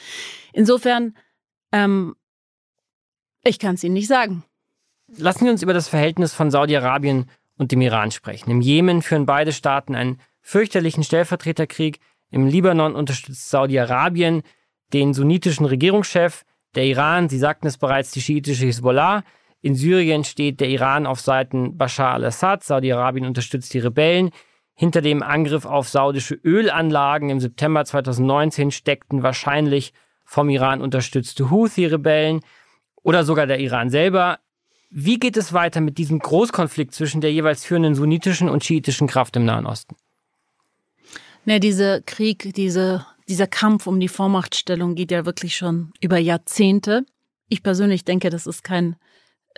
Insofern 0.54 1.16
ähm, 1.72 2.16
ich 3.44 3.60
kann 3.60 3.76
es 3.76 3.84
Ihnen 3.84 3.94
nicht 3.94 4.08
sagen. 4.08 4.44
Lassen 5.16 5.46
Sie 5.46 5.52
uns 5.52 5.64
über 5.64 5.74
das 5.74 5.88
Verhältnis 5.88 6.34
von 6.34 6.52
Saudi-Arabien 6.52 7.30
und 7.58 7.72
dem 7.72 7.82
Iran 7.82 8.12
sprechen. 8.12 8.52
Im 8.52 8.62
Jemen 8.62 9.02
führen 9.02 9.26
beide 9.26 9.54
Staaten 9.54 9.96
einen 9.96 10.20
fürchterlichen 10.42 11.04
Stellvertreterkrieg. 11.04 12.00
Im 12.30 12.46
Libanon 12.46 12.94
unterstützt 12.94 13.50
Saudi-Arabien 13.50 14.44
den 14.94 15.14
sunnitischen 15.14 15.66
Regierungschef. 15.66 16.44
Der 16.76 16.86
Iran, 16.86 17.30
Sie 17.30 17.40
sagten 17.40 17.68
es 17.68 17.78
bereits, 17.78 18.12
die 18.12 18.22
schiitische 18.22 18.66
Hisbollah. 18.66 19.24
In 19.68 19.76
Syrien 19.76 20.24
steht 20.24 20.62
der 20.62 20.70
Iran 20.70 21.06
auf 21.06 21.20
Seiten 21.20 21.76
Bashar 21.76 22.14
al-Assad. 22.14 22.64
Saudi-Arabien 22.64 23.26
unterstützt 23.26 23.74
die 23.74 23.80
Rebellen. 23.80 24.30
Hinter 24.76 25.02
dem 25.02 25.22
Angriff 25.22 25.66
auf 25.66 25.90
saudische 25.90 26.36
Ölanlagen 26.36 27.30
im 27.30 27.42
September 27.42 27.84
2019 27.84 28.72
steckten 28.72 29.24
wahrscheinlich 29.24 29.92
vom 30.24 30.48
Iran 30.48 30.80
unterstützte 30.80 31.52
Houthi-Rebellen 31.52 32.40
oder 33.04 33.26
sogar 33.26 33.46
der 33.46 33.60
Iran 33.60 33.90
selber. 33.90 34.40
Wie 34.90 35.20
geht 35.20 35.36
es 35.36 35.52
weiter 35.52 35.82
mit 35.82 35.98
diesem 35.98 36.20
Großkonflikt 36.20 36.94
zwischen 36.94 37.20
der 37.20 37.34
jeweils 37.34 37.66
führenden 37.66 37.94
sunnitischen 37.94 38.48
und 38.48 38.64
schiitischen 38.64 39.08
Kraft 39.08 39.36
im 39.36 39.44
Nahen 39.44 39.66
Osten? 39.66 39.98
Ne, 41.44 41.60
dieser 41.60 42.00
Krieg, 42.00 42.54
diese, 42.56 43.06
dieser 43.28 43.48
Kampf 43.48 43.86
um 43.86 44.00
die 44.00 44.08
Vormachtstellung 44.08 44.96
geht 44.96 45.12
ja 45.12 45.26
wirklich 45.26 45.58
schon 45.58 45.92
über 46.00 46.20
Jahrzehnte. 46.20 47.06
Ich 47.50 47.64
persönlich 47.64 48.06
denke, 48.06 48.30
das 48.30 48.48
ist 48.48 48.64
kein 48.64 48.96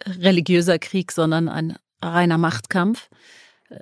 religiöser 0.05 0.79
Krieg, 0.79 1.11
sondern 1.11 1.49
ein 1.49 1.77
reiner 2.01 2.37
Machtkampf. 2.37 3.09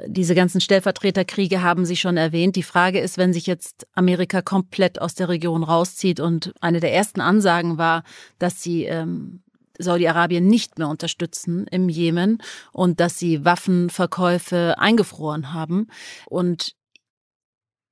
Diese 0.06 0.36
ganzen 0.36 0.60
Stellvertreterkriege 0.60 1.62
haben 1.62 1.86
Sie 1.86 1.96
schon 1.96 2.18
erwähnt. 2.18 2.58
Die 2.58 2.64
Frage 2.64 3.00
ist, 3.00 3.18
wenn 3.18 3.32
sich 3.32 3.48
jetzt 3.48 3.88
Amerika 3.94 4.42
komplett 4.42 5.00
aus 5.00 5.16
der 5.16 5.30
Region 5.30 5.64
rauszieht 5.64 6.20
und 6.20 6.54
eine 6.60 6.82
der 6.82 6.94
ersten 6.94 7.22
Ansagen 7.22 7.78
war, 7.78 8.04
dass 8.38 8.62
sie 8.62 8.84
ähm, 8.84 9.44
Saudi-Arabien 9.80 10.46
nicht 10.46 10.78
mehr 10.78 10.90
unterstützen 10.90 11.68
im 11.68 11.88
Jemen 11.88 12.42
und 12.74 13.00
dass 13.00 13.18
sie 13.18 13.46
Waffenverkäufe 13.46 14.76
eingefroren 14.78 15.54
haben 15.54 15.88
und 16.26 16.74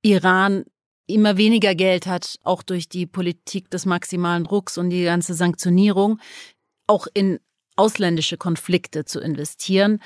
Iran 0.02 0.66
immer 1.08 1.38
weniger 1.38 1.76
Geld 1.76 2.08
hat, 2.08 2.40
auch 2.44 2.62
durch 2.62 2.90
die 2.90 3.06
Politik 3.06 3.70
des 3.70 3.86
maximalen 3.86 4.44
Drucks 4.44 4.78
und 4.78 4.90
die 4.90 5.04
ganze 5.04 5.34
Sanktionierung, 5.34 6.20
auch 6.88 7.08
in 7.14 7.40
ausländische 7.76 8.38
Konflikte 8.38 9.06
zu 9.06 9.20
investieren 9.20 10.00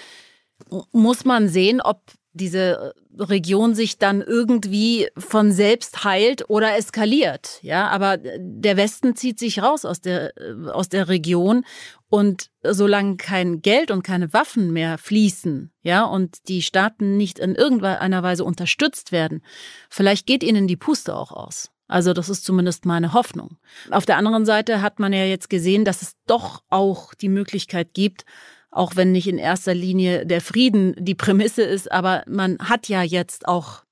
muss 0.91 1.25
man 1.25 1.47
sehen, 1.47 1.81
ob 1.81 2.01
diese 2.33 2.93
Region 3.17 3.73
sich 3.73 3.97
dann 3.97 4.21
irgendwie 4.21 5.07
von 5.17 5.51
selbst 5.51 6.03
heilt 6.03 6.49
oder 6.49 6.77
eskaliert. 6.77 7.59
Ja, 7.63 7.87
aber 7.89 8.17
der 8.17 8.77
Westen 8.77 9.15
zieht 9.15 9.39
sich 9.39 9.61
raus 9.61 9.83
aus 9.83 9.99
der, 9.99 10.33
aus 10.71 10.89
der 10.89 11.09
Region 11.09 11.65
und 12.07 12.51
solange 12.63 13.17
kein 13.17 13.61
Geld 13.61 13.89
und 13.89 14.03
keine 14.03 14.31
Waffen 14.31 14.71
mehr 14.71 14.97
fließen, 14.97 15.71
ja, 15.81 16.03
und 16.03 16.47
die 16.47 16.61
Staaten 16.61 17.17
nicht 17.17 17.39
in 17.39 17.55
irgendeiner 17.55 18.23
Weise 18.23 18.43
unterstützt 18.43 19.11
werden, 19.11 19.43
vielleicht 19.89 20.27
geht 20.27 20.43
ihnen 20.43 20.67
die 20.67 20.77
Puste 20.77 21.15
auch 21.15 21.31
aus. 21.31 21.71
Also 21.89 22.13
das 22.13 22.29
ist 22.29 22.45
zumindest 22.45 22.85
meine 22.85 23.13
Hoffnung. 23.13 23.57
Auf 23.89 24.05
der 24.05 24.17
anderen 24.17 24.45
Seite 24.45 24.81
hat 24.81 24.99
man 24.99 25.11
ja 25.11 25.25
jetzt 25.25 25.49
gesehen, 25.49 25.83
dass 25.83 26.01
es 26.01 26.15
doch 26.27 26.63
auch 26.69 27.13
die 27.15 27.29
Möglichkeit 27.29 27.93
gibt, 27.93 28.25
auch 28.71 28.95
wenn 28.95 29.11
nicht 29.11 29.27
in 29.27 29.39
erster 29.39 29.73
Linie 29.73 30.25
der 30.25 30.39
Frieden 30.39 30.95
die 30.99 31.15
Prämisse 31.15 31.63
ist, 31.63 31.91
aber 31.91 32.23
man 32.27 32.59
hat 32.59 32.87
ja 32.87 33.01
jetzt 33.01 33.47
auch, 33.47 33.83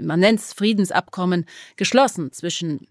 man 0.00 0.18
nennt 0.18 0.40
es 0.40 0.54
Friedensabkommen, 0.54 1.44
geschlossen 1.76 2.32
zwischen 2.32 2.88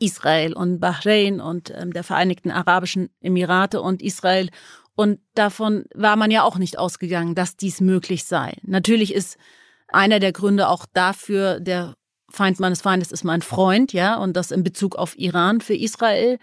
Israel 0.00 0.52
und 0.54 0.80
Bahrain 0.80 1.40
und 1.40 1.72
ähm, 1.74 1.92
der 1.92 2.04
Vereinigten 2.04 2.50
Arabischen 2.50 3.10
Emirate 3.20 3.80
und 3.80 4.02
Israel. 4.02 4.50
Und 4.96 5.20
davon 5.34 5.84
war 5.94 6.16
man 6.16 6.32
ja 6.32 6.42
auch 6.42 6.58
nicht 6.58 6.78
ausgegangen, 6.78 7.36
dass 7.36 7.56
dies 7.56 7.80
möglich 7.80 8.24
sei. 8.24 8.56
Natürlich 8.62 9.14
ist 9.14 9.38
einer 9.86 10.18
der 10.18 10.32
Gründe 10.32 10.68
auch 10.68 10.84
dafür, 10.92 11.60
der 11.60 11.94
Feind 12.30 12.60
meines 12.60 12.82
Feindes 12.82 13.10
ist 13.10 13.24
mein 13.24 13.42
Freund, 13.42 13.92
ja, 13.92 14.16
und 14.16 14.36
das 14.36 14.50
in 14.50 14.62
Bezug 14.62 14.96
auf 14.96 15.18
Iran 15.18 15.60
für 15.60 15.74
Israel. 15.74 16.38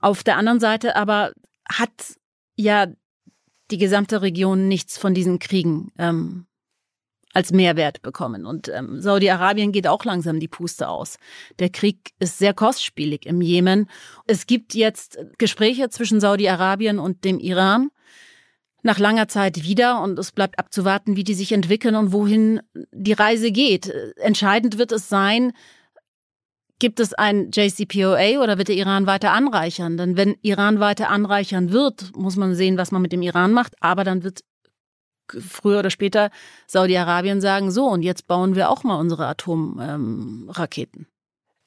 Auf 0.00 0.22
der 0.22 0.36
anderen 0.36 0.60
Seite 0.60 0.96
aber 0.96 1.32
hat 1.68 2.16
ja 2.56 2.86
die 3.70 3.78
gesamte 3.78 4.22
Region 4.22 4.68
nichts 4.68 4.96
von 4.96 5.14
diesen 5.14 5.38
Kriegen 5.38 5.92
ähm, 5.98 6.46
als 7.36 7.52
Mehrwert 7.52 8.00
bekommen. 8.00 8.46
Und 8.46 8.68
ähm, 8.68 9.00
Saudi-Arabien 9.00 9.72
geht 9.72 9.86
auch 9.86 10.04
langsam 10.04 10.40
die 10.40 10.48
Puste 10.48 10.88
aus. 10.88 11.18
Der 11.58 11.68
Krieg 11.68 12.12
ist 12.18 12.38
sehr 12.38 12.54
kostspielig 12.54 13.26
im 13.26 13.42
Jemen. 13.42 13.90
Es 14.26 14.46
gibt 14.46 14.74
jetzt 14.74 15.18
Gespräche 15.36 15.90
zwischen 15.90 16.18
Saudi-Arabien 16.18 16.98
und 16.98 17.24
dem 17.24 17.38
Iran 17.38 17.90
nach 18.86 18.98
langer 18.98 19.28
Zeit 19.28 19.62
wieder 19.64 20.00
und 20.02 20.18
es 20.18 20.32
bleibt 20.32 20.58
abzuwarten, 20.58 21.16
wie 21.16 21.24
die 21.24 21.34
sich 21.34 21.52
entwickeln 21.52 21.94
und 21.94 22.12
wohin 22.12 22.60
die 22.92 23.12
Reise 23.12 23.52
geht. 23.52 23.92
Entscheidend 24.16 24.78
wird 24.78 24.92
es 24.92 25.08
sein, 25.08 25.52
Gibt 26.78 27.00
es 27.00 27.14
ein 27.14 27.50
JCPOA 27.52 28.42
oder 28.42 28.58
wird 28.58 28.68
der 28.68 28.76
Iran 28.76 29.06
weiter 29.06 29.32
anreichern? 29.32 29.96
Denn 29.96 30.18
wenn 30.18 30.36
Iran 30.42 30.78
weiter 30.78 31.08
anreichern 31.08 31.72
wird, 31.72 32.14
muss 32.14 32.36
man 32.36 32.54
sehen, 32.54 32.76
was 32.76 32.92
man 32.92 33.00
mit 33.00 33.12
dem 33.12 33.22
Iran 33.22 33.52
macht. 33.52 33.72
Aber 33.80 34.04
dann 34.04 34.22
wird 34.22 34.42
früher 35.26 35.78
oder 35.78 35.90
später 35.90 36.30
Saudi-Arabien 36.66 37.40
sagen, 37.40 37.70
so, 37.70 37.86
und 37.86 38.02
jetzt 38.02 38.26
bauen 38.26 38.54
wir 38.54 38.68
auch 38.68 38.84
mal 38.84 38.96
unsere 39.00 39.26
Atomraketen. 39.26 41.00
Ähm, 41.00 41.06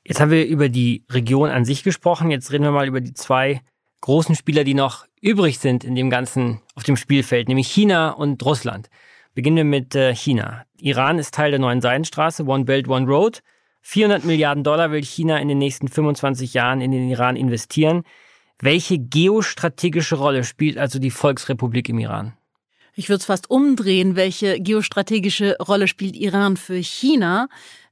jetzt 0.04 0.22
haben 0.22 0.30
wir 0.30 0.46
über 0.46 0.70
die 0.70 1.06
Region 1.10 1.50
an 1.50 1.66
sich 1.66 1.84
gesprochen. 1.84 2.30
Jetzt 2.30 2.52
reden 2.52 2.64
wir 2.64 2.72
mal 2.72 2.88
über 2.88 3.02
die 3.02 3.16
zwei 3.16 3.62
großen 4.02 4.36
Spieler, 4.36 4.64
die 4.64 4.74
noch 4.74 5.06
übrig 5.22 5.60
sind 5.60 5.84
in 5.84 5.96
dem 5.96 6.10
ganzen, 6.10 6.62
auf 6.76 6.84
dem 6.84 6.96
Spielfeld, 6.96 7.48
nämlich 7.48 7.68
China 7.68 8.12
und 8.12 8.44
Russland. 8.46 8.90
Beginnen 9.36 9.58
wir 9.58 9.64
mit 9.64 9.96
äh, 9.96 10.16
China. 10.16 10.66
Iran 10.80 11.20
ist 11.20 11.34
Teil 11.34 11.52
der 11.52 11.60
neuen 11.60 11.82
Seidenstraße, 11.82 12.46
One 12.46 12.66
Belt, 12.66 12.88
One 12.88 13.06
Road. 13.06 13.42
400 13.82 14.26
Milliarden 14.26 14.64
Dollar 14.64 14.92
will 14.92 15.04
China 15.04 15.38
in 15.38 15.48
den 15.48 15.58
nächsten 15.58 15.88
25 15.88 16.54
Jahren 16.54 16.82
in 16.82 16.92
den 16.92 17.10
Iran 17.10 17.36
investieren. 17.36 18.04
Welche 18.60 18.98
geostrategische 18.98 20.18
Rolle 20.18 20.44
spielt 20.44 20.78
also 20.78 21.00
die 21.00 21.12
Volksrepublik 21.12 21.88
im 21.90 22.00
Iran? 22.00 22.34
Ich 22.96 23.08
würde 23.08 23.20
es 23.20 23.26
fast 23.26 23.50
umdrehen. 23.50 24.18
Welche 24.18 24.60
geostrategische 24.60 25.56
Rolle 25.60 25.88
spielt 25.88 26.18
Iran 26.18 26.58
für 26.58 26.76
China? 26.76 27.48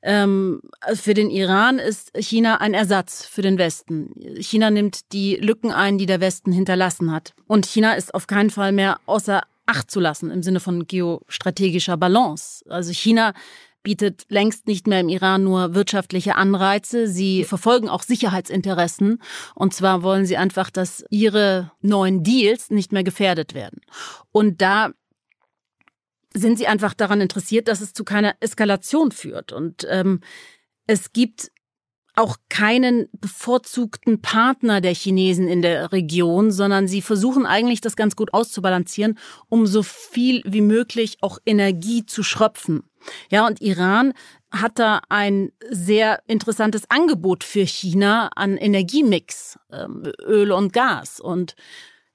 Ähm, 0.08 0.62
für 0.94 1.14
den 1.14 1.30
Iran 1.30 1.80
ist 1.80 2.12
China 2.18 2.62
ein 2.62 2.74
Ersatz 2.74 3.26
für 3.26 3.42
den 3.42 3.58
Westen. 3.58 4.14
China 4.40 4.72
nimmt 4.72 5.12
die 5.12 5.36
Lücken 5.36 5.74
ein, 5.74 5.98
die 5.98 6.06
der 6.06 6.22
Westen 6.22 6.54
hinterlassen 6.54 7.12
hat. 7.12 7.34
Und 7.46 7.66
China 7.66 7.92
ist 7.92 8.14
auf 8.14 8.26
keinen 8.26 8.50
Fall 8.50 8.72
mehr 8.72 9.02
außer 9.06 9.42
Acht 9.66 9.92
zu 9.92 10.00
lassen 10.00 10.32
im 10.32 10.44
Sinne 10.44 10.62
von 10.62 10.88
geostrategischer 10.88 11.98
Balance. 11.98 12.64
Also 12.70 12.94
China 12.94 13.34
bietet 13.84 14.24
längst 14.30 14.66
nicht 14.66 14.88
mehr 14.88 15.02
im 15.02 15.10
Iran 15.10 15.44
nur 15.44 15.76
wirtschaftliche 15.76 16.36
Anreize. 16.36 17.10
Sie 17.10 17.44
verfolgen 17.44 17.90
auch 17.90 18.02
Sicherheitsinteressen. 18.02 19.22
Und 19.56 19.74
zwar 19.74 20.04
wollen 20.04 20.26
sie 20.26 20.38
einfach, 20.38 20.70
dass 20.70 21.04
ihre 21.10 21.74
neuen 21.82 22.24
Deals 22.24 22.70
nicht 22.70 22.94
mehr 22.94 23.04
gefährdet 23.04 23.54
werden. 23.54 23.82
Und 24.32 24.62
da 24.62 24.92
sind 26.38 26.58
sie 26.58 26.68
einfach 26.68 26.94
daran 26.94 27.22
interessiert, 27.22 27.68
dass 27.68 27.82
es 27.82 27.94
zu 27.94 28.04
keiner 28.04 28.36
Eskalation 28.40 29.12
führt. 29.12 29.52
Und 29.52 29.88
ähm, 29.90 30.22
es 30.86 31.12
gibt 31.14 31.52
auch 32.18 32.38
keinen 32.50 33.08
bevorzugten 33.12 34.22
Partner 34.22 34.82
der 34.82 34.94
Chinesen 34.94 35.48
in 35.48 35.62
der 35.62 35.92
Region, 35.92 36.52
sondern 36.52 36.88
sie 36.88 37.04
versuchen 37.04 37.46
eigentlich 37.46 37.80
das 37.80 37.96
ganz 37.96 38.16
gut 38.16 38.34
auszubalancieren, 38.34 39.20
um 39.50 39.68
so 39.68 39.84
viel 39.84 40.42
wie 40.44 40.62
möglich 40.62 41.18
auch 41.22 41.38
Energie 41.46 42.06
zu 42.06 42.24
schröpfen. 42.24 42.84
Ja, 43.30 43.46
und 43.46 43.62
Iran 43.62 44.14
hat 44.52 44.80
da 44.80 45.02
ein 45.10 45.52
sehr 45.70 46.22
interessantes 46.28 46.90
Angebot 46.90 47.44
für 47.44 47.66
China 47.68 48.30
an 48.36 48.58
Energiemix, 48.58 49.60
ähm, 49.72 50.12
Öl 50.26 50.52
und 50.52 50.74
Gas. 50.74 51.20
Und 51.20 51.56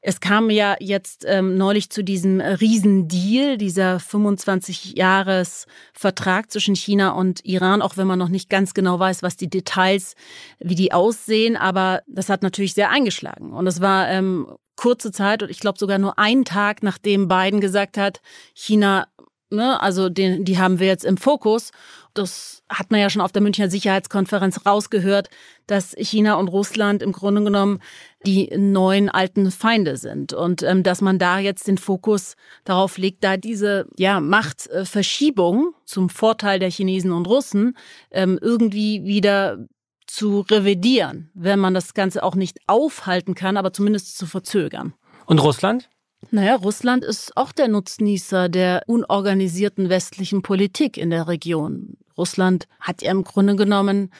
es 0.02 0.20
kam 0.20 0.50
ja 0.50 0.76
jetzt 0.80 1.24
ähm, 1.28 1.56
neulich 1.56 1.88
zu 1.88 2.02
diesem 2.02 2.40
Riesendeal, 2.40 3.56
dieser 3.56 3.98
25-Jahres-Vertrag 3.98 6.50
zwischen 6.50 6.74
China 6.74 7.12
und 7.12 7.44
Iran, 7.44 7.82
auch 7.82 7.96
wenn 7.96 8.08
man 8.08 8.18
noch 8.18 8.28
nicht 8.28 8.50
ganz 8.50 8.74
genau 8.74 8.98
weiß, 8.98 9.22
was 9.22 9.36
die 9.36 9.48
Details, 9.48 10.16
wie 10.58 10.74
die 10.74 10.92
aussehen. 10.92 11.56
Aber 11.56 12.02
das 12.08 12.28
hat 12.28 12.42
natürlich 12.42 12.74
sehr 12.74 12.90
eingeschlagen. 12.90 13.52
Und 13.52 13.68
es 13.68 13.80
war 13.80 14.08
ähm, 14.08 14.48
kurze 14.74 15.12
Zeit 15.12 15.44
und 15.44 15.50
ich 15.50 15.60
glaube 15.60 15.78
sogar 15.78 15.98
nur 15.98 16.18
einen 16.18 16.44
Tag, 16.44 16.82
nachdem 16.82 17.28
Biden 17.28 17.60
gesagt 17.60 17.96
hat, 17.96 18.20
China 18.54 19.06
Ne? 19.52 19.80
Also 19.80 20.08
den, 20.08 20.44
die 20.44 20.58
haben 20.58 20.80
wir 20.80 20.86
jetzt 20.86 21.04
im 21.04 21.18
Fokus. 21.18 21.72
Das 22.14 22.62
hat 22.70 22.90
man 22.90 23.00
ja 23.00 23.10
schon 23.10 23.20
auf 23.20 23.32
der 23.32 23.42
Münchner 23.42 23.68
Sicherheitskonferenz 23.68 24.64
rausgehört, 24.64 25.28
dass 25.66 25.94
China 25.98 26.34
und 26.34 26.48
Russland 26.48 27.02
im 27.02 27.12
Grunde 27.12 27.44
genommen 27.44 27.80
die 28.26 28.50
neuen 28.56 29.08
alten 29.08 29.50
Feinde 29.50 29.96
sind 29.96 30.32
und 30.32 30.62
ähm, 30.62 30.82
dass 30.82 31.00
man 31.00 31.18
da 31.18 31.38
jetzt 31.38 31.66
den 31.66 31.78
Fokus 31.78 32.34
darauf 32.64 32.98
legt, 32.98 33.24
da 33.24 33.36
diese 33.36 33.86
ja 33.96 34.20
Machtverschiebung 34.20 35.74
zum 35.84 36.08
Vorteil 36.08 36.58
der 36.58 36.70
Chinesen 36.70 37.12
und 37.12 37.26
Russen 37.26 37.76
ähm, 38.10 38.38
irgendwie 38.40 39.04
wieder 39.04 39.66
zu 40.06 40.40
revidieren, 40.40 41.30
wenn 41.34 41.58
man 41.58 41.74
das 41.74 41.94
Ganze 41.94 42.22
auch 42.22 42.34
nicht 42.34 42.58
aufhalten 42.66 43.34
kann, 43.34 43.56
aber 43.56 43.72
zumindest 43.72 44.18
zu 44.18 44.26
verzögern. 44.26 44.94
Und 45.26 45.38
Russland? 45.42 45.88
Naja, 46.30 46.54
Russland 46.56 47.04
ist 47.04 47.36
auch 47.36 47.52
der 47.52 47.68
Nutznießer 47.68 48.48
der 48.48 48.82
unorganisierten 48.86 49.88
westlichen 49.88 50.42
Politik 50.42 50.96
in 50.96 51.10
der 51.10 51.28
Region. 51.28 51.96
Russland 52.16 52.68
hat 52.78 53.02
ja 53.02 53.10
im 53.10 53.24
Grunde 53.24 53.56
genommen 53.56 54.10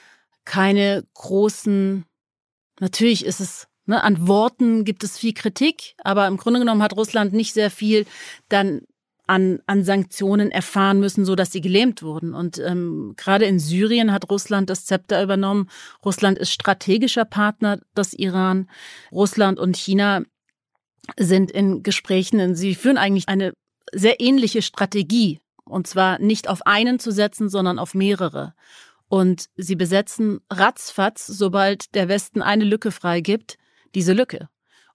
keine 0.45 1.05
großen, 1.15 2.05
natürlich 2.81 3.25
ist 3.25 3.41
es, 3.41 3.69
ne, 3.87 4.03
an 4.03 4.27
Worten 4.27 4.85
gibt 4.85 5.05
es 5.05 5.19
viel 5.19 5.35
Kritik, 5.35 5.95
aber 5.99 6.27
im 6.27 6.37
Grunde 6.37 6.61
genommen 6.61 6.83
hat 6.83 6.97
Russland 6.97 7.33
nicht 7.33 7.53
sehr 7.53 7.71
viel 7.71 8.07
dann 8.49 8.83
an, 9.27 9.61
an 9.67 9.85
Sanktionen 9.85 10.51
erfahren 10.51 11.01
müssen, 11.01 11.25
so 11.25 11.35
dass 11.35 11.53
sie 11.53 11.61
gelähmt 11.61 12.03
wurden. 12.03 12.35
Und 12.35 12.59
ähm, 12.59 13.15
gerade 13.17 13.47
in 13.47 13.59
Syrien 13.59 14.13
hat 14.13 14.31
Russland 14.31 14.69
das 14.69 14.85
Zepter 14.85 15.23
übernommen. 15.23 15.69
Russland 16.05 16.39
ist 16.39 16.53
strategischer 16.53 17.25
Partner 17.25 17.79
des 17.97 18.13
Iran. 18.13 18.69
Russland 19.11 19.59
und 19.59 19.77
China 19.77 20.23
sind 21.19 21.51
in 21.51 21.83
Gesprächen, 21.83 22.55
sie 22.55 22.75
führen 22.75 22.99
eigentlich 22.99 23.29
eine 23.29 23.53
sehr 23.93 24.21
ähnliche 24.21 24.63
Strategie. 24.63 25.41
Und 25.65 25.87
zwar 25.87 26.19
nicht 26.19 26.49
auf 26.49 26.67
einen 26.67 26.99
zu 26.99 27.13
setzen, 27.13 27.49
sondern 27.49 27.79
auf 27.79 27.95
mehrere. 27.95 28.55
Und 29.09 29.47
sie 29.57 29.77
besetzen 29.77 30.41
ratzfatz, 30.51 31.27
sobald 31.27 31.95
der 31.95 32.09
Westen 32.09 32.43
eine 32.43 32.65
Lücke 32.65 32.91
freigibt, 32.91 33.59
diese 33.95 34.13
Lücke. 34.13 34.49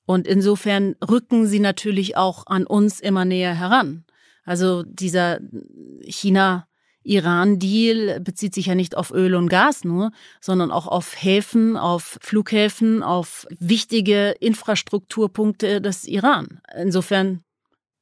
Und 0.05 0.27
insofern 0.27 0.95
rücken 1.07 1.47
sie 1.47 1.59
natürlich 1.59 2.15
auch 2.15 2.47
an 2.47 2.65
uns 2.65 2.99
immer 2.99 3.25
näher 3.25 3.53
heran. 3.53 4.05
Also 4.45 4.83
dieser 4.83 5.39
China 6.05 6.67
Iran-Deal 7.03 8.19
bezieht 8.19 8.53
sich 8.53 8.67
ja 8.67 8.75
nicht 8.75 8.95
auf 8.95 9.11
Öl 9.11 9.35
und 9.35 9.49
Gas 9.49 9.83
nur, 9.83 10.11
sondern 10.41 10.71
auch 10.71 10.87
auf 10.87 11.15
Häfen, 11.21 11.77
auf 11.77 12.17
Flughäfen, 12.21 13.01
auf 13.01 13.47
wichtige 13.59 14.31
Infrastrukturpunkte 14.39 15.81
des 15.81 16.05
Iran. 16.05 16.59
Insofern 16.77 17.43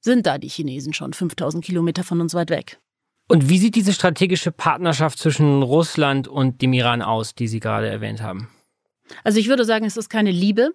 sind 0.02 0.26
da 0.26 0.38
die 0.38 0.50
Chinesen 0.50 0.94
schon 0.94 1.14
5000 1.14 1.64
Kilometer 1.64 2.04
von 2.04 2.22
uns 2.22 2.34
weit 2.34 2.50
weg. 2.50 2.80
Und 3.28 3.50
wie 3.50 3.58
sieht 3.58 3.76
diese 3.76 3.94
strategische 3.94 4.52
Partnerschaft 4.52 5.18
zwischen 5.18 5.64
Russland 5.64 6.28
und 6.28 6.62
dem 6.62 6.74
Iran 6.74 7.02
aus, 7.02 7.34
die 7.34 7.48
Sie 7.48 7.60
gerade 7.60 7.88
erwähnt 7.88 8.22
haben? 8.22 8.50
Also 9.24 9.40
ich 9.40 9.48
würde 9.48 9.66
sagen, 9.66 9.86
es 9.86 9.98
ist 9.98 10.10
keine 10.10 10.32
Liebe. 10.32 10.74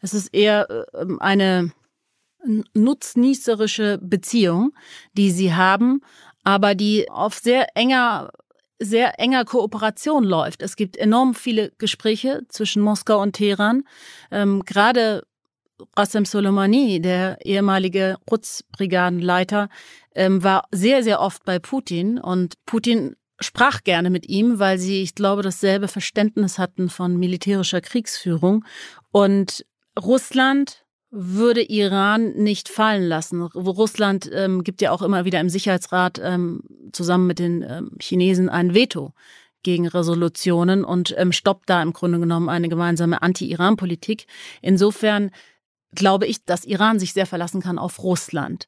Es 0.00 0.14
ist 0.14 0.28
eher 0.34 0.68
äh, 0.70 1.06
eine 1.18 1.72
nutznießerische 2.74 3.98
Beziehung, 4.02 4.72
die 5.14 5.30
sie 5.30 5.54
haben, 5.54 6.00
aber 6.42 6.74
die 6.74 7.10
auf 7.10 7.34
sehr 7.38 7.68
enger 7.74 8.30
sehr 8.80 9.20
enger 9.20 9.44
Kooperation 9.44 10.24
läuft. 10.24 10.60
Es 10.60 10.76
gibt 10.76 10.96
enorm 10.96 11.34
viele 11.34 11.70
Gespräche 11.78 12.42
zwischen 12.48 12.82
Moskau 12.82 13.22
und 13.22 13.34
Teheran. 13.34 13.84
Ähm, 14.30 14.64
gerade 14.64 15.22
Qasem 15.94 16.24
Soleimani, 16.24 17.00
der 17.00 17.38
ehemalige 17.44 18.16
Quds-Brigadenleiter, 18.26 19.68
ähm, 20.14 20.42
war 20.42 20.66
sehr, 20.70 21.02
sehr 21.02 21.20
oft 21.20 21.44
bei 21.44 21.58
Putin 21.58 22.18
und 22.18 22.54
Putin 22.66 23.16
sprach 23.40 23.82
gerne 23.82 24.10
mit 24.10 24.28
ihm, 24.28 24.58
weil 24.58 24.78
sie, 24.78 25.02
ich 25.02 25.14
glaube, 25.14 25.42
dasselbe 25.42 25.88
Verständnis 25.88 26.58
hatten 26.58 26.88
von 26.88 27.16
militärischer 27.16 27.80
Kriegsführung. 27.80 28.64
Und 29.10 29.64
Russland 29.98 30.84
würde 31.10 31.62
Iran 31.62 32.32
nicht 32.32 32.68
fallen 32.68 33.04
lassen. 33.04 33.40
Russland 33.42 34.28
ähm, 34.32 34.64
gibt 34.64 34.82
ja 34.82 34.90
auch 34.90 35.02
immer 35.02 35.24
wieder 35.24 35.40
im 35.40 35.48
Sicherheitsrat 35.48 36.20
ähm, 36.22 36.62
zusammen 36.92 37.28
mit 37.28 37.38
den 37.38 37.62
ähm, 37.62 37.92
Chinesen 38.00 38.48
ein 38.48 38.74
Veto 38.74 39.12
gegen 39.62 39.86
Resolutionen 39.86 40.84
und 40.84 41.14
ähm, 41.16 41.30
stoppt 41.30 41.70
da 41.70 41.80
im 41.82 41.92
Grunde 41.92 42.18
genommen 42.18 42.48
eine 42.48 42.68
gemeinsame 42.68 43.22
Anti-Iran-Politik. 43.22 44.26
Insofern 44.60 45.30
glaube 45.94 46.26
ich, 46.26 46.44
dass 46.44 46.64
Iran 46.64 46.98
sich 46.98 47.12
sehr 47.12 47.26
verlassen 47.26 47.62
kann 47.62 47.78
auf 47.78 48.02
Russland. 48.02 48.66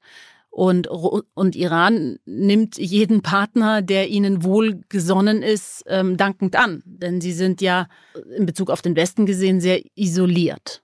Und, 0.56 0.86
und 0.86 1.54
Iran 1.54 2.18
nimmt 2.24 2.78
jeden 2.78 3.20
Partner, 3.20 3.82
der 3.82 4.08
ihnen 4.08 4.42
wohlgesonnen 4.42 5.42
ist, 5.42 5.84
ähm, 5.86 6.16
dankend 6.16 6.56
an. 6.56 6.82
Denn 6.86 7.20
sie 7.20 7.32
sind 7.32 7.60
ja 7.60 7.88
in 8.34 8.46
Bezug 8.46 8.70
auf 8.70 8.80
den 8.80 8.96
Westen 8.96 9.26
gesehen 9.26 9.60
sehr 9.60 9.82
isoliert. 9.96 10.82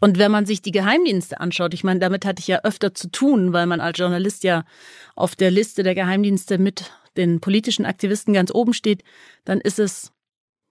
Und 0.00 0.18
wenn 0.18 0.30
man 0.30 0.46
sich 0.46 0.62
die 0.62 0.70
Geheimdienste 0.70 1.40
anschaut, 1.40 1.74
ich 1.74 1.82
meine, 1.82 1.98
damit 1.98 2.24
hatte 2.24 2.38
ich 2.38 2.46
ja 2.46 2.60
öfter 2.62 2.94
zu 2.94 3.10
tun, 3.10 3.52
weil 3.52 3.66
man 3.66 3.80
als 3.80 3.98
Journalist 3.98 4.44
ja 4.44 4.62
auf 5.16 5.34
der 5.34 5.50
Liste 5.50 5.82
der 5.82 5.96
Geheimdienste 5.96 6.56
mit 6.56 6.92
den 7.16 7.40
politischen 7.40 7.86
Aktivisten 7.86 8.34
ganz 8.34 8.54
oben 8.54 8.72
steht, 8.72 9.02
dann 9.44 9.60
ist 9.60 9.80
es 9.80 10.12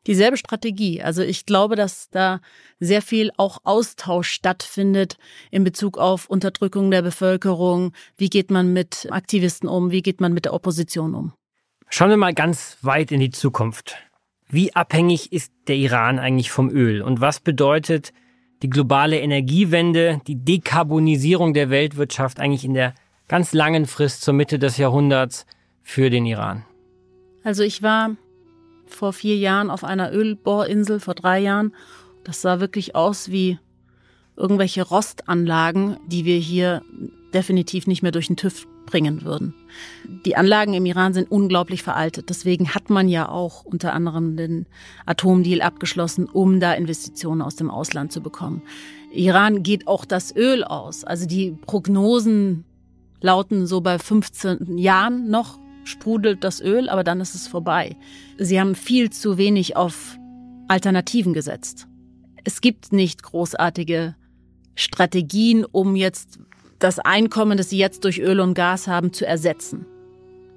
dieselbe 0.08 0.38
Strategie. 0.38 1.02
Also 1.02 1.22
ich 1.22 1.46
glaube, 1.46 1.76
dass 1.76 2.10
da 2.10 2.42
sehr 2.80 3.02
viel 3.02 3.32
auch 3.38 3.60
Austausch 3.64 4.30
stattfindet 4.30 5.18
in 5.52 5.64
Bezug 5.64 5.98
auf 5.98 6.30
Unterdrückung 6.30 6.92
der 6.92 7.02
Bevölkerung. 7.02 7.94
Wie 8.18 8.30
geht 8.30 8.52
man 8.52 8.74
mit 8.74 9.08
Aktivisten 9.12 9.68
um? 9.68 9.92
Wie 9.92 10.02
geht 10.02 10.22
man 10.22 10.34
mit 10.34 10.46
der 10.46 10.54
Opposition 10.54 11.16
um? 11.16 11.34
Schauen 11.90 12.10
wir 12.10 12.18
mal 12.18 12.34
ganz 12.34 12.78
weit 12.82 13.12
in 13.12 13.20
die 13.20 13.32
Zukunft. 13.32 13.96
Wie 14.50 14.76
abhängig 14.76 15.32
ist 15.32 15.52
der 15.68 15.76
Iran 15.76 16.20
eigentlich 16.20 16.52
vom 16.52 16.70
Öl? 16.70 17.02
Und 17.02 17.22
was 17.22 17.40
bedeutet 17.40 18.14
die 18.62 18.70
globale 18.70 19.20
Energiewende, 19.20 20.22
die 20.28 20.44
Dekarbonisierung 20.44 21.54
der 21.54 21.70
Weltwirtschaft 21.70 22.40
eigentlich 22.40 22.66
in 22.66 22.74
der 22.74 22.94
ganz 23.28 23.54
langen 23.54 23.86
Frist 23.86 24.22
zur 24.22 24.34
Mitte 24.34 24.60
des 24.60 24.78
Jahrhunderts 24.78 25.46
für 25.82 26.10
den 26.10 26.26
Iran? 26.26 26.64
Also 27.44 27.64
ich 27.64 27.82
war 27.82 28.16
vor 28.88 29.14
vier 29.14 29.38
Jahren 29.38 29.70
auf 29.70 29.84
einer 29.84 30.14
Ölbohrinsel, 30.14 31.00
vor 31.00 31.16
drei 31.16 31.40
Jahren. 31.40 31.74
Das 32.24 32.42
sah 32.42 32.60
wirklich 32.60 32.96
aus 32.96 33.30
wie 33.30 33.60
irgendwelche 34.36 34.84
Rostanlagen, 34.84 35.98
die 36.08 36.26
wir 36.26 36.38
hier 36.38 36.82
definitiv 37.34 37.88
nicht 37.88 38.02
mehr 38.02 38.12
durch 38.12 38.28
den 38.28 38.38
TÜV 38.38 38.68
bringen 38.86 39.24
würden. 39.24 39.54
Die 40.26 40.36
Anlagen 40.36 40.74
im 40.74 40.86
Iran 40.86 41.14
sind 41.14 41.30
unglaublich 41.30 41.84
veraltet. 41.84 42.30
Deswegen 42.30 42.74
hat 42.74 42.90
man 42.90 43.10
ja 43.10 43.28
auch 43.30 43.66
unter 43.66 43.94
anderem 43.94 44.38
den 44.38 44.68
Atomdeal 45.06 45.62
abgeschlossen, 45.62 46.28
um 46.28 46.60
da 46.60 46.74
Investitionen 46.74 47.42
aus 47.42 47.56
dem 47.56 47.72
Ausland 47.72 48.12
zu 48.12 48.22
bekommen. 48.22 48.62
Iran 49.12 49.64
geht 49.64 49.88
auch 49.88 50.06
das 50.06 50.36
Öl 50.36 50.64
aus. 50.64 51.04
Also 51.04 51.26
die 51.26 51.52
Prognosen 51.66 52.64
lauten 53.22 53.66
so 53.66 53.82
bei 53.82 53.98
15 53.98 54.78
Jahren 54.78 55.30
noch 55.30 55.58
sprudelt 55.86 56.44
das 56.44 56.62
Öl, 56.62 56.90
aber 56.90 57.04
dann 57.04 57.22
ist 57.22 57.36
es 57.36 57.48
vorbei. 57.48 57.96
Sie 58.38 58.60
haben 58.60 58.76
viel 58.76 59.10
zu 59.10 59.38
wenig 59.38 59.78
auf 59.78 60.18
Alternativen 60.68 61.34
gesetzt. 61.34 61.88
Es 62.44 62.60
gibt 62.62 62.92
nicht 62.92 63.24
großartige 63.24 64.16
Strategien, 64.76 65.64
um 65.64 65.96
jetzt 65.96 66.40
das 66.80 67.00
Einkommen, 67.00 67.58
das 67.58 67.70
sie 67.70 67.78
jetzt 67.78 68.04
durch 68.04 68.20
Öl 68.20 68.40
und 68.40 68.54
Gas 68.54 68.88
haben, 68.88 69.14
zu 69.14 69.26
ersetzen. 69.26 69.86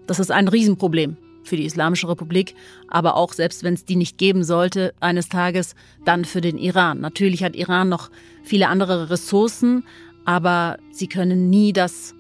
Das 0.07 0.19
ist 0.19 0.31
ein 0.31 0.49
Riesenproblem 0.49 1.17
für 1.45 1.57
die 1.57 1.65
Islamische 1.65 2.09
Republik, 2.09 2.55
aber 2.89 3.17
auch 3.17 3.33
selbst 3.33 3.63
wenn 3.63 3.75
es 3.75 3.85
die 3.85 3.97
nicht 3.97 4.19
geben 4.19 4.45
sollte, 4.45 4.93
eines 5.01 5.29
Tages 5.29 5.75
dann 6.05 6.25
für 6.25 6.41
den 6.41 6.59
Iran. 6.59 7.01
Natürlich 7.01 7.45
hat 7.45 7.57
Iran 7.57 7.89
noch 7.89 8.11
viele 8.43 8.69
andere 8.69 9.11
Ressourcen, 9.11 9.85
aber 10.25 10.79
sie 10.91 11.07
können 11.07 11.49
nie 11.49 11.73
das 11.73 12.15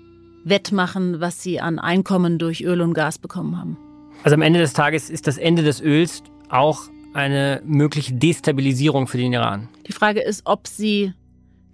wettmachen, 0.48 1.20
was 1.20 1.42
sie 1.42 1.60
an 1.60 1.78
Einkommen 1.78 2.38
durch 2.38 2.62
Öl 2.62 2.80
und 2.80 2.94
Gas 2.94 3.18
bekommen 3.18 3.58
haben. 3.58 3.76
Also 4.24 4.34
am 4.34 4.42
Ende 4.42 4.58
des 4.58 4.72
Tages 4.72 5.10
ist 5.10 5.26
das 5.26 5.38
Ende 5.38 5.62
des 5.62 5.80
Öls 5.80 6.22
auch 6.48 6.88
eine 7.14 7.62
mögliche 7.64 8.14
Destabilisierung 8.14 9.06
für 9.06 9.18
den 9.18 9.32
Iran. 9.32 9.68
Die 9.86 9.92
Frage 9.92 10.20
ist, 10.20 10.42
ob 10.44 10.66
sie 10.66 11.12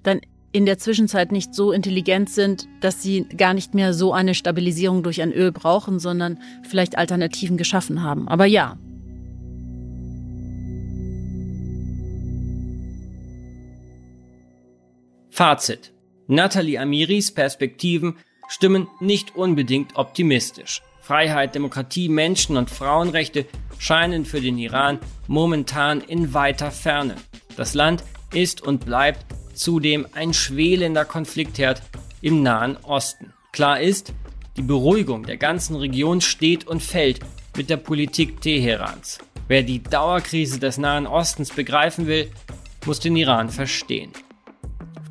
dann 0.02 0.20
in 0.52 0.66
der 0.66 0.78
Zwischenzeit 0.78 1.32
nicht 1.32 1.52
so 1.52 1.72
intelligent 1.72 2.30
sind, 2.30 2.68
dass 2.80 3.02
sie 3.02 3.24
gar 3.36 3.54
nicht 3.54 3.74
mehr 3.74 3.92
so 3.92 4.12
eine 4.12 4.34
Stabilisierung 4.34 5.02
durch 5.02 5.20
ein 5.20 5.32
Öl 5.32 5.50
brauchen, 5.50 5.98
sondern 5.98 6.38
vielleicht 6.68 6.96
Alternativen 6.96 7.56
geschaffen 7.56 8.02
haben. 8.02 8.28
Aber 8.28 8.46
ja. 8.46 8.78
Fazit. 15.30 15.92
Nathalie 16.28 16.78
Amiris 16.78 17.34
Perspektiven 17.34 18.16
stimmen 18.48 18.88
nicht 19.00 19.36
unbedingt 19.36 19.96
optimistisch. 19.96 20.82
Freiheit, 21.00 21.54
Demokratie, 21.54 22.08
Menschen- 22.08 22.56
und 22.56 22.70
Frauenrechte 22.70 23.46
scheinen 23.78 24.24
für 24.24 24.40
den 24.40 24.58
Iran 24.58 24.98
momentan 25.26 26.00
in 26.00 26.32
weiter 26.32 26.70
Ferne. 26.70 27.16
Das 27.56 27.74
Land 27.74 28.04
ist 28.32 28.62
und 28.62 28.86
bleibt 28.86 29.26
zudem 29.54 30.06
ein 30.14 30.32
schwelender 30.32 31.04
Konfliktherd 31.04 31.82
im 32.22 32.42
Nahen 32.42 32.76
Osten. 32.82 33.32
Klar 33.52 33.80
ist, 33.80 34.14
die 34.56 34.62
Beruhigung 34.62 35.24
der 35.24 35.36
ganzen 35.36 35.76
Region 35.76 36.20
steht 36.20 36.66
und 36.66 36.82
fällt 36.82 37.20
mit 37.56 37.70
der 37.70 37.76
Politik 37.76 38.40
Teherans. 38.40 39.18
Wer 39.46 39.62
die 39.62 39.82
Dauerkrise 39.82 40.58
des 40.58 40.78
Nahen 40.78 41.06
Ostens 41.06 41.50
begreifen 41.50 42.06
will, 42.06 42.30
muss 42.86 43.00
den 43.00 43.16
Iran 43.16 43.50
verstehen. 43.50 44.10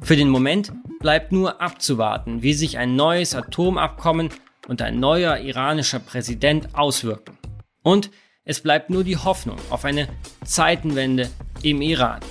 Für 0.02 0.16
den 0.16 0.30
Moment 0.30 0.74
bleibt 1.04 1.34
nur 1.34 1.62
abzuwarten, 1.62 2.42
wie 2.44 2.54
sich 2.54 2.78
ein 2.78 2.96
neues 2.96 3.36
Atomabkommen 3.36 4.30
und 4.70 4.82
ein 4.82 5.02
neuer 5.02 5.38
iranischer 5.38 6.00
Präsident 6.00 6.74
auswirken. 6.74 7.38
Und 7.84 8.10
es 8.46 8.62
bleibt 8.62 8.90
nur 8.90 9.04
die 9.04 9.18
Hoffnung 9.18 9.58
auf 9.70 9.84
eine 9.84 10.08
Zeitenwende 10.46 11.30
im 11.62 11.82
Iran, 11.82 12.22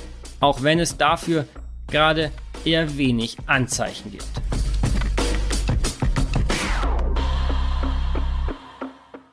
auch 0.40 0.62
wenn 0.62 0.80
es 0.80 0.96
dafür 0.96 1.46
gerade 1.88 2.32
eher 2.64 2.96
wenig 2.96 3.36
Anzeichen 3.46 4.10
gibt. 4.10 4.24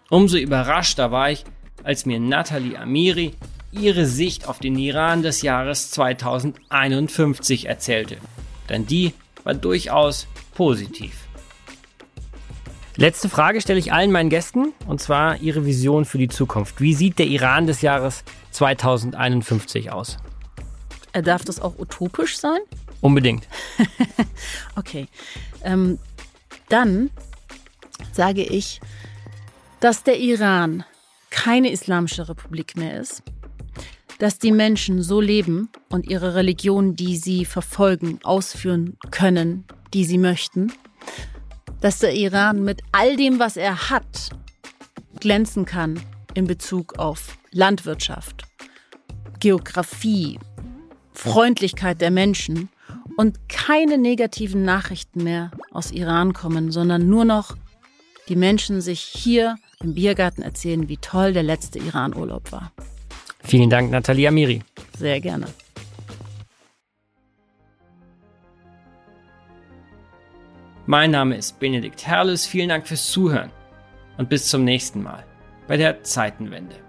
Umso 0.10 0.38
überraschter 0.38 1.12
war 1.12 1.32
ich, 1.32 1.46
als 1.84 2.06
mir 2.06 2.20
Nathalie 2.20 2.78
Amiri 2.78 3.36
ihre 3.72 4.06
Sicht 4.06 4.50
auf 4.50 4.60
den 4.60 4.78
Iran 4.78 5.24
des 5.24 5.44
Jahres 5.44 5.92
2051 5.92 7.68
erzählte. 7.68 8.18
Denn 8.68 8.86
die 8.86 9.14
war 9.50 9.56
durchaus 9.56 10.28
positiv. 10.54 11.28
Letzte 12.96 13.30
Frage 13.30 13.62
stelle 13.62 13.80
ich 13.80 13.92
allen 13.92 14.12
meinen 14.12 14.30
Gästen, 14.30 14.74
und 14.86 15.02
zwar 15.02 15.38
ihre 15.38 15.66
Vision 15.66 16.06
für 16.06 16.20
die 16.20 16.28
Zukunft. 16.28 16.82
Wie 16.82 16.94
sieht 16.94 17.18
der 17.18 17.26
Iran 17.26 17.66
des 17.66 17.82
Jahres 17.82 18.24
2051 18.52 19.92
aus? 19.92 20.18
Äh, 21.14 21.24
darf 21.24 21.46
das 21.46 21.60
auch 21.60 21.80
utopisch 21.80 22.38
sein? 22.38 22.60
Unbedingt. 23.02 23.48
okay. 24.76 25.08
Ähm, 25.64 25.98
dann 26.68 27.10
sage 28.12 28.44
ich, 28.44 28.82
dass 29.80 30.04
der 30.04 30.20
Iran 30.20 30.84
keine 31.32 31.72
islamische 31.72 32.30
Republik 32.30 32.78
mehr 32.78 33.00
ist, 33.00 33.24
dass 34.20 34.38
die 34.38 34.52
Menschen 34.52 35.02
so 35.02 35.20
leben 35.20 35.70
und 35.90 36.08
ihre 36.08 36.36
Religion, 36.36 36.96
die 36.96 37.16
sie 37.16 37.46
verfolgen, 37.46 38.20
ausführen 38.24 38.98
können, 39.12 39.66
die 39.94 40.06
sie 40.06 40.18
möchten, 40.18 40.72
dass 41.82 42.00
der 42.00 42.14
Iran 42.14 42.64
mit 42.64 42.82
all 42.92 43.16
dem, 43.16 43.40
was 43.40 43.58
er 43.58 43.90
hat, 43.90 44.30
glänzen 45.20 45.66
kann 45.66 46.00
in 46.34 46.46
Bezug 46.46 47.00
auf 47.00 47.38
Landwirtschaft, 47.52 48.44
Geografie, 49.40 50.38
Freundlichkeit 51.14 52.02
der 52.02 52.12
Menschen 52.12 52.70
und 53.18 53.48
keine 53.48 53.98
negativen 53.98 54.64
Nachrichten 54.64 55.24
mehr 55.24 55.52
aus 55.72 55.92
Iran 55.92 56.34
kommen, 56.34 56.72
sondern 56.72 57.08
nur 57.10 57.26
noch 57.26 57.56
die 58.28 58.36
Menschen 58.36 58.82
sich 58.82 59.00
hier 59.00 59.56
im 59.82 59.94
Biergarten 59.94 60.42
erzählen, 60.42 60.90
wie 60.90 60.98
toll 60.98 61.34
der 61.34 61.44
letzte 61.44 61.80
Iran-Urlaub 61.80 62.52
war. 62.52 62.72
Vielen 63.44 63.70
Dank, 63.70 63.92
Nathalie 63.92 64.28
Amiri. 64.28 64.62
Sehr 64.98 65.20
gerne. 65.20 65.48
Mein 70.86 71.12
Name 71.12 71.36
ist 71.36 71.60
Benedikt 71.60 72.08
Herles. 72.08 72.48
Vielen 72.48 72.70
Dank 72.70 72.88
fürs 72.88 73.12
Zuhören 73.12 73.52
und 74.18 74.28
bis 74.28 74.48
zum 74.50 74.64
nächsten 74.64 75.04
Mal 75.04 75.24
bei 75.68 75.78
der 75.78 76.04
Zeitenwende. 76.04 76.89